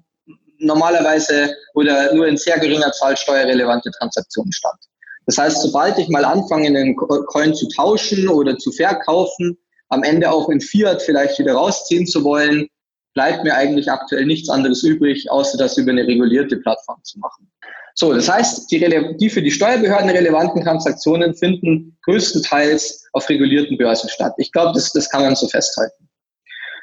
normalerweise 0.59 1.55
oder 1.73 2.13
nur 2.13 2.27
in 2.27 2.37
sehr 2.37 2.59
geringer 2.59 2.91
Zahl 2.91 3.17
steuerrelevante 3.17 3.91
Transaktionen 3.91 4.51
statt. 4.51 4.77
Das 5.25 5.37
heißt, 5.37 5.61
sobald 5.61 5.97
ich 5.97 6.09
mal 6.09 6.25
anfange, 6.25 6.67
einen 6.67 6.95
Coin 6.95 7.53
zu 7.53 7.67
tauschen 7.69 8.27
oder 8.27 8.57
zu 8.57 8.71
verkaufen, 8.71 9.57
am 9.89 10.03
Ende 10.03 10.31
auch 10.31 10.49
in 10.49 10.61
Fiat 10.61 11.01
vielleicht 11.01 11.39
wieder 11.39 11.53
rausziehen 11.53 12.05
zu 12.05 12.23
wollen, 12.23 12.67
bleibt 13.13 13.43
mir 13.43 13.55
eigentlich 13.55 13.91
aktuell 13.91 14.25
nichts 14.25 14.49
anderes 14.49 14.83
übrig, 14.83 15.29
außer 15.29 15.57
das 15.57 15.77
über 15.77 15.91
eine 15.91 16.05
regulierte 16.05 16.57
Plattform 16.57 17.03
zu 17.03 17.19
machen. 17.19 17.51
So, 17.95 18.13
das 18.13 18.29
heißt, 18.29 18.71
die, 18.71 19.17
die 19.19 19.29
für 19.29 19.41
die 19.41 19.51
Steuerbehörden 19.51 20.09
relevanten 20.09 20.63
Transaktionen 20.63 21.35
finden 21.35 21.97
größtenteils 22.05 23.09
auf 23.13 23.27
regulierten 23.27 23.77
Börsen 23.77 24.09
statt. 24.09 24.33
Ich 24.37 24.51
glaube, 24.51 24.71
das, 24.73 24.93
das 24.93 25.09
kann 25.09 25.21
man 25.21 25.35
so 25.35 25.47
festhalten. 25.47 26.07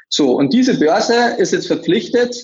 So, 0.09 0.35
und 0.37 0.53
diese 0.53 0.77
Börse 0.79 1.35
ist 1.37 1.53
jetzt 1.53 1.67
verpflichtet 1.67 2.35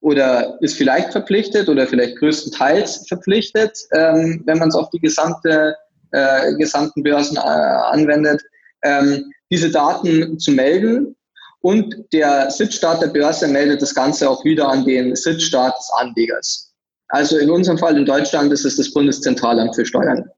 oder 0.00 0.56
ist 0.60 0.76
vielleicht 0.76 1.12
verpflichtet 1.12 1.68
oder 1.68 1.86
vielleicht 1.86 2.16
größtenteils 2.18 3.06
verpflichtet, 3.06 3.78
ähm, 3.92 4.42
wenn 4.46 4.58
man 4.58 4.70
es 4.70 4.74
auf 4.74 4.88
die 4.90 4.98
gesamte, 4.98 5.76
äh, 6.12 6.54
gesamten 6.54 7.02
Börsen 7.02 7.36
äh, 7.36 7.40
anwendet, 7.40 8.42
ähm, 8.82 9.30
diese 9.50 9.70
Daten 9.70 10.38
zu 10.38 10.52
melden. 10.52 11.16
Und 11.62 11.94
der 12.14 12.50
Sitzstaat 12.50 13.02
der 13.02 13.08
Börse 13.08 13.46
meldet 13.46 13.82
das 13.82 13.94
Ganze 13.94 14.30
auch 14.30 14.42
wieder 14.44 14.68
an 14.68 14.84
den 14.86 15.14
Sitzstaat 15.14 15.76
des 15.78 15.90
Anlegers. 15.98 16.72
Also 17.08 17.36
in 17.36 17.50
unserem 17.50 17.76
Fall 17.76 17.96
in 17.98 18.06
Deutschland 18.06 18.50
ist 18.52 18.64
es 18.64 18.76
das 18.76 18.92
Bundeszentralamt 18.92 19.74
für 19.74 19.84
Steuern. 19.84 20.30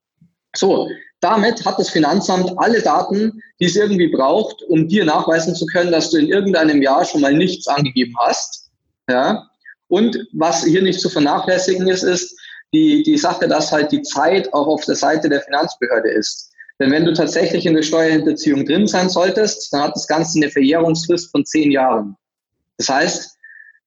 So, 0.56 0.88
damit 1.20 1.64
hat 1.64 1.78
das 1.78 1.90
Finanzamt 1.90 2.52
alle 2.56 2.82
Daten, 2.82 3.40
die 3.60 3.66
es 3.66 3.76
irgendwie 3.76 4.08
braucht, 4.08 4.62
um 4.64 4.88
dir 4.88 5.04
nachweisen 5.04 5.54
zu 5.54 5.66
können, 5.66 5.92
dass 5.92 6.10
du 6.10 6.18
in 6.18 6.28
irgendeinem 6.28 6.82
Jahr 6.82 7.04
schon 7.04 7.20
mal 7.20 7.32
nichts 7.32 7.68
angegeben 7.68 8.14
hast. 8.18 8.70
Ja. 9.08 9.48
Und 9.92 10.26
was 10.32 10.64
hier 10.64 10.80
nicht 10.80 11.00
zu 11.00 11.10
vernachlässigen 11.10 11.86
ist, 11.86 12.02
ist 12.02 12.34
die, 12.72 13.02
die 13.02 13.18
Sache, 13.18 13.46
dass 13.46 13.70
halt 13.70 13.92
die 13.92 14.00
Zeit 14.00 14.50
auch 14.54 14.66
auf 14.66 14.86
der 14.86 14.94
Seite 14.94 15.28
der 15.28 15.42
Finanzbehörde 15.42 16.08
ist. 16.08 16.50
Denn 16.80 16.90
wenn 16.90 17.04
du 17.04 17.12
tatsächlich 17.12 17.66
in 17.66 17.74
der 17.74 17.82
Steuerhinterziehung 17.82 18.64
drin 18.64 18.86
sein 18.86 19.10
solltest, 19.10 19.70
dann 19.70 19.82
hat 19.82 19.94
das 19.94 20.06
Ganze 20.06 20.38
eine 20.38 20.48
Verjährungsfrist 20.48 21.30
von 21.30 21.44
zehn 21.44 21.70
Jahren. 21.70 22.16
Das 22.78 22.88
heißt, 22.88 23.36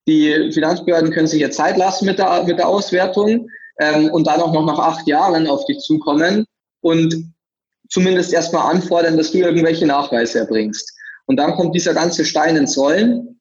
die 0.08 0.52
Finanzbehörden 0.54 1.10
können 1.10 1.26
sich 1.26 1.40
jetzt 1.40 1.58
Zeit 1.58 1.76
lassen 1.76 2.06
mit 2.06 2.20
der, 2.20 2.44
mit 2.44 2.60
der 2.60 2.68
Auswertung 2.68 3.50
ähm, 3.80 4.12
und 4.12 4.28
dann 4.28 4.42
auch 4.42 4.54
noch 4.54 4.68
nach 4.68 4.78
acht 4.78 5.08
Jahren 5.08 5.48
auf 5.48 5.66
dich 5.66 5.80
zukommen 5.80 6.46
und 6.82 7.34
zumindest 7.90 8.32
erstmal 8.32 8.72
anfordern, 8.72 9.18
dass 9.18 9.32
du 9.32 9.40
irgendwelche 9.40 9.88
Nachweise 9.88 10.38
erbringst. 10.38 10.96
Und 11.26 11.38
dann 11.38 11.56
kommt 11.56 11.74
dieser 11.74 11.96
ganze 11.96 12.24
Stein 12.26 12.58
ins 12.58 12.78
Rollen 12.78 13.35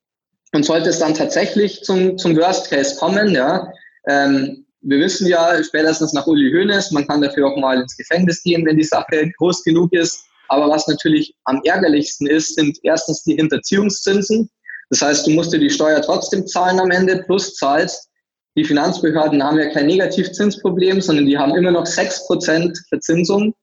und 0.54 0.64
sollte 0.64 0.90
es 0.90 0.98
dann 0.98 1.14
tatsächlich 1.14 1.82
zum, 1.82 2.16
zum 2.16 2.36
Worst 2.36 2.70
Case 2.70 2.96
kommen, 2.96 3.34
ja, 3.34 3.70
ähm, 4.08 4.64
wir 4.80 4.98
wissen 4.98 5.26
ja 5.26 5.62
spätestens 5.62 6.12
nach 6.12 6.26
Uli 6.26 6.52
Hoeneß, 6.52 6.90
man 6.90 7.06
kann 7.06 7.22
dafür 7.22 7.48
auch 7.48 7.56
mal 7.56 7.80
ins 7.80 7.96
Gefängnis 7.96 8.42
gehen, 8.42 8.66
wenn 8.66 8.76
die 8.76 8.84
Sache 8.84 9.30
groß 9.38 9.64
genug 9.64 9.92
ist. 9.92 10.24
Aber 10.48 10.68
was 10.68 10.86
natürlich 10.86 11.34
am 11.44 11.62
ärgerlichsten 11.64 12.26
ist, 12.26 12.54
sind 12.54 12.78
erstens 12.82 13.22
die 13.22 13.36
Hinterziehungszinsen. 13.36 14.50
Das 14.90 15.00
heißt, 15.00 15.26
du 15.26 15.30
musst 15.30 15.54
dir 15.54 15.58
die 15.58 15.70
Steuer 15.70 16.02
trotzdem 16.02 16.46
zahlen 16.46 16.78
am 16.80 16.90
Ende, 16.90 17.24
plus 17.26 17.54
zahlst 17.54 18.10
die 18.56 18.64
Finanzbehörden 18.64 19.42
haben 19.42 19.58
ja 19.58 19.68
kein 19.70 19.86
Negativzinsproblem, 19.86 21.00
sondern 21.00 21.26
die 21.26 21.36
haben 21.36 21.56
immer 21.56 21.72
noch 21.72 21.84
6% 21.84 22.88
Verzinsung. 22.88 23.54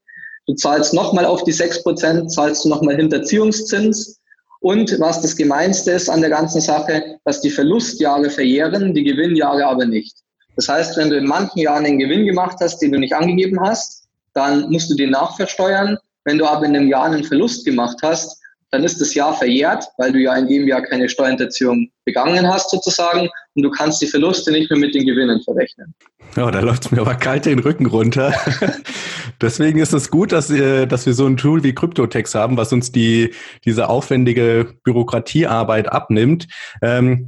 Du 0.48 0.54
zahlst 0.56 0.94
nochmal 0.94 1.26
auf 1.26 1.44
die 1.44 1.54
6%, 1.54 2.28
zahlst 2.28 2.66
du 2.66 2.70
nochmal 2.70 2.98
Hinterziehungszins. 2.98 4.20
Und 4.62 5.00
was 5.00 5.22
das 5.22 5.36
Gemeinste 5.36 5.92
ist 5.92 6.08
an 6.08 6.22
der 6.22 6.30
ganzen 6.30 6.62
Sache, 6.62 7.18
dass 7.26 7.42
die 7.42 7.50
Verlustjahre 7.50 8.30
verjähren, 8.30 8.94
die 8.94 9.04
Gewinnjahre 9.04 9.66
aber 9.66 9.86
nicht. 9.86 10.16
Das 10.56 10.70
heißt, 10.70 10.98
wenn 10.98 11.10
du 11.10 11.18
in 11.18 11.26
manchen 11.26 11.60
Jahren 11.60 11.86
einen 11.86 11.98
Gewinn 11.98 12.28
gemacht 12.28 12.58
hast, 12.62 12.78
den 12.80 12.92
du 12.92 13.00
nicht 13.00 13.14
angegeben 13.14 13.60
hast, 13.60 14.08
dann 14.34 14.70
musst 14.70 14.92
du 14.92 14.96
den 14.96 15.10
nachversteuern. 15.10 15.98
Wenn 16.26 16.38
du 16.38 16.46
aber 16.46 16.66
in 16.66 16.76
einem 16.76 16.88
Jahr 16.88 17.06
einen 17.06 17.24
Verlust 17.24 17.66
gemacht 17.66 17.98
hast, 18.04 18.40
dann 18.72 18.84
ist 18.86 19.02
das 19.02 19.14
Jahr 19.14 19.34
verjährt, 19.34 19.86
weil 19.98 20.14
du 20.14 20.20
ja 20.20 20.36
in 20.36 20.48
dem 20.48 20.68
Jahr 20.68 20.82
keine 20.82 21.10
Steuerhinterziehung 21.10 21.90
begangen 22.06 22.48
hast 22.48 22.72
sozusagen 22.72 23.30
und 23.56 23.64
du 23.64 23.70
kannst 23.70 24.02
die 24.02 24.08
Verluste 24.08 24.52
nicht 24.52 24.72
mehr 24.72 24.80
mit 24.80 24.96
den 24.96 25.06
Gewinnen 25.06 25.42
verrechnen. 25.44 25.94
Ja, 26.38 26.50
da 26.50 26.62
läuft 26.62 26.86
es 26.86 26.92
mir 26.92 27.02
aber 27.02 27.16
kalt 27.16 27.46
den 27.46 27.60
Rücken 27.60 27.86
runter. 27.86 28.34
Deswegen 29.42 29.80
ist 29.80 29.94
es 29.94 30.10
gut, 30.10 30.32
dass, 30.32 30.50
äh, 30.50 30.86
dass 30.88 31.06
wir 31.06 31.14
so 31.14 31.26
ein 31.26 31.36
Tool 31.36 31.64
wie 31.64 31.76
Cryptotex 31.76 32.34
haben, 32.34 32.56
was 32.56 32.72
uns 32.72 32.94
die, 32.94 33.34
diese 33.66 33.90
aufwendige 33.90 34.74
Bürokratiearbeit 34.84 35.92
abnimmt. 35.92 36.48
Ähm, 36.82 37.28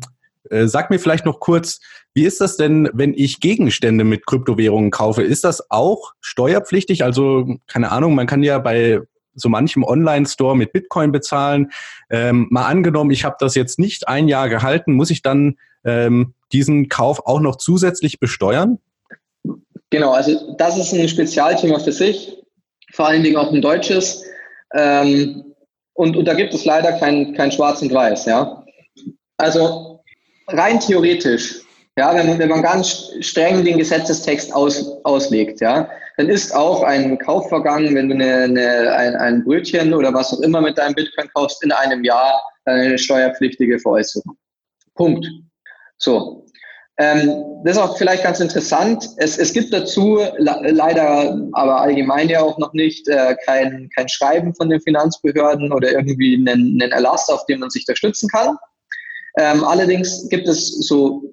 äh, 0.49 0.67
sag 0.67 0.89
mir 0.89 0.99
vielleicht 0.99 1.25
noch 1.25 1.41
kurz, 1.41 1.81
wie 2.13 2.23
ist 2.23 2.39
das 2.39 2.55
denn, 2.55 2.89
wenn 2.93 3.13
ich 3.13 3.41
Gegenstände 3.41 4.05
mit 4.05 4.25
Kryptowährungen 4.25 4.91
kaufe? 4.91 5.23
Ist 5.23 5.43
das 5.43 5.69
auch 5.69 6.13
steuerpflichtig? 6.21 7.03
Also, 7.03 7.57
keine 7.67 7.91
Ahnung, 7.91 8.15
man 8.15 8.27
kann 8.27 8.43
ja 8.43 8.59
bei 8.59 9.01
so 9.35 9.49
manchem 9.49 9.83
Online-Store 9.83 10.55
mit 10.55 10.73
Bitcoin 10.73 11.11
bezahlen. 11.11 11.71
Ähm, 12.09 12.47
mal 12.49 12.65
angenommen, 12.65 13.11
ich 13.11 13.25
habe 13.25 13.35
das 13.39 13.55
jetzt 13.55 13.79
nicht 13.79 14.07
ein 14.07 14.27
Jahr 14.27 14.49
gehalten, 14.49 14.93
muss 14.93 15.09
ich 15.09 15.21
dann 15.21 15.57
ähm, 15.85 16.33
diesen 16.51 16.89
Kauf 16.89 17.25
auch 17.25 17.39
noch 17.39 17.57
zusätzlich 17.57 18.19
besteuern? 18.19 18.79
Genau, 19.89 20.11
also 20.11 20.55
das 20.57 20.77
ist 20.77 20.93
ein 20.93 21.07
Spezialthema 21.07 21.79
für 21.79 21.91
sich, 21.91 22.37
vor 22.91 23.07
allen 23.07 23.23
Dingen 23.23 23.37
auch 23.37 23.51
ein 23.51 23.61
deutsches. 23.61 24.23
Ähm, 24.73 25.53
und, 25.93 26.17
und 26.17 26.25
da 26.25 26.33
gibt 26.33 26.53
es 26.53 26.65
leider 26.65 26.93
kein, 26.93 27.33
kein 27.35 27.51
Schwarz 27.51 27.81
und 27.81 27.93
Weiß. 27.93 28.25
Ja? 28.25 28.63
Also 29.37 30.03
rein 30.47 30.79
theoretisch, 30.79 31.61
ja, 31.97 32.15
wenn, 32.15 32.39
wenn 32.39 32.49
man 32.49 32.63
ganz 32.63 33.11
streng 33.19 33.63
den 33.63 33.77
Gesetzestext 33.77 34.53
aus, 34.53 34.87
auslegt, 35.03 35.61
ja, 35.61 35.89
dann 36.17 36.29
ist 36.29 36.53
auch 36.55 36.83
ein 36.83 37.17
Kaufvorgang, 37.17 37.93
wenn 37.95 38.09
du 38.09 38.15
eine, 38.15 38.43
eine, 38.43 38.93
ein, 38.93 39.15
ein 39.15 39.43
Brötchen 39.43 39.93
oder 39.93 40.13
was 40.13 40.33
auch 40.33 40.41
immer 40.41 40.61
mit 40.61 40.77
deinem 40.77 40.93
Bitcoin 40.93 41.29
kaufst, 41.33 41.63
in 41.63 41.71
einem 41.71 42.03
Jahr 42.03 42.41
eine 42.65 42.97
steuerpflichtige 42.97 43.79
Veräußerung. 43.79 44.37
Punkt. 44.95 45.25
So. 45.97 46.45
Ähm, 46.99 47.43
das 47.63 47.77
ist 47.77 47.81
auch 47.81 47.97
vielleicht 47.97 48.23
ganz 48.23 48.39
interessant. 48.39 49.09
Es, 49.17 49.39
es 49.39 49.51
gibt 49.51 49.73
dazu 49.73 50.19
leider, 50.37 51.35
aber 51.53 51.81
allgemein 51.81 52.29
ja 52.29 52.41
auch 52.41 52.59
noch 52.59 52.73
nicht, 52.73 53.07
äh, 53.07 53.35
kein, 53.45 53.89
kein 53.95 54.07
Schreiben 54.07 54.53
von 54.53 54.69
den 54.69 54.79
Finanzbehörden 54.81 55.71
oder 55.71 55.91
irgendwie 55.91 56.35
einen, 56.35 56.79
einen 56.79 56.91
Erlass, 56.91 57.29
auf 57.29 57.45
den 57.47 57.59
man 57.59 57.71
sich 57.71 57.85
da 57.85 57.95
stützen 57.95 58.29
kann. 58.29 58.57
Ähm, 59.39 59.63
allerdings 59.63 60.29
gibt 60.29 60.47
es 60.47 60.87
so 60.87 61.23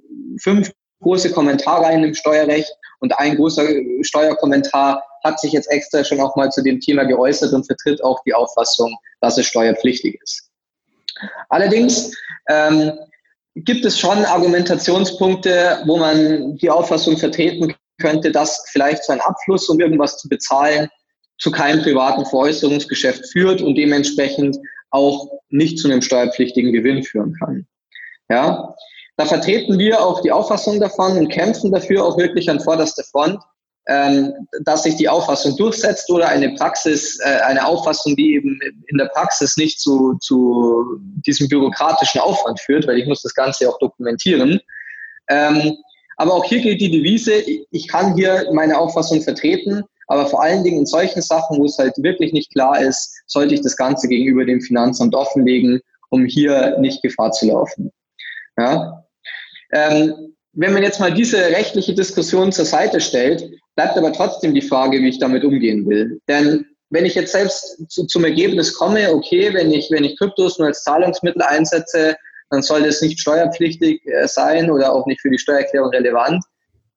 fünf 0.40 0.72
große 1.02 1.30
Kommentarreihen 1.30 2.04
im 2.04 2.14
Steuerrecht 2.14 2.74
und 3.00 3.18
ein 3.18 3.36
großer 3.36 3.66
Steuerkommentar 4.02 5.02
hat 5.24 5.40
sich 5.40 5.52
jetzt 5.52 5.70
extra 5.70 6.04
schon 6.04 6.20
auch 6.20 6.36
mal 6.36 6.50
zu 6.50 6.62
dem 6.62 6.80
Thema 6.80 7.04
geäußert 7.04 7.52
und 7.52 7.66
vertritt 7.66 8.02
auch 8.02 8.22
die 8.24 8.34
Auffassung, 8.34 8.96
dass 9.20 9.36
es 9.38 9.46
steuerpflichtig 9.46 10.18
ist. 10.22 10.50
Allerdings 11.48 12.14
ähm, 12.48 12.92
gibt 13.54 13.84
es 13.84 13.98
schon 13.98 14.24
Argumentationspunkte, 14.24 15.82
wo 15.86 15.96
man 15.96 16.56
die 16.56 16.70
Auffassung 16.70 17.16
vertreten 17.18 17.74
könnte, 18.00 18.30
dass 18.30 18.64
vielleicht 18.70 19.04
so 19.04 19.12
ein 19.12 19.20
Abfluss, 19.20 19.68
um 19.68 19.80
irgendwas 19.80 20.16
zu 20.18 20.28
bezahlen, 20.28 20.88
zu 21.38 21.50
keinem 21.50 21.82
privaten 21.82 22.24
Veräußerungsgeschäft 22.26 23.30
führt 23.32 23.62
und 23.62 23.74
dementsprechend 23.74 24.58
auch 24.90 25.30
nicht 25.48 25.78
zu 25.78 25.88
einem 25.88 26.02
steuerpflichtigen 26.02 26.72
Gewinn 26.72 27.02
führen 27.02 27.34
kann. 27.38 27.66
Ja, 28.28 28.74
da 29.20 29.26
vertreten 29.26 29.78
wir 29.78 30.00
auch 30.00 30.22
die 30.22 30.32
Auffassung 30.32 30.80
davon 30.80 31.18
und 31.18 31.28
kämpfen 31.28 31.70
dafür 31.70 32.06
auch 32.06 32.16
wirklich 32.16 32.48
an 32.48 32.58
vorderster 32.58 33.04
Front, 33.04 33.38
ähm, 33.86 34.32
dass 34.64 34.84
sich 34.84 34.96
die 34.96 35.10
Auffassung 35.10 35.58
durchsetzt 35.58 36.08
oder 36.08 36.26
eine 36.30 36.54
Praxis, 36.54 37.18
äh, 37.20 37.40
eine 37.42 37.66
Auffassung, 37.66 38.16
die 38.16 38.34
eben 38.34 38.58
in 38.86 38.96
der 38.96 39.10
Praxis 39.12 39.58
nicht 39.58 39.78
zu, 39.78 40.16
zu 40.22 40.98
diesem 41.26 41.48
bürokratischen 41.48 42.22
Aufwand 42.22 42.60
führt, 42.60 42.86
weil 42.86 42.96
ich 42.96 43.06
muss 43.06 43.20
das 43.20 43.34
Ganze 43.34 43.68
auch 43.68 43.78
dokumentieren. 43.78 44.58
Ähm, 45.28 45.76
aber 46.16 46.32
auch 46.32 46.44
hier 46.46 46.62
gilt 46.62 46.80
die 46.80 46.90
Devise, 46.90 47.42
ich 47.70 47.88
kann 47.88 48.14
hier 48.14 48.48
meine 48.54 48.78
Auffassung 48.78 49.20
vertreten, 49.20 49.84
aber 50.06 50.28
vor 50.28 50.42
allen 50.42 50.64
Dingen 50.64 50.78
in 50.78 50.86
solchen 50.86 51.20
Sachen, 51.20 51.58
wo 51.58 51.66
es 51.66 51.76
halt 51.76 51.92
wirklich 51.98 52.32
nicht 52.32 52.52
klar 52.52 52.80
ist, 52.80 53.22
sollte 53.26 53.52
ich 53.52 53.60
das 53.60 53.76
Ganze 53.76 54.08
gegenüber 54.08 54.46
dem 54.46 54.62
Finanzamt 54.62 55.14
offenlegen, 55.14 55.82
um 56.08 56.24
hier 56.24 56.78
nicht 56.78 57.02
Gefahr 57.02 57.32
zu 57.32 57.48
laufen. 57.48 57.92
Ja? 58.58 59.04
Ähm, 59.72 60.34
wenn 60.52 60.72
man 60.72 60.82
jetzt 60.82 60.98
mal 60.98 61.12
diese 61.12 61.38
rechtliche 61.38 61.94
Diskussion 61.94 62.50
zur 62.52 62.64
Seite 62.64 63.00
stellt, 63.00 63.48
bleibt 63.76 63.96
aber 63.96 64.12
trotzdem 64.12 64.54
die 64.54 64.62
Frage, 64.62 64.98
wie 64.98 65.08
ich 65.08 65.18
damit 65.18 65.44
umgehen 65.44 65.88
will. 65.88 66.20
Denn 66.28 66.66
wenn 66.90 67.06
ich 67.06 67.14
jetzt 67.14 67.32
selbst 67.32 67.88
zu, 67.88 68.04
zum 68.06 68.24
Ergebnis 68.24 68.74
komme, 68.74 69.12
okay, 69.12 69.54
wenn 69.54 69.70
ich, 69.70 69.90
wenn 69.90 70.04
ich 70.04 70.18
Kryptos 70.18 70.58
nur 70.58 70.68
als 70.68 70.82
Zahlungsmittel 70.82 71.42
einsetze, 71.42 72.16
dann 72.50 72.62
soll 72.62 72.82
das 72.82 73.00
nicht 73.00 73.20
steuerpflichtig 73.20 74.04
äh, 74.06 74.26
sein 74.26 74.70
oder 74.70 74.92
auch 74.92 75.06
nicht 75.06 75.20
für 75.20 75.30
die 75.30 75.38
Steuererklärung 75.38 75.90
relevant, 75.90 76.44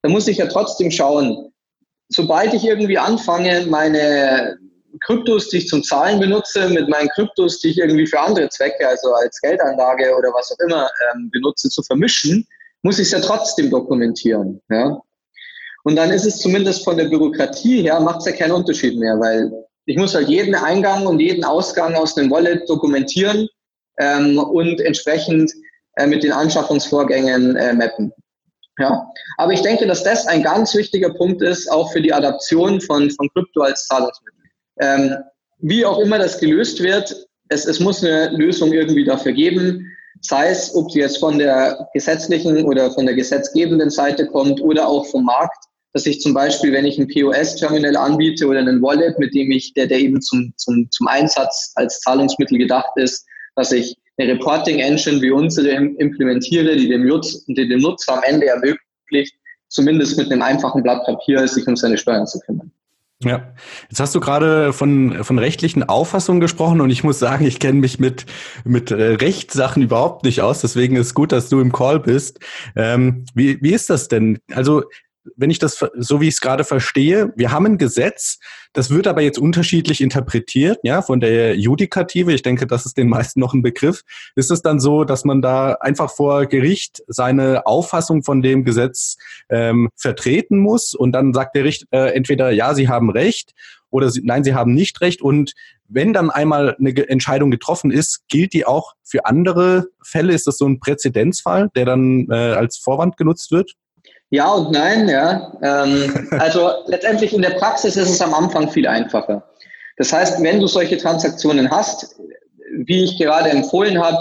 dann 0.01 0.11
muss 0.11 0.27
ich 0.27 0.37
ja 0.37 0.47
trotzdem 0.47 0.89
schauen, 0.89 1.53
sobald 2.09 2.53
ich 2.55 2.65
irgendwie 2.65 2.97
anfange, 2.97 3.65
meine 3.67 4.57
Kryptos, 5.01 5.49
die 5.49 5.57
ich 5.57 5.67
zum 5.67 5.83
Zahlen 5.83 6.19
benutze, 6.19 6.69
mit 6.69 6.89
meinen 6.89 7.09
Kryptos, 7.09 7.59
die 7.59 7.69
ich 7.69 7.77
irgendwie 7.77 8.07
für 8.07 8.19
andere 8.19 8.49
Zwecke, 8.49 8.87
also 8.87 9.13
als 9.13 9.39
Geldanlage 9.41 10.15
oder 10.15 10.29
was 10.29 10.51
auch 10.51 10.65
immer 10.65 10.89
ähm, 11.13 11.29
benutze, 11.31 11.69
zu 11.69 11.81
vermischen, 11.83 12.47
muss 12.83 12.99
ich 12.99 13.07
es 13.07 13.11
ja 13.11 13.19
trotzdem 13.19 13.69
dokumentieren. 13.69 14.61
Ja? 14.69 15.01
Und 15.83 15.95
dann 15.95 16.11
ist 16.11 16.25
es 16.25 16.37
zumindest 16.37 16.83
von 16.83 16.97
der 16.97 17.05
Bürokratie 17.05 17.81
her, 17.81 17.99
macht 17.99 18.19
es 18.19 18.25
ja 18.25 18.31
keinen 18.33 18.51
Unterschied 18.51 18.97
mehr, 18.97 19.19
weil 19.19 19.51
ich 19.85 19.97
muss 19.97 20.15
halt 20.15 20.29
jeden 20.29 20.55
Eingang 20.55 21.07
und 21.07 21.19
jeden 21.19 21.43
Ausgang 21.43 21.95
aus 21.95 22.15
dem 22.15 22.31
Wallet 22.31 22.69
dokumentieren 22.69 23.49
ähm, 23.99 24.37
und 24.37 24.79
entsprechend 24.79 25.51
äh, 25.95 26.07
mit 26.07 26.23
den 26.23 26.31
Anschaffungsvorgängen 26.31 27.55
äh, 27.55 27.73
mappen. 27.73 28.13
Ja, 28.79 29.07
aber 29.37 29.53
ich 29.53 29.61
denke, 29.61 29.85
dass 29.85 30.03
das 30.03 30.25
ein 30.25 30.41
ganz 30.41 30.73
wichtiger 30.73 31.13
Punkt 31.13 31.41
ist, 31.43 31.71
auch 31.71 31.91
für 31.91 32.01
die 32.01 32.13
Adaption 32.13 32.81
von, 32.81 33.11
von 33.11 33.29
Krypto 33.29 33.61
als 33.61 33.85
Zahlungsmittel. 33.85 34.39
Ähm, 34.79 35.15
wie 35.59 35.85
auch 35.85 35.99
immer 35.99 36.17
das 36.17 36.39
gelöst 36.39 36.81
wird, 36.81 37.27
es, 37.49 37.65
es 37.65 37.79
muss 37.79 38.03
eine 38.03 38.29
Lösung 38.29 38.73
irgendwie 38.73 39.05
dafür 39.05 39.33
geben, 39.33 39.92
sei 40.23 40.49
es, 40.49 40.73
ob 40.75 40.91
sie 40.91 40.99
jetzt 40.99 41.19
von 41.19 41.37
der 41.37 41.87
gesetzlichen 41.93 42.63
oder 42.65 42.91
von 42.91 43.05
der 43.05 43.15
gesetzgebenden 43.15 43.89
Seite 43.89 44.27
kommt 44.27 44.61
oder 44.61 44.87
auch 44.87 45.05
vom 45.07 45.25
Markt, 45.25 45.65
dass 45.93 46.05
ich 46.05 46.21
zum 46.21 46.33
Beispiel, 46.33 46.73
wenn 46.73 46.85
ich 46.85 46.97
ein 46.97 47.07
POS-Terminal 47.07 47.95
anbiete 47.95 48.47
oder 48.47 48.59
einen 48.59 48.81
Wallet, 48.81 49.19
mit 49.19 49.33
dem 49.35 49.51
ich, 49.51 49.73
der, 49.73 49.85
der 49.85 49.99
eben 49.99 50.21
zum, 50.21 50.53
zum, 50.57 50.89
zum 50.89 51.07
Einsatz 51.07 51.71
als 51.75 51.99
Zahlungsmittel 51.99 52.57
gedacht 52.57 52.91
ist, 52.95 53.25
dass 53.55 53.71
ich 53.71 53.95
eine 54.17 54.33
Reporting-Engine 54.33 55.21
wie 55.21 55.31
unsere 55.31 55.69
implementiere, 55.69 56.75
die 56.75 56.89
dem, 56.89 57.05
Nutz, 57.05 57.45
die 57.45 57.67
dem 57.67 57.79
Nutzer 57.79 58.17
am 58.17 58.23
Ende 58.23 58.47
ermöglicht, 58.47 59.35
zumindest 59.69 60.17
mit 60.17 60.31
einem 60.31 60.41
einfachen 60.41 60.83
Blatt 60.83 61.05
Papier 61.05 61.47
sich 61.47 61.67
um 61.67 61.75
seine 61.75 61.97
Steuern 61.97 62.25
zu 62.25 62.39
kümmern. 62.39 62.71
Ja, 63.21 63.53
jetzt 63.89 63.99
hast 63.99 64.13
du 64.15 64.19
gerade 64.19 64.73
von, 64.73 65.23
von 65.23 65.39
rechtlichen 65.39 65.83
Auffassungen 65.83 66.41
gesprochen 66.41 66.81
und 66.81 66.89
ich 66.89 67.03
muss 67.03 67.19
sagen, 67.19 67.45
ich 67.45 67.59
kenne 67.59 67.79
mich 67.79 67.99
mit, 67.99 68.25
mit 68.65 68.91
äh, 68.91 69.13
Rechtssachen 69.15 69.81
überhaupt 69.81 70.25
nicht 70.25 70.41
aus. 70.41 70.61
Deswegen 70.61 70.97
ist 70.97 71.13
gut, 71.13 71.31
dass 71.31 71.47
du 71.47 71.61
im 71.61 71.71
Call 71.71 71.99
bist. 71.99 72.39
Ähm, 72.75 73.25
wie, 73.33 73.61
wie 73.61 73.73
ist 73.73 73.89
das 73.89 74.09
denn? 74.09 74.39
Also 74.51 74.83
wenn 75.35 75.49
ich 75.49 75.59
das 75.59 75.85
so 75.97 76.21
wie 76.21 76.27
ich 76.27 76.35
es 76.35 76.41
gerade 76.41 76.63
verstehe, 76.63 77.33
wir 77.35 77.51
haben 77.51 77.65
ein 77.65 77.77
Gesetz, 77.77 78.39
das 78.73 78.89
wird 78.89 79.07
aber 79.07 79.21
jetzt 79.21 79.39
unterschiedlich 79.39 80.01
interpretiert, 80.01 80.79
ja, 80.83 81.01
von 81.01 81.19
der 81.19 81.55
Judikative. 81.55 82.33
Ich 82.33 82.41
denke, 82.41 82.67
das 82.67 82.85
ist 82.85 82.97
den 82.97 83.07
meisten 83.09 83.39
noch 83.39 83.53
ein 83.53 83.61
Begriff. 83.61 84.01
Ist 84.35 84.51
es 84.51 84.61
dann 84.61 84.79
so, 84.79 85.03
dass 85.03 85.25
man 85.25 85.41
da 85.41 85.73
einfach 85.73 86.11
vor 86.11 86.45
Gericht 86.45 87.03
seine 87.07 87.65
Auffassung 87.65 88.23
von 88.23 88.41
dem 88.41 88.63
Gesetz 88.63 89.17
ähm, 89.49 89.89
vertreten 89.95 90.57
muss 90.57 90.93
und 90.93 91.11
dann 91.11 91.33
sagt 91.33 91.55
der 91.55 91.63
Richter 91.63 91.87
äh, 91.91 92.13
entweder 92.13 92.51
ja, 92.51 92.73
Sie 92.73 92.89
haben 92.89 93.09
recht 93.09 93.53
oder 93.89 94.09
sie, 94.09 94.21
nein, 94.23 94.43
Sie 94.43 94.55
haben 94.55 94.73
nicht 94.73 95.01
recht 95.01 95.21
und 95.21 95.53
wenn 95.87 96.13
dann 96.13 96.31
einmal 96.31 96.75
eine 96.79 97.07
Entscheidung 97.07 97.51
getroffen 97.51 97.91
ist, 97.91 98.27
gilt 98.27 98.53
die 98.53 98.65
auch 98.65 98.93
für 99.03 99.25
andere 99.25 99.87
Fälle? 100.01 100.33
Ist 100.33 100.47
das 100.47 100.57
so 100.57 100.65
ein 100.65 100.79
Präzedenzfall, 100.79 101.69
der 101.75 101.85
dann 101.85 102.27
äh, 102.31 102.53
als 102.53 102.77
Vorwand 102.77 103.17
genutzt 103.17 103.51
wird? 103.51 103.75
Ja 104.33 104.51
und 104.51 104.71
nein, 104.71 105.07
ja. 105.07 105.53
Ähm, 105.61 106.27
also 106.39 106.71
letztendlich 106.87 107.33
in 107.33 107.43
der 107.43 107.51
Praxis 107.51 107.95
ist 107.95 108.09
es 108.09 108.19
am 108.19 108.33
Anfang 108.33 108.67
viel 108.71 108.87
einfacher. 108.87 109.47
Das 109.97 110.11
heißt, 110.11 110.41
wenn 110.41 110.59
du 110.59 110.65
solche 110.65 110.97
Transaktionen 110.97 111.69
hast, 111.69 112.15
wie 112.75 113.03
ich 113.03 113.19
gerade 113.19 113.51
empfohlen 113.51 114.03
habe, 114.03 114.17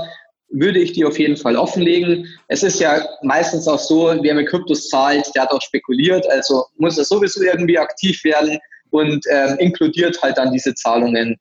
würde 0.50 0.80
ich 0.80 0.92
die 0.92 1.06
auf 1.06 1.18
jeden 1.18 1.38
Fall 1.38 1.56
offenlegen. 1.56 2.26
Es 2.48 2.62
ist 2.62 2.78
ja 2.78 3.02
meistens 3.22 3.66
auch 3.66 3.78
so, 3.78 4.14
wer 4.20 4.34
mit 4.34 4.50
Kryptos 4.50 4.90
zahlt, 4.90 5.30
der 5.34 5.44
hat 5.44 5.50
auch 5.50 5.62
spekuliert, 5.62 6.30
also 6.30 6.66
muss 6.76 6.98
er 6.98 7.04
sowieso 7.04 7.42
irgendwie 7.42 7.78
aktiv 7.78 8.22
werden 8.22 8.58
und 8.90 9.24
ähm, 9.30 9.56
inkludiert 9.60 10.20
halt 10.20 10.36
dann 10.36 10.52
diese 10.52 10.74
Zahlungen 10.74 11.38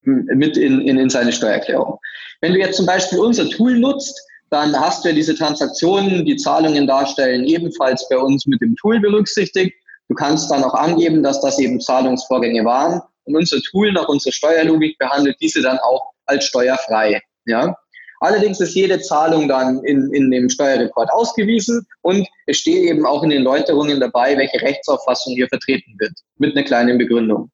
mit 0.00 0.56
in, 0.56 0.80
in, 0.80 0.96
in 0.96 1.10
seine 1.10 1.30
Steuererklärung. 1.30 1.98
Wenn 2.40 2.54
du 2.54 2.58
jetzt 2.58 2.78
zum 2.78 2.86
Beispiel 2.86 3.18
unser 3.18 3.50
Tool 3.50 3.78
nutzt, 3.78 4.18
dann 4.50 4.78
hast 4.78 5.04
du 5.04 5.08
ja 5.08 5.14
diese 5.14 5.34
Transaktionen, 5.34 6.24
die 6.24 6.36
Zahlungen 6.36 6.86
darstellen, 6.86 7.44
ebenfalls 7.44 8.06
bei 8.08 8.18
uns 8.18 8.46
mit 8.46 8.60
dem 8.60 8.76
Tool 8.76 9.00
berücksichtigt. 9.00 9.74
Du 10.08 10.14
kannst 10.14 10.50
dann 10.50 10.62
auch 10.64 10.74
angeben, 10.74 11.22
dass 11.22 11.40
das 11.40 11.58
eben 11.58 11.80
Zahlungsvorgänge 11.80 12.64
waren. 12.64 13.00
Und 13.24 13.36
unser 13.36 13.58
Tool 13.70 13.92
nach 13.92 14.08
unserer 14.08 14.32
Steuerlogik 14.32 14.98
behandelt 14.98 15.36
diese 15.40 15.62
dann 15.62 15.78
auch 15.78 16.10
als 16.26 16.44
steuerfrei. 16.44 17.20
Ja? 17.46 17.74
Allerdings 18.20 18.60
ist 18.60 18.74
jede 18.74 19.00
Zahlung 19.00 19.48
dann 19.48 19.82
in, 19.84 20.12
in 20.14 20.30
dem 20.30 20.48
Steuerreport 20.48 21.10
ausgewiesen 21.10 21.86
und 22.02 22.26
es 22.46 22.58
steht 22.58 22.84
eben 22.84 23.04
auch 23.04 23.22
in 23.22 23.30
den 23.30 23.42
Läuterungen 23.42 24.00
dabei, 24.00 24.36
welche 24.36 24.60
Rechtsauffassung 24.62 25.34
hier 25.34 25.48
vertreten 25.48 25.94
wird, 25.98 26.12
mit 26.38 26.56
einer 26.56 26.64
kleinen 26.64 26.96
Begründung. 26.96 27.50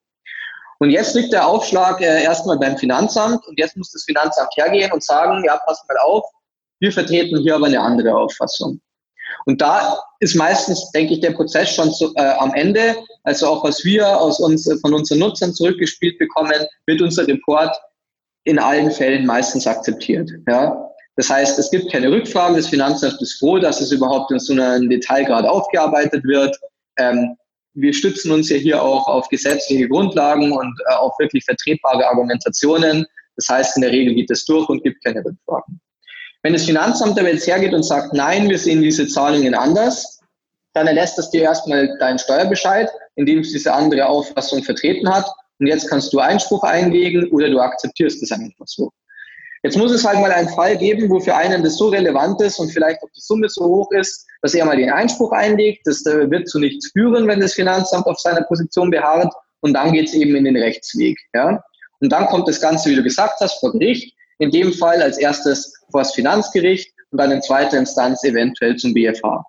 Und 0.78 0.90
jetzt 0.90 1.14
liegt 1.14 1.32
der 1.32 1.46
Aufschlag 1.46 2.00
äh, 2.00 2.22
erstmal 2.22 2.58
beim 2.58 2.76
Finanzamt 2.78 3.46
und 3.46 3.58
jetzt 3.58 3.76
muss 3.76 3.90
das 3.90 4.04
Finanzamt 4.04 4.50
hergehen 4.56 4.90
und 4.92 5.04
sagen, 5.04 5.42
ja, 5.44 5.60
pass 5.66 5.84
mal 5.88 5.96
auf, 6.04 6.24
wir 6.80 6.92
vertreten 6.92 7.38
hier 7.40 7.54
aber 7.54 7.66
eine 7.66 7.80
andere 7.80 8.14
Auffassung. 8.14 8.80
Und 9.46 9.60
da 9.60 9.98
ist 10.18 10.34
meistens, 10.34 10.90
denke 10.92 11.14
ich, 11.14 11.20
der 11.20 11.32
Prozess 11.32 11.74
schon 11.74 11.92
zu, 11.92 12.12
äh, 12.16 12.22
am 12.38 12.52
Ende. 12.54 12.96
Also 13.22 13.46
auch 13.46 13.64
was 13.64 13.84
wir 13.84 14.20
aus 14.20 14.40
uns, 14.40 14.66
äh, 14.66 14.76
von 14.78 14.94
unseren 14.94 15.20
Nutzern 15.20 15.54
zurückgespielt 15.54 16.18
bekommen, 16.18 16.66
wird 16.86 17.00
unser 17.00 17.26
Report 17.26 17.74
in 18.44 18.58
allen 18.58 18.90
Fällen 18.90 19.26
meistens 19.26 19.66
akzeptiert. 19.66 20.30
Ja? 20.48 20.90
Das 21.16 21.28
heißt, 21.30 21.58
es 21.58 21.70
gibt 21.70 21.92
keine 21.92 22.10
Rückfragen. 22.10 22.56
Das 22.56 22.68
Finanzamt 22.68 23.20
ist 23.20 23.38
froh, 23.38 23.58
dass 23.58 23.80
es 23.80 23.92
überhaupt 23.92 24.30
in 24.30 24.38
so 24.38 24.52
einem 24.52 24.88
Detailgrad 24.88 25.44
aufgearbeitet 25.44 26.24
wird. 26.24 26.56
Ähm, 26.98 27.36
wir 27.74 27.94
stützen 27.94 28.32
uns 28.32 28.48
ja 28.50 28.56
hier 28.56 28.82
auch 28.82 29.06
auf 29.06 29.28
gesetzliche 29.28 29.88
Grundlagen 29.88 30.52
und 30.52 30.80
äh, 30.88 30.94
auf 30.94 31.12
wirklich 31.18 31.44
vertretbare 31.44 32.06
Argumentationen. 32.06 33.06
Das 33.36 33.48
heißt, 33.48 33.76
in 33.76 33.82
der 33.82 33.92
Regel 33.92 34.14
geht 34.14 34.30
es 34.30 34.44
durch 34.44 34.68
und 34.68 34.82
gibt 34.82 35.04
keine 35.04 35.24
Rückfragen. 35.24 35.80
Wenn 36.42 36.52
das 36.54 36.64
Finanzamt 36.64 37.18
aber 37.18 37.30
jetzt 37.30 37.46
hergeht 37.46 37.74
und 37.74 37.82
sagt, 37.82 38.14
nein, 38.14 38.48
wir 38.48 38.58
sehen 38.58 38.82
diese 38.82 39.06
Zahlungen 39.06 39.54
anders, 39.54 40.20
dann 40.72 40.86
erlässt 40.86 41.18
es 41.18 41.30
dir 41.30 41.42
erstmal 41.42 41.98
deinen 41.98 42.18
Steuerbescheid, 42.18 42.88
in 43.16 43.26
dem 43.26 43.40
es 43.40 43.52
diese 43.52 43.72
andere 43.72 44.06
Auffassung 44.06 44.62
vertreten 44.62 45.12
hat. 45.12 45.26
Und 45.58 45.66
jetzt 45.66 45.88
kannst 45.88 46.12
du 46.12 46.20
Einspruch 46.20 46.62
einlegen 46.62 47.30
oder 47.32 47.50
du 47.50 47.60
akzeptierst 47.60 48.22
es 48.22 48.32
einfach 48.32 48.66
so. 48.66 48.90
Jetzt 49.62 49.76
muss 49.76 49.92
es 49.92 50.06
halt 50.06 50.18
mal 50.18 50.32
einen 50.32 50.48
Fall 50.48 50.78
geben, 50.78 51.10
wo 51.10 51.20
für 51.20 51.36
einen 51.36 51.62
das 51.62 51.76
so 51.76 51.88
relevant 51.88 52.40
ist 52.40 52.58
und 52.58 52.70
vielleicht 52.70 53.02
auch 53.02 53.10
die 53.14 53.20
Summe 53.20 53.48
so 53.50 53.64
hoch 53.66 53.90
ist, 53.92 54.26
dass 54.40 54.54
er 54.54 54.64
mal 54.64 54.76
den 54.76 54.90
Einspruch 54.90 55.32
einlegt. 55.32 55.86
Das 55.86 56.02
wird 56.04 56.48
zu 56.48 56.58
nichts 56.60 56.92
führen, 56.92 57.28
wenn 57.28 57.40
das 57.40 57.52
Finanzamt 57.52 58.06
auf 58.06 58.18
seiner 58.18 58.42
Position 58.42 58.90
beharrt. 58.90 59.34
Und 59.60 59.74
dann 59.74 59.92
geht 59.92 60.08
es 60.08 60.14
eben 60.14 60.34
in 60.34 60.44
den 60.44 60.56
Rechtsweg. 60.56 61.18
Ja? 61.34 61.62
Und 62.00 62.10
dann 62.10 62.26
kommt 62.26 62.48
das 62.48 62.62
Ganze, 62.62 62.88
wie 62.88 62.96
du 62.96 63.02
gesagt 63.02 63.38
hast, 63.40 63.60
vor 63.60 63.72
Gericht. 63.72 64.14
In 64.40 64.50
dem 64.50 64.72
Fall 64.72 65.00
als 65.00 65.18
erstes 65.18 65.72
vor 65.90 66.00
das 66.00 66.14
Finanzgericht 66.14 66.92
und 67.10 67.18
dann 67.18 67.30
in 67.30 67.42
zweiter 67.42 67.78
Instanz 67.78 68.24
eventuell 68.24 68.76
zum 68.76 68.92
BFH. 68.92 69.44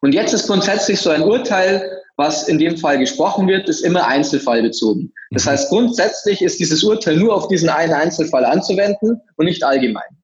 Und 0.00 0.14
jetzt 0.14 0.32
ist 0.32 0.46
grundsätzlich 0.46 1.00
so 1.00 1.10
ein 1.10 1.22
Urteil, 1.22 2.02
was 2.16 2.48
in 2.48 2.58
dem 2.58 2.76
Fall 2.76 2.98
gesprochen 2.98 3.46
wird, 3.46 3.68
ist 3.68 3.80
immer 3.80 4.06
einzelfallbezogen. 4.06 5.12
Das 5.30 5.44
mhm. 5.44 5.50
heißt, 5.50 5.68
grundsätzlich 5.68 6.42
ist 6.42 6.58
dieses 6.58 6.82
Urteil 6.82 7.16
nur 7.16 7.34
auf 7.34 7.48
diesen 7.48 7.68
einen 7.68 7.92
Einzelfall 7.92 8.44
anzuwenden 8.44 9.20
und 9.36 9.46
nicht 9.46 9.64
allgemein. 9.64 10.18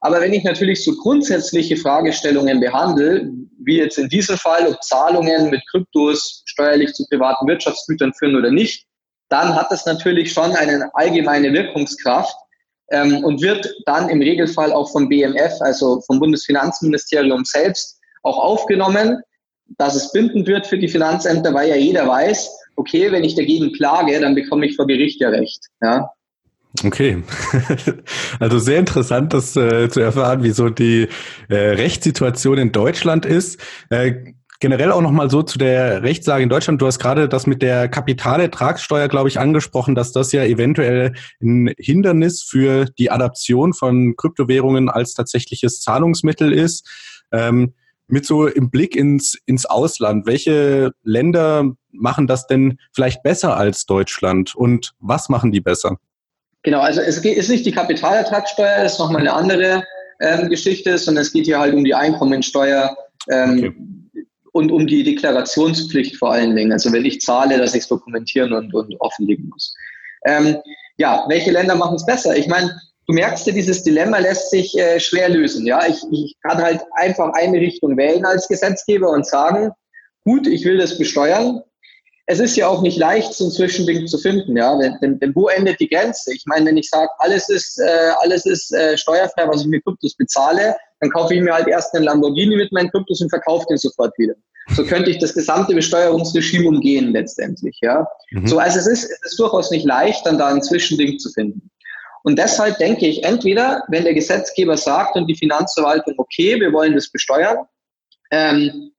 Aber 0.00 0.20
wenn 0.20 0.32
ich 0.32 0.44
natürlich 0.44 0.84
so 0.84 0.92
grundsätzliche 0.96 1.76
Fragestellungen 1.76 2.60
behandle, 2.60 3.30
wie 3.58 3.78
jetzt 3.78 3.98
in 3.98 4.08
diesem 4.08 4.36
Fall, 4.36 4.68
ob 4.68 4.82
Zahlungen 4.82 5.50
mit 5.50 5.62
Kryptos 5.70 6.42
steuerlich 6.46 6.92
zu 6.92 7.04
privaten 7.08 7.46
Wirtschaftsgütern 7.48 8.12
führen 8.14 8.36
oder 8.36 8.50
nicht, 8.50 8.86
dann 9.28 9.54
hat 9.56 9.72
das 9.72 9.86
natürlich 9.86 10.32
schon 10.32 10.52
eine 10.52 10.90
allgemeine 10.94 11.52
Wirkungskraft 11.52 12.36
ähm, 12.90 13.24
und 13.24 13.42
wird 13.42 13.72
dann 13.86 14.08
im 14.08 14.20
Regelfall 14.20 14.72
auch 14.72 14.90
vom 14.90 15.08
BMF, 15.08 15.60
also 15.60 16.00
vom 16.06 16.20
Bundesfinanzministerium 16.20 17.44
selbst, 17.44 17.98
auch 18.22 18.38
aufgenommen, 18.38 19.20
dass 19.78 19.96
es 19.96 20.12
bindend 20.12 20.46
wird 20.46 20.66
für 20.66 20.78
die 20.78 20.88
Finanzämter, 20.88 21.52
weil 21.52 21.68
ja 21.68 21.76
jeder 21.76 22.06
weiß, 22.06 22.50
okay, 22.76 23.10
wenn 23.10 23.24
ich 23.24 23.34
dagegen 23.34 23.72
klage, 23.72 24.20
dann 24.20 24.34
bekomme 24.34 24.66
ich 24.66 24.76
vor 24.76 24.86
Gericht 24.86 25.20
ja 25.20 25.30
Recht. 25.30 25.66
Ja. 25.82 26.10
Okay, 26.84 27.22
also 28.40 28.58
sehr 28.58 28.78
interessant, 28.78 29.32
das 29.32 29.56
äh, 29.56 29.88
zu 29.88 30.00
erfahren, 30.00 30.42
wieso 30.42 30.68
die 30.68 31.08
äh, 31.48 31.54
Rechtssituation 31.54 32.58
in 32.58 32.72
Deutschland 32.72 33.24
ist. 33.24 33.60
Äh, 33.88 34.34
generell 34.60 34.92
auch 34.92 35.00
nochmal 35.00 35.30
so 35.30 35.42
zu 35.42 35.58
der 35.58 36.02
Rechtslage 36.02 36.42
in 36.42 36.48
Deutschland. 36.48 36.80
Du 36.80 36.86
hast 36.86 36.98
gerade 36.98 37.28
das 37.28 37.46
mit 37.46 37.62
der 37.62 37.88
Kapitalertragssteuer, 37.88 39.08
glaube 39.08 39.28
ich, 39.28 39.38
angesprochen, 39.38 39.94
dass 39.94 40.12
das 40.12 40.32
ja 40.32 40.44
eventuell 40.44 41.14
ein 41.42 41.72
Hindernis 41.78 42.42
für 42.42 42.86
die 42.98 43.10
Adaption 43.10 43.74
von 43.74 44.14
Kryptowährungen 44.16 44.88
als 44.88 45.14
tatsächliches 45.14 45.80
Zahlungsmittel 45.80 46.52
ist. 46.52 46.88
Ähm, 47.32 47.74
mit 48.08 48.24
so 48.24 48.46
im 48.46 48.70
Blick 48.70 48.94
ins, 48.94 49.36
ins 49.46 49.66
Ausland, 49.66 50.26
welche 50.26 50.92
Länder 51.02 51.72
machen 51.90 52.28
das 52.28 52.46
denn 52.46 52.78
vielleicht 52.94 53.24
besser 53.24 53.56
als 53.56 53.84
Deutschland 53.84 54.54
und 54.54 54.92
was 55.00 55.28
machen 55.28 55.50
die 55.50 55.60
besser? 55.60 55.96
Genau, 56.62 56.80
also 56.80 57.00
es 57.00 57.18
ist 57.18 57.48
nicht 57.48 57.66
die 57.66 57.72
Kapitalertragssteuer, 57.72 58.82
das 58.82 58.92
ist 58.92 58.98
nochmal 59.00 59.22
eine 59.22 59.32
andere 59.32 59.82
ähm, 60.20 60.48
Geschichte, 60.48 60.96
sondern 60.98 61.22
es 61.22 61.32
geht 61.32 61.46
hier 61.46 61.58
halt 61.58 61.74
um 61.74 61.84
die 61.84 61.94
Einkommensteuer. 61.94 62.96
Ähm, 63.28 63.58
okay 63.58 63.74
und 64.56 64.72
um 64.72 64.86
die 64.86 65.04
Deklarationspflicht 65.04 66.16
vor 66.16 66.32
allen 66.32 66.56
Dingen. 66.56 66.72
Also 66.72 66.90
wenn 66.90 67.04
ich 67.04 67.20
zahle, 67.20 67.58
dass 67.58 67.74
ich 67.74 67.82
es 67.82 67.88
dokumentieren 67.88 68.54
und, 68.54 68.72
und 68.74 68.98
offenlegen 69.00 69.50
muss. 69.50 69.74
Ähm, 70.24 70.56
ja, 70.96 71.26
welche 71.28 71.50
Länder 71.50 71.74
machen 71.74 71.96
es 71.96 72.06
besser? 72.06 72.34
Ich 72.34 72.48
meine, 72.48 72.74
du 73.06 73.12
merkst 73.12 73.46
ja, 73.46 73.52
dieses 73.52 73.82
Dilemma 73.82 74.18
lässt 74.18 74.50
sich 74.50 74.76
äh, 74.78 74.98
schwer 74.98 75.28
lösen. 75.28 75.66
Ja, 75.66 75.86
ich, 75.86 76.02
ich 76.10 76.34
kann 76.42 76.56
halt 76.56 76.80
einfach 76.92 77.34
eine 77.34 77.58
Richtung 77.58 77.98
wählen 77.98 78.24
als 78.24 78.48
Gesetzgeber 78.48 79.10
und 79.10 79.26
sagen, 79.26 79.72
gut, 80.24 80.46
ich 80.46 80.64
will 80.64 80.78
das 80.78 80.96
besteuern. 80.96 81.60
Es 82.24 82.40
ist 82.40 82.56
ja 82.56 82.66
auch 82.66 82.80
nicht 82.80 82.96
leicht, 82.96 83.34
so 83.34 83.44
ein 83.44 83.50
Zwischending 83.50 84.06
zu 84.06 84.16
finden. 84.16 84.56
Ja, 84.56 84.76
denn, 84.78 84.96
denn, 85.02 85.18
denn 85.20 85.34
wo 85.34 85.48
endet 85.48 85.80
die 85.80 85.88
Grenze? 85.88 86.32
Ich 86.32 86.44
meine, 86.46 86.64
wenn 86.64 86.78
ich 86.78 86.88
sage, 86.88 87.10
alles 87.18 87.50
ist, 87.50 87.78
äh, 87.78 88.10
alles 88.20 88.46
ist 88.46 88.72
äh, 88.72 88.96
steuerfrei, 88.96 89.46
was 89.46 89.60
ich 89.60 89.68
mit 89.68 89.84
Kryptos 89.84 90.16
bezahle, 90.16 90.74
dann 91.00 91.10
kaufe 91.10 91.34
ich 91.34 91.40
mir 91.40 91.52
halt 91.52 91.68
erst 91.68 91.94
einen 91.94 92.04
Lamborghini 92.04 92.56
mit 92.56 92.72
meinen 92.72 92.90
Kryptos 92.90 93.20
und 93.20 93.30
verkaufe 93.30 93.66
den 93.68 93.78
sofort 93.78 94.16
wieder. 94.18 94.34
So 94.74 94.84
könnte 94.84 95.10
ich 95.10 95.18
das 95.18 95.34
gesamte 95.34 95.74
Besteuerungsregime 95.74 96.68
umgehen 96.68 97.12
letztendlich. 97.12 97.78
Ja, 97.82 98.06
mhm. 98.30 98.46
so 98.46 98.58
also 98.58 98.78
es 98.78 98.86
ist, 98.86 99.04
es 99.04 99.32
ist 99.32 99.38
durchaus 99.38 99.70
nicht 99.70 99.84
leicht, 99.84 100.26
dann 100.26 100.38
da 100.38 100.48
ein 100.48 100.62
Zwischending 100.62 101.18
zu 101.18 101.30
finden. 101.30 101.70
Und 102.24 102.36
deshalb 102.36 102.78
denke 102.78 103.06
ich, 103.06 103.22
entweder, 103.22 103.84
wenn 103.88 104.02
der 104.02 104.14
Gesetzgeber 104.14 104.76
sagt 104.76 105.14
und 105.14 105.28
die 105.28 105.36
Finanzverwaltung, 105.36 106.14
okay, 106.16 106.58
wir 106.60 106.72
wollen 106.72 106.94
das 106.94 107.08
besteuern, 107.10 107.58
ähm, 108.32 108.90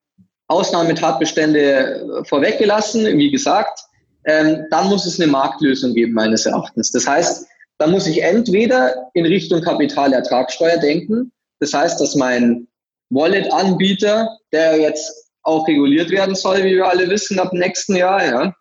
Ausnahmetatbestände 0.48 2.24
vorweggelassen, 2.26 3.06
wie 3.18 3.30
gesagt, 3.30 3.82
ähm, 4.24 4.66
dann 4.72 4.88
muss 4.88 5.06
es 5.06 5.20
eine 5.20 5.30
Marktlösung 5.30 5.94
geben, 5.94 6.14
meines 6.14 6.46
Erachtens. 6.46 6.92
Das 6.92 7.06
heißt, 7.06 7.46
da 7.80 7.88
muss 7.88 8.08
ich 8.08 8.24
entweder 8.24 9.10
in 9.14 9.26
Richtung 9.26 9.62
Kapitalertragssteuer 9.62 10.78
denken, 10.78 11.34
das 11.60 11.74
heißt, 11.74 12.00
dass 12.00 12.16
mein 12.16 12.68
Wallet-Anbieter, 13.10 14.30
der 14.52 14.80
jetzt 14.80 15.32
auch 15.44 15.68
reguliert 15.68 16.10
werden 16.12 16.36
soll, 16.36 16.64
wie 16.64 16.76
wir 16.76 16.88
alle 16.88 17.10
wissen, 17.10 17.40
ab 17.40 17.54
nächsten 17.54 17.96
Jahr, 17.96 18.26
ja, 18.26 18.54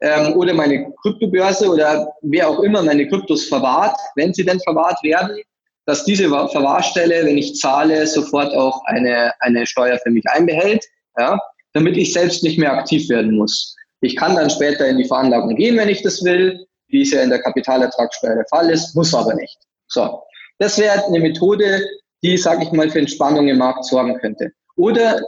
ähm, 0.00 0.34
oder 0.34 0.52
meine 0.52 0.92
Kryptobörse 1.02 1.68
oder 1.68 2.12
wer 2.22 2.48
auch 2.48 2.60
immer 2.60 2.82
meine 2.82 3.08
Kryptos 3.08 3.46
verwahrt, 3.46 3.96
wenn 4.16 4.34
sie 4.34 4.44
denn 4.44 4.60
verwahrt 4.60 5.02
werden, 5.02 5.38
dass 5.86 6.04
diese 6.04 6.28
Verwahrstelle, 6.28 7.24
wenn 7.24 7.38
ich 7.38 7.56
zahle, 7.56 8.06
sofort 8.06 8.54
auch 8.54 8.82
eine, 8.86 9.32
eine 9.40 9.66
Steuer 9.66 9.98
für 10.02 10.10
mich 10.10 10.24
einbehält, 10.28 10.84
ja, 11.18 11.38
damit 11.72 11.96
ich 11.96 12.12
selbst 12.12 12.42
nicht 12.42 12.58
mehr 12.58 12.72
aktiv 12.72 13.08
werden 13.08 13.36
muss. 13.36 13.74
Ich 14.00 14.16
kann 14.16 14.34
dann 14.34 14.50
später 14.50 14.86
in 14.86 14.98
die 14.98 15.06
Veranlagung 15.06 15.54
gehen, 15.56 15.76
wenn 15.76 15.88
ich 15.88 16.02
das 16.02 16.24
will, 16.24 16.66
wie 16.88 17.02
es 17.02 17.12
ja 17.12 17.22
in 17.22 17.30
der 17.30 17.42
Kapitalertragssteuer 17.42 18.34
der 18.34 18.46
Fall 18.50 18.70
ist, 18.70 18.94
muss 18.94 19.14
aber 19.14 19.34
nicht. 19.34 19.58
So, 19.88 20.22
das 20.58 20.78
wäre 20.78 21.04
eine 21.06 21.20
Methode, 21.20 21.80
die, 22.24 22.38
sage 22.38 22.64
ich 22.64 22.72
mal, 22.72 22.90
für 22.90 23.00
Entspannung 23.00 23.46
im 23.48 23.58
Markt 23.58 23.84
sorgen 23.84 24.18
könnte. 24.18 24.50
Oder 24.76 25.20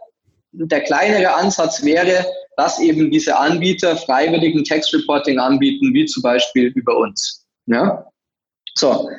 der 0.52 0.80
kleinere 0.80 1.34
Ansatz 1.34 1.84
wäre, 1.84 2.24
dass 2.56 2.80
eben 2.80 3.10
diese 3.10 3.36
Anbieter 3.36 3.96
freiwilligen 3.96 4.64
Tax 4.64 4.92
Reporting 4.94 5.38
anbieten, 5.38 5.92
wie 5.92 6.06
zum 6.06 6.22
Beispiel 6.22 6.72
über 6.74 6.96
uns. 6.96 7.46
Ja? 7.66 8.06
So. 8.74 9.10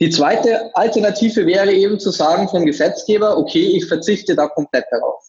Die 0.00 0.10
zweite 0.10 0.74
Alternative 0.76 1.46
wäre 1.46 1.72
eben 1.72 1.98
zu 1.98 2.10
sagen 2.10 2.48
vom 2.48 2.64
Gesetzgeber, 2.66 3.36
okay, 3.36 3.64
ich 3.76 3.86
verzichte 3.86 4.36
da 4.36 4.46
komplett 4.48 4.84
darauf. 4.90 5.24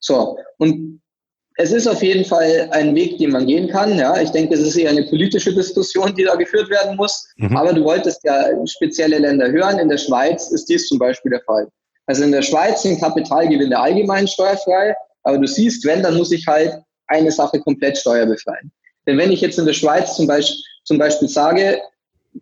So. 0.00 0.38
Und 0.58 1.01
es 1.56 1.72
ist 1.72 1.86
auf 1.86 2.02
jeden 2.02 2.24
Fall 2.24 2.68
ein 2.72 2.94
Weg, 2.94 3.18
den 3.18 3.30
man 3.30 3.46
gehen 3.46 3.68
kann. 3.68 3.98
Ja, 3.98 4.20
ich 4.20 4.30
denke, 4.30 4.54
es 4.54 4.60
ist 4.60 4.76
eher 4.76 4.90
eine 4.90 5.04
politische 5.04 5.54
Diskussion, 5.54 6.14
die 6.14 6.24
da 6.24 6.34
geführt 6.34 6.70
werden 6.70 6.96
muss. 6.96 7.28
Mhm. 7.36 7.56
Aber 7.56 7.72
du 7.72 7.84
wolltest 7.84 8.24
ja 8.24 8.44
spezielle 8.66 9.18
Länder 9.18 9.50
hören. 9.50 9.78
In 9.78 9.88
der 9.88 9.98
Schweiz 9.98 10.50
ist 10.50 10.68
dies 10.68 10.88
zum 10.88 10.98
Beispiel 10.98 11.30
der 11.30 11.42
Fall. 11.42 11.68
Also 12.06 12.24
in 12.24 12.32
der 12.32 12.42
Schweiz 12.42 12.82
sind 12.82 13.00
Kapitalgewinne 13.00 13.78
allgemein 13.78 14.26
steuerfrei. 14.26 14.94
Aber 15.24 15.38
du 15.38 15.46
siehst, 15.46 15.84
wenn, 15.84 16.02
dann 16.02 16.16
muss 16.16 16.32
ich 16.32 16.46
halt 16.46 16.74
eine 17.06 17.30
Sache 17.30 17.60
komplett 17.60 17.98
steuerbefreien. 17.98 18.72
Denn 19.06 19.18
wenn 19.18 19.32
ich 19.32 19.40
jetzt 19.40 19.58
in 19.58 19.66
der 19.66 19.72
Schweiz 19.72 20.16
zum 20.16 20.26
Beispiel, 20.26 20.62
zum 20.84 20.98
Beispiel 20.98 21.28
sage, 21.28 21.80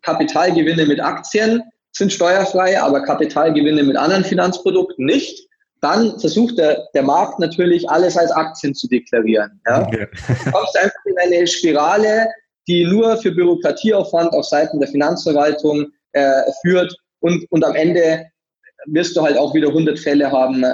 Kapitalgewinne 0.03 0.87
mit 0.87 1.01
Aktien 1.01 1.63
sind 1.93 2.13
steuerfrei, 2.13 2.81
aber 2.81 3.03
Kapitalgewinne 3.03 3.83
mit 3.83 3.97
anderen 3.97 4.25
Finanzprodukten 4.25 5.05
nicht, 5.05 5.49
dann 5.81 6.19
versucht 6.21 6.59
der, 6.59 6.87
der 6.95 7.03
Markt 7.03 7.39
natürlich 7.39 7.89
alles 7.89 8.17
als 8.17 8.31
Aktien 8.31 8.75
zu 8.75 8.87
deklarieren. 8.89 9.61
Ja? 9.67 9.87
Okay. 9.87 10.07
Du 10.45 10.51
kommst 10.51 10.77
einfach 10.79 11.05
in 11.07 11.19
eine 11.19 11.47
Spirale, 11.47 12.29
die 12.69 12.85
nur 12.85 13.17
für 13.17 13.33
Bürokratieaufwand 13.33 14.33
auf 14.33 14.45
Seiten 14.45 14.79
der 14.79 14.89
Finanzverwaltung 14.89 15.87
äh, 16.13 16.43
führt 16.63 16.95
und, 17.21 17.51
und 17.51 17.65
am 17.65 17.75
Ende 17.75 18.27
wirst 18.87 19.17
du 19.17 19.23
halt 19.23 19.37
auch 19.37 19.55
wieder 19.55 19.69
100 19.69 19.99
Fälle 19.99 20.31
haben, 20.31 20.65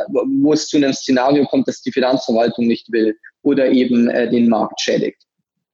wo 0.43 0.53
es 0.53 0.69
zu 0.69 0.77
einem 0.77 0.93
Szenario 0.93 1.45
kommt, 1.47 1.67
das 1.67 1.83
die 1.83 1.93
Finanzverwaltung 1.93 2.67
nicht 2.67 2.91
will 2.93 3.17
oder 3.43 3.67
eben 3.67 4.09
äh, 4.09 4.29
den 4.29 4.49
Markt 4.49 4.81
schädigt. 4.81 5.23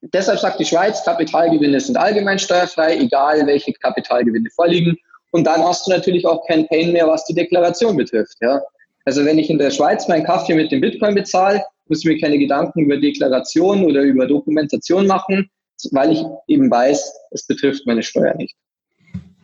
Deshalb 0.01 0.41
sagt 0.41 0.59
die 0.59 0.64
Schweiz, 0.64 1.05
Kapitalgewinne 1.05 1.78
sind 1.78 1.97
allgemein 1.97 2.39
steuerfrei, 2.39 2.97
egal 2.97 3.47
welche 3.47 3.72
Kapitalgewinne 3.72 4.51
vorliegen. 4.55 4.97
Und 5.30 5.47
dann 5.47 5.62
hast 5.62 5.87
du 5.87 5.93
natürlich 5.93 6.26
auch 6.26 6.45
kein 6.47 6.66
Pain 6.68 6.93
mehr, 6.93 7.07
was 7.07 7.24
die 7.26 7.35
Deklaration 7.35 7.97
betrifft. 7.97 8.37
Ja? 8.41 8.61
Also 9.05 9.24
wenn 9.24 9.38
ich 9.38 9.50
in 9.50 9.59
der 9.59 9.70
Schweiz 9.70 10.09
meinen 10.09 10.24
Kaffee 10.24 10.55
mit 10.55 10.70
dem 10.70 10.80
Bitcoin 10.80 11.14
bezahle, 11.14 11.62
muss 11.88 12.00
ich 12.00 12.05
mir 12.05 12.20
keine 12.20 12.38
Gedanken 12.38 12.80
über 12.80 12.96
Deklaration 12.96 13.84
oder 13.84 14.03
über 14.03 14.26
Dokumentation 14.26 15.07
machen, 15.07 15.50
weil 15.90 16.12
ich 16.12 16.22
eben 16.46 16.70
weiß, 16.70 17.12
es 17.32 17.46
betrifft 17.46 17.86
meine 17.86 18.03
Steuer 18.03 18.34
nicht. 18.36 18.55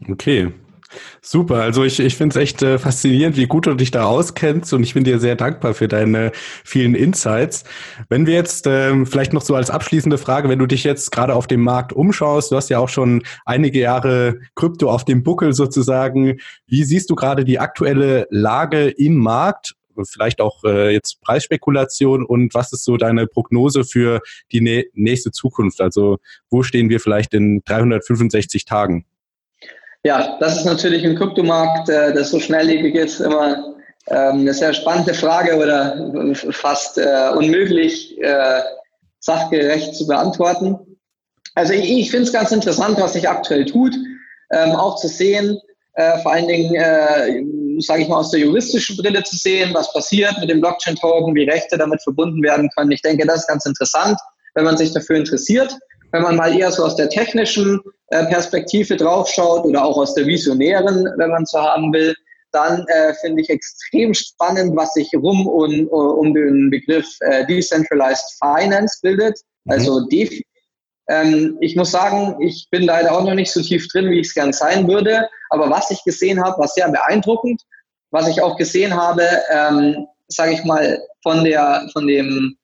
Okay, 0.09 0.52
Super, 1.20 1.57
also 1.57 1.84
ich, 1.84 2.01
ich 2.01 2.16
finde 2.16 2.39
es 2.39 2.43
echt 2.43 2.62
äh, 2.62 2.78
faszinierend, 2.78 3.36
wie 3.36 3.47
gut 3.47 3.66
du 3.66 3.74
dich 3.74 3.91
da 3.91 4.05
auskennst 4.05 4.72
und 4.72 4.82
ich 4.82 4.95
bin 4.95 5.05
dir 5.05 5.18
sehr 5.18 5.36
dankbar 5.36 5.74
für 5.74 5.86
deine 5.86 6.32
vielen 6.64 6.95
Insights. 6.95 7.64
Wenn 8.09 8.26
wir 8.26 8.34
jetzt 8.34 8.66
ähm, 8.66 9.07
vielleicht 9.07 9.32
noch 9.32 9.43
so 9.43 9.55
als 9.55 9.70
abschließende 9.70 10.16
Frage, 10.16 10.49
wenn 10.49 10.59
du 10.59 10.66
dich 10.66 10.84
jetzt 10.84 11.12
gerade 11.12 11.34
auf 11.34 11.47
dem 11.47 11.61
Markt 11.61 11.93
umschaust, 11.93 12.51
du 12.51 12.57
hast 12.57 12.70
ja 12.70 12.78
auch 12.78 12.89
schon 12.89 13.22
einige 13.45 13.80
Jahre 13.80 14.39
Krypto 14.55 14.91
auf 14.91 15.05
dem 15.05 15.22
Buckel 15.22 15.53
sozusagen, 15.53 16.39
wie 16.66 16.84
siehst 16.84 17.11
du 17.11 17.14
gerade 17.14 17.45
die 17.45 17.59
aktuelle 17.59 18.26
Lage 18.30 18.89
im 18.89 19.16
Markt 19.18 19.74
vielleicht 20.05 20.41
auch 20.41 20.62
äh, 20.62 20.93
jetzt 20.93 21.20
Preisspekulation 21.22 22.24
und 22.24 22.55
was 22.55 22.72
ist 22.72 22.84
so 22.84 22.97
deine 22.97 23.26
Prognose 23.26 23.82
für 23.82 24.20
die 24.53 24.86
nächste 24.95 25.32
Zukunft? 25.32 25.80
Also 25.80 26.18
wo 26.51 26.62
stehen 26.62 26.89
wir 26.89 27.01
vielleicht 27.01 27.34
in 27.34 27.62
365 27.64 28.64
Tagen? 28.64 29.07
Ja, 30.05 30.36
das 30.40 30.57
ist 30.57 30.64
natürlich 30.64 31.05
im 31.05 31.16
Kryptomarkt, 31.16 31.88
äh, 31.88 32.12
das 32.12 32.30
so 32.30 32.38
schnelllebig 32.38 32.94
ist, 32.94 33.20
immer 33.20 33.74
ähm, 34.07 34.40
eine 34.40 34.55
sehr 34.55 34.72
spannende 34.72 35.12
Frage 35.12 35.57
oder 35.57 36.34
fast 36.53 36.99
äh, 36.99 37.30
unmöglich 37.36 38.20
äh, 38.22 38.62
sachgerecht 39.20 39.94
zu 39.94 40.07
beantworten. 40.07 40.78
Also 41.55 41.72
ich, 41.72 41.90
ich 41.90 42.11
finde 42.11 42.24
es 42.24 42.32
ganz 42.32 42.53
interessant, 42.53 43.01
was 43.01 43.14
sich 43.14 43.28
aktuell 43.28 43.66
tut, 43.66 43.94
ähm, 44.53 44.70
auch 44.72 44.96
zu 44.96 45.09
sehen, 45.09 45.59
äh, 45.94 46.18
vor 46.20 46.32
allen 46.32 46.46
Dingen, 46.46 46.74
äh, 46.76 47.42
sage 47.80 48.03
ich 48.03 48.09
mal, 48.09 48.18
aus 48.18 48.30
der 48.30 48.40
juristischen 48.40 48.96
Brille 48.96 49.22
zu 49.24 49.36
sehen, 49.36 49.74
was 49.74 49.92
passiert 49.92 50.38
mit 50.38 50.49
dem 50.49 50.61
Blockchain-Token, 50.61 51.34
wie 51.34 51.44
Rechte 51.44 51.76
damit 51.76 52.01
verbunden 52.03 52.40
werden 52.42 52.70
können. 52.76 52.92
Ich 52.92 53.03
denke, 53.03 53.26
das 53.26 53.40
ist 53.40 53.49
ganz 53.49 53.66
interessant, 53.66 54.18
wenn 54.55 54.64
man 54.64 54.76
sich 54.76 54.92
dafür 54.92 55.16
interessiert. 55.16 55.76
Wenn 56.12 56.22
man 56.22 56.36
mal 56.36 56.57
eher 56.57 56.70
so 56.70 56.84
aus 56.84 56.96
der 56.96 57.11
technischen 57.11 57.80
Perspektive 58.11 58.96
draufschaut 58.96 59.64
oder 59.64 59.84
auch 59.84 59.96
aus 59.96 60.14
der 60.14 60.26
visionären, 60.26 61.06
wenn 61.16 61.30
man 61.30 61.44
so 61.46 61.59
haben 61.59 61.92
will, 61.92 62.14
dann 62.52 62.86
äh, 62.88 63.12
finde 63.20 63.42
ich 63.42 63.50
extrem 63.50 64.14
spannend, 64.14 64.74
was 64.74 64.94
sich 64.94 65.11
rum 65.14 65.46
um, 65.46 65.86
um 65.88 66.34
den 66.34 66.70
Begriff 66.70 67.06
äh, 67.20 67.46
Decentralized 67.46 68.38
Finance 68.38 68.98
bildet, 69.02 69.38
mhm. 69.64 69.72
also 69.72 70.06
DeFi. 70.09 70.44
Ähm, 71.09 71.56
ich 71.61 71.76
muss 71.76 71.90
sagen, 71.90 72.36
ich 72.40 72.68
bin 72.70 72.82
leider 72.82 73.12
auch 73.12 73.24
noch 73.24 73.34
nicht 73.34 73.52
so 73.52 73.61
tief 73.62 73.86
drin, 73.88 74.11
wie 74.11 74.20
ich 74.20 74.28
es 74.28 74.34
gern 74.34 74.52
sein 74.52 74.88
würde, 74.88 75.28
aber 75.50 75.70
was 75.70 75.90
ich 75.90 76.02
gesehen 76.04 76.42
habe, 76.42 76.59
war 76.59 76.68
sehr 76.68 76.88
beeindruckend. 76.90 77.62
Was 78.11 78.28
ich 78.28 78.40
auch 78.40 78.56
gesehen 78.56 78.94
habe, 78.94 79.22
ähm, 79.50 80.06
sage 80.28 80.52
ich 80.52 80.64
mal, 80.64 80.98
von 81.22 81.44
der 81.44 81.86
von 81.92 82.06
dem 82.06 82.57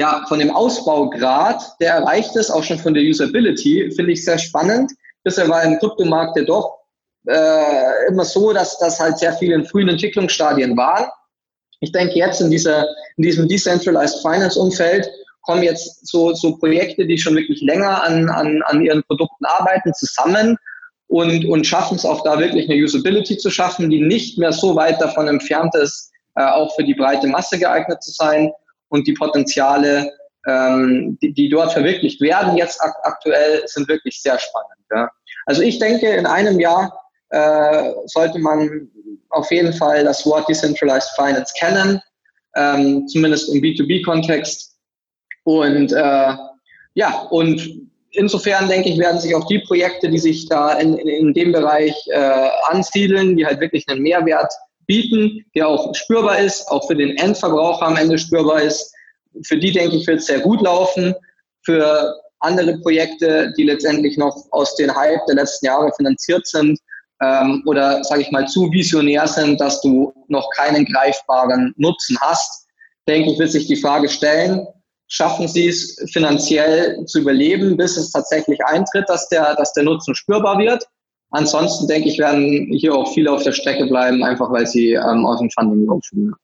ja, 0.00 0.24
von 0.28 0.38
dem 0.38 0.50
Ausbaugrad, 0.50 1.62
der 1.78 1.92
erreicht 1.92 2.34
ist, 2.34 2.50
auch 2.50 2.64
schon 2.64 2.78
von 2.78 2.94
der 2.94 3.02
Usability, 3.02 3.90
finde 3.94 4.12
ich 4.12 4.24
sehr 4.24 4.38
spannend. 4.38 4.92
Bisher 5.24 5.46
war 5.46 5.62
im 5.62 5.78
Kryptomarkt 5.78 6.38
ja 6.38 6.44
doch 6.44 6.78
äh, 7.26 8.06
immer 8.08 8.24
so, 8.24 8.54
dass 8.54 8.78
das 8.78 8.98
halt 8.98 9.18
sehr 9.18 9.34
viele 9.34 9.56
in 9.56 9.66
frühen 9.66 9.90
Entwicklungsstadien 9.90 10.74
waren. 10.74 11.10
Ich 11.80 11.92
denke 11.92 12.14
jetzt 12.14 12.40
in 12.40 12.50
dieser, 12.50 12.86
in 13.18 13.24
diesem 13.24 13.46
Decentralized 13.46 14.22
Finance 14.22 14.58
Umfeld 14.58 15.06
kommen 15.42 15.62
jetzt 15.62 16.06
so, 16.08 16.32
so 16.32 16.56
Projekte, 16.56 17.06
die 17.06 17.18
schon 17.18 17.36
wirklich 17.36 17.60
länger 17.60 18.02
an, 18.02 18.30
an, 18.30 18.62
an 18.64 18.80
ihren 18.80 19.02
Produkten 19.02 19.44
arbeiten, 19.44 19.92
zusammen 19.92 20.56
und, 21.08 21.44
und 21.44 21.66
schaffen 21.66 21.96
es 21.96 22.06
auch 22.06 22.22
da 22.22 22.38
wirklich 22.38 22.70
eine 22.70 22.82
Usability 22.82 23.36
zu 23.36 23.50
schaffen, 23.50 23.90
die 23.90 24.00
nicht 24.00 24.38
mehr 24.38 24.52
so 24.52 24.74
weit 24.76 24.98
davon 24.98 25.28
entfernt 25.28 25.74
ist, 25.74 26.10
äh, 26.36 26.44
auch 26.44 26.74
für 26.74 26.84
die 26.84 26.94
breite 26.94 27.26
Masse 27.26 27.58
geeignet 27.58 28.02
zu 28.02 28.12
sein 28.12 28.50
und 28.90 29.06
die 29.06 29.14
Potenziale, 29.14 30.12
ähm, 30.46 31.18
die, 31.22 31.32
die 31.32 31.48
dort 31.48 31.72
verwirklicht 31.72 32.20
werden, 32.20 32.56
jetzt 32.56 32.80
ak 32.80 32.94
aktuell, 33.02 33.62
sind 33.66 33.88
wirklich 33.88 34.20
sehr 34.20 34.38
spannend. 34.38 34.80
Ja. 34.94 35.10
Also 35.46 35.62
ich 35.62 35.78
denke, 35.78 36.08
in 36.08 36.26
einem 36.26 36.60
Jahr 36.60 36.92
äh, 37.30 37.92
sollte 38.06 38.38
man 38.38 38.90
auf 39.30 39.50
jeden 39.50 39.72
Fall 39.72 40.04
das 40.04 40.26
Wort 40.26 40.48
Decentralized 40.48 41.10
Finance 41.16 41.54
kennen, 41.58 42.00
ähm, 42.56 43.06
zumindest 43.08 43.54
im 43.54 43.62
B2B-Kontext. 43.62 44.76
Und 45.44 45.92
äh, 45.92 46.34
ja, 46.94 47.20
und 47.30 47.88
insofern 48.12 48.68
denke 48.68 48.88
ich, 48.88 48.98
werden 48.98 49.20
sich 49.20 49.34
auch 49.34 49.46
die 49.46 49.60
Projekte, 49.60 50.08
die 50.08 50.18
sich 50.18 50.48
da 50.48 50.72
in, 50.74 50.96
in, 50.98 51.08
in 51.08 51.34
dem 51.34 51.52
Bereich 51.52 51.94
äh, 52.08 52.48
ansiedeln, 52.68 53.36
die 53.36 53.46
halt 53.46 53.60
wirklich 53.60 53.88
einen 53.88 54.02
Mehrwert 54.02 54.52
bieten, 54.90 55.46
der 55.54 55.68
auch 55.68 55.94
spürbar 55.94 56.40
ist, 56.40 56.66
auch 56.68 56.84
für 56.88 56.96
den 56.96 57.16
Endverbraucher 57.16 57.86
am 57.86 57.96
Ende 57.96 58.18
spürbar 58.18 58.60
ist. 58.60 58.92
Für 59.46 59.56
die, 59.56 59.70
denke 59.70 59.96
ich, 59.96 60.06
wird 60.08 60.18
es 60.18 60.26
sehr 60.26 60.40
gut 60.40 60.60
laufen. 60.62 61.14
Für 61.64 62.12
andere 62.40 62.76
Projekte, 62.78 63.52
die 63.56 63.64
letztendlich 63.64 64.18
noch 64.18 64.36
aus 64.50 64.74
den 64.74 64.92
Hype 64.92 65.24
der 65.28 65.36
letzten 65.36 65.66
Jahre 65.66 65.92
finanziert 65.96 66.44
sind, 66.46 66.80
ähm, 67.22 67.62
oder, 67.66 68.02
sage 68.02 68.22
ich 68.22 68.30
mal, 68.32 68.48
zu 68.48 68.72
visionär 68.72 69.28
sind, 69.28 69.60
dass 69.60 69.80
du 69.80 70.12
noch 70.28 70.48
keinen 70.56 70.84
greifbaren 70.86 71.72
Nutzen 71.76 72.18
hast, 72.20 72.66
denke 73.06 73.30
ich, 73.30 73.38
wird 73.38 73.52
sich 73.52 73.66
die 73.66 73.76
Frage 73.76 74.08
stellen, 74.08 74.66
schaffen 75.06 75.46
sie 75.46 75.68
es 75.68 76.02
finanziell 76.12 77.04
zu 77.04 77.20
überleben, 77.20 77.76
bis 77.76 77.96
es 77.96 78.10
tatsächlich 78.10 78.58
eintritt, 78.64 79.08
dass 79.08 79.28
der, 79.28 79.54
dass 79.54 79.72
der 79.74 79.84
Nutzen 79.84 80.14
spürbar 80.14 80.58
wird. 80.58 80.84
Ansonsten 81.30 81.86
denke 81.86 82.08
ich, 82.08 82.18
werden 82.18 82.68
hier 82.72 82.94
auch 82.94 83.12
viele 83.14 83.32
auf 83.32 83.42
der 83.42 83.52
Strecke 83.52 83.86
bleiben, 83.86 84.22
einfach 84.24 84.50
weil 84.50 84.66
sie 84.66 84.92
ähm, 84.92 85.24
aus 85.26 85.38
dem 85.38 85.50
Funding 85.50 85.86
laufen. 85.86 86.34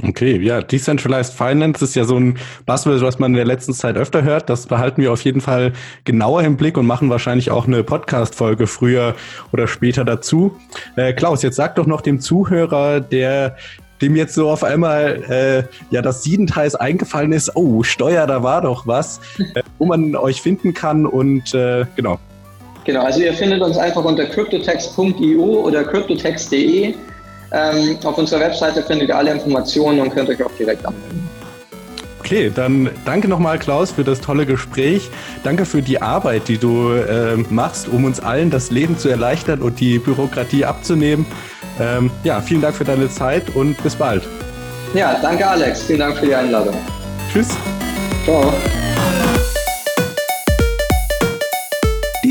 Okay, 0.00 0.38
ja, 0.40 0.60
Decentralized 0.60 1.34
Finance 1.34 1.84
ist 1.84 1.96
ja 1.96 2.04
so 2.04 2.16
ein 2.16 2.38
Buzzword, 2.66 3.00
was 3.00 3.18
man 3.18 3.32
in 3.32 3.36
der 3.36 3.44
letzten 3.44 3.72
Zeit 3.72 3.96
öfter 3.96 4.22
hört. 4.22 4.48
Das 4.48 4.66
behalten 4.66 5.02
wir 5.02 5.12
auf 5.12 5.22
jeden 5.22 5.40
Fall 5.40 5.72
genauer 6.04 6.42
im 6.44 6.56
Blick 6.56 6.78
und 6.78 6.86
machen 6.86 7.10
wahrscheinlich 7.10 7.50
auch 7.50 7.66
eine 7.66 7.82
Podcast-Folge 7.82 8.68
früher 8.68 9.16
oder 9.52 9.66
später 9.66 10.04
dazu. 10.04 10.56
Äh, 10.94 11.14
Klaus, 11.14 11.42
jetzt 11.42 11.56
sag 11.56 11.74
doch 11.74 11.86
noch 11.86 12.00
dem 12.00 12.20
Zuhörer, 12.20 13.00
der 13.00 13.56
dem 14.00 14.14
jetzt 14.14 14.34
so 14.34 14.48
auf 14.48 14.62
einmal 14.62 15.24
äh, 15.28 15.64
ja 15.90 16.00
das 16.00 16.22
Siedenteils 16.22 16.76
eingefallen 16.76 17.32
ist, 17.32 17.56
oh, 17.56 17.82
Steuer, 17.82 18.28
da 18.28 18.44
war 18.44 18.62
doch 18.62 18.86
was, 18.86 19.20
äh, 19.54 19.64
wo 19.78 19.86
man 19.86 20.14
euch 20.14 20.40
finden 20.40 20.74
kann 20.74 21.06
und 21.06 21.52
äh, 21.54 21.86
genau. 21.96 22.20
Genau, 22.88 23.02
also 23.02 23.20
ihr 23.20 23.34
findet 23.34 23.60
uns 23.60 23.76
einfach 23.76 24.02
unter 24.02 24.24
cryptotext.io 24.24 25.44
oder 25.44 25.84
cryptotext.de. 25.84 26.94
Ähm, 27.52 27.98
auf 28.02 28.16
unserer 28.16 28.40
Webseite 28.40 28.82
findet 28.82 29.10
ihr 29.10 29.18
alle 29.18 29.30
Informationen 29.30 30.00
und 30.00 30.08
könnt 30.14 30.30
euch 30.30 30.42
auch 30.42 30.50
direkt 30.58 30.86
anmelden. 30.86 31.28
Okay, 32.18 32.50
dann 32.54 32.88
danke 33.04 33.28
nochmal, 33.28 33.58
Klaus, 33.58 33.90
für 33.90 34.04
das 34.04 34.22
tolle 34.22 34.46
Gespräch. 34.46 35.10
Danke 35.44 35.66
für 35.66 35.82
die 35.82 36.00
Arbeit, 36.00 36.48
die 36.48 36.56
du 36.56 36.92
äh, 36.92 37.36
machst, 37.50 37.88
um 37.88 38.06
uns 38.06 38.20
allen 38.20 38.48
das 38.48 38.70
Leben 38.70 38.96
zu 38.96 39.10
erleichtern 39.10 39.60
und 39.60 39.80
die 39.80 39.98
Bürokratie 39.98 40.64
abzunehmen. 40.64 41.26
Ähm, 41.78 42.10
ja, 42.24 42.40
vielen 42.40 42.62
Dank 42.62 42.74
für 42.74 42.84
deine 42.84 43.10
Zeit 43.10 43.54
und 43.54 43.82
bis 43.82 43.96
bald. 43.96 44.22
Ja, 44.94 45.18
danke, 45.20 45.46
Alex. 45.46 45.82
Vielen 45.82 45.98
Dank 45.98 46.16
für 46.16 46.24
die 46.24 46.34
Einladung. 46.34 46.74
Tschüss. 47.30 47.54
Ciao. 48.24 48.50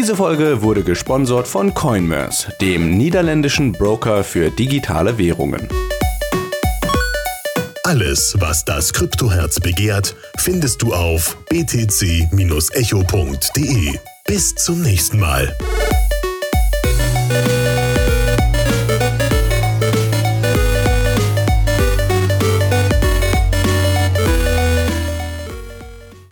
Diese 0.07 0.15
Folge 0.15 0.61
wurde 0.61 0.83
gesponsert 0.83 1.49
von 1.49 1.73
Coinmerse, 1.73 2.53
dem 2.61 2.97
niederländischen 2.97 3.73
Broker 3.73 4.23
für 4.23 4.49
digitale 4.49 5.17
Währungen. 5.17 5.67
Alles, 7.83 8.33
was 8.39 8.63
das 8.63 8.93
Kryptoherz 8.93 9.59
begehrt, 9.59 10.15
findest 10.37 10.81
du 10.81 10.93
auf 10.93 11.35
btc-echo.de. 11.49 12.29
Bis 14.25 14.55
zum 14.55 14.81
nächsten 14.81 15.19
Mal. 15.19 15.53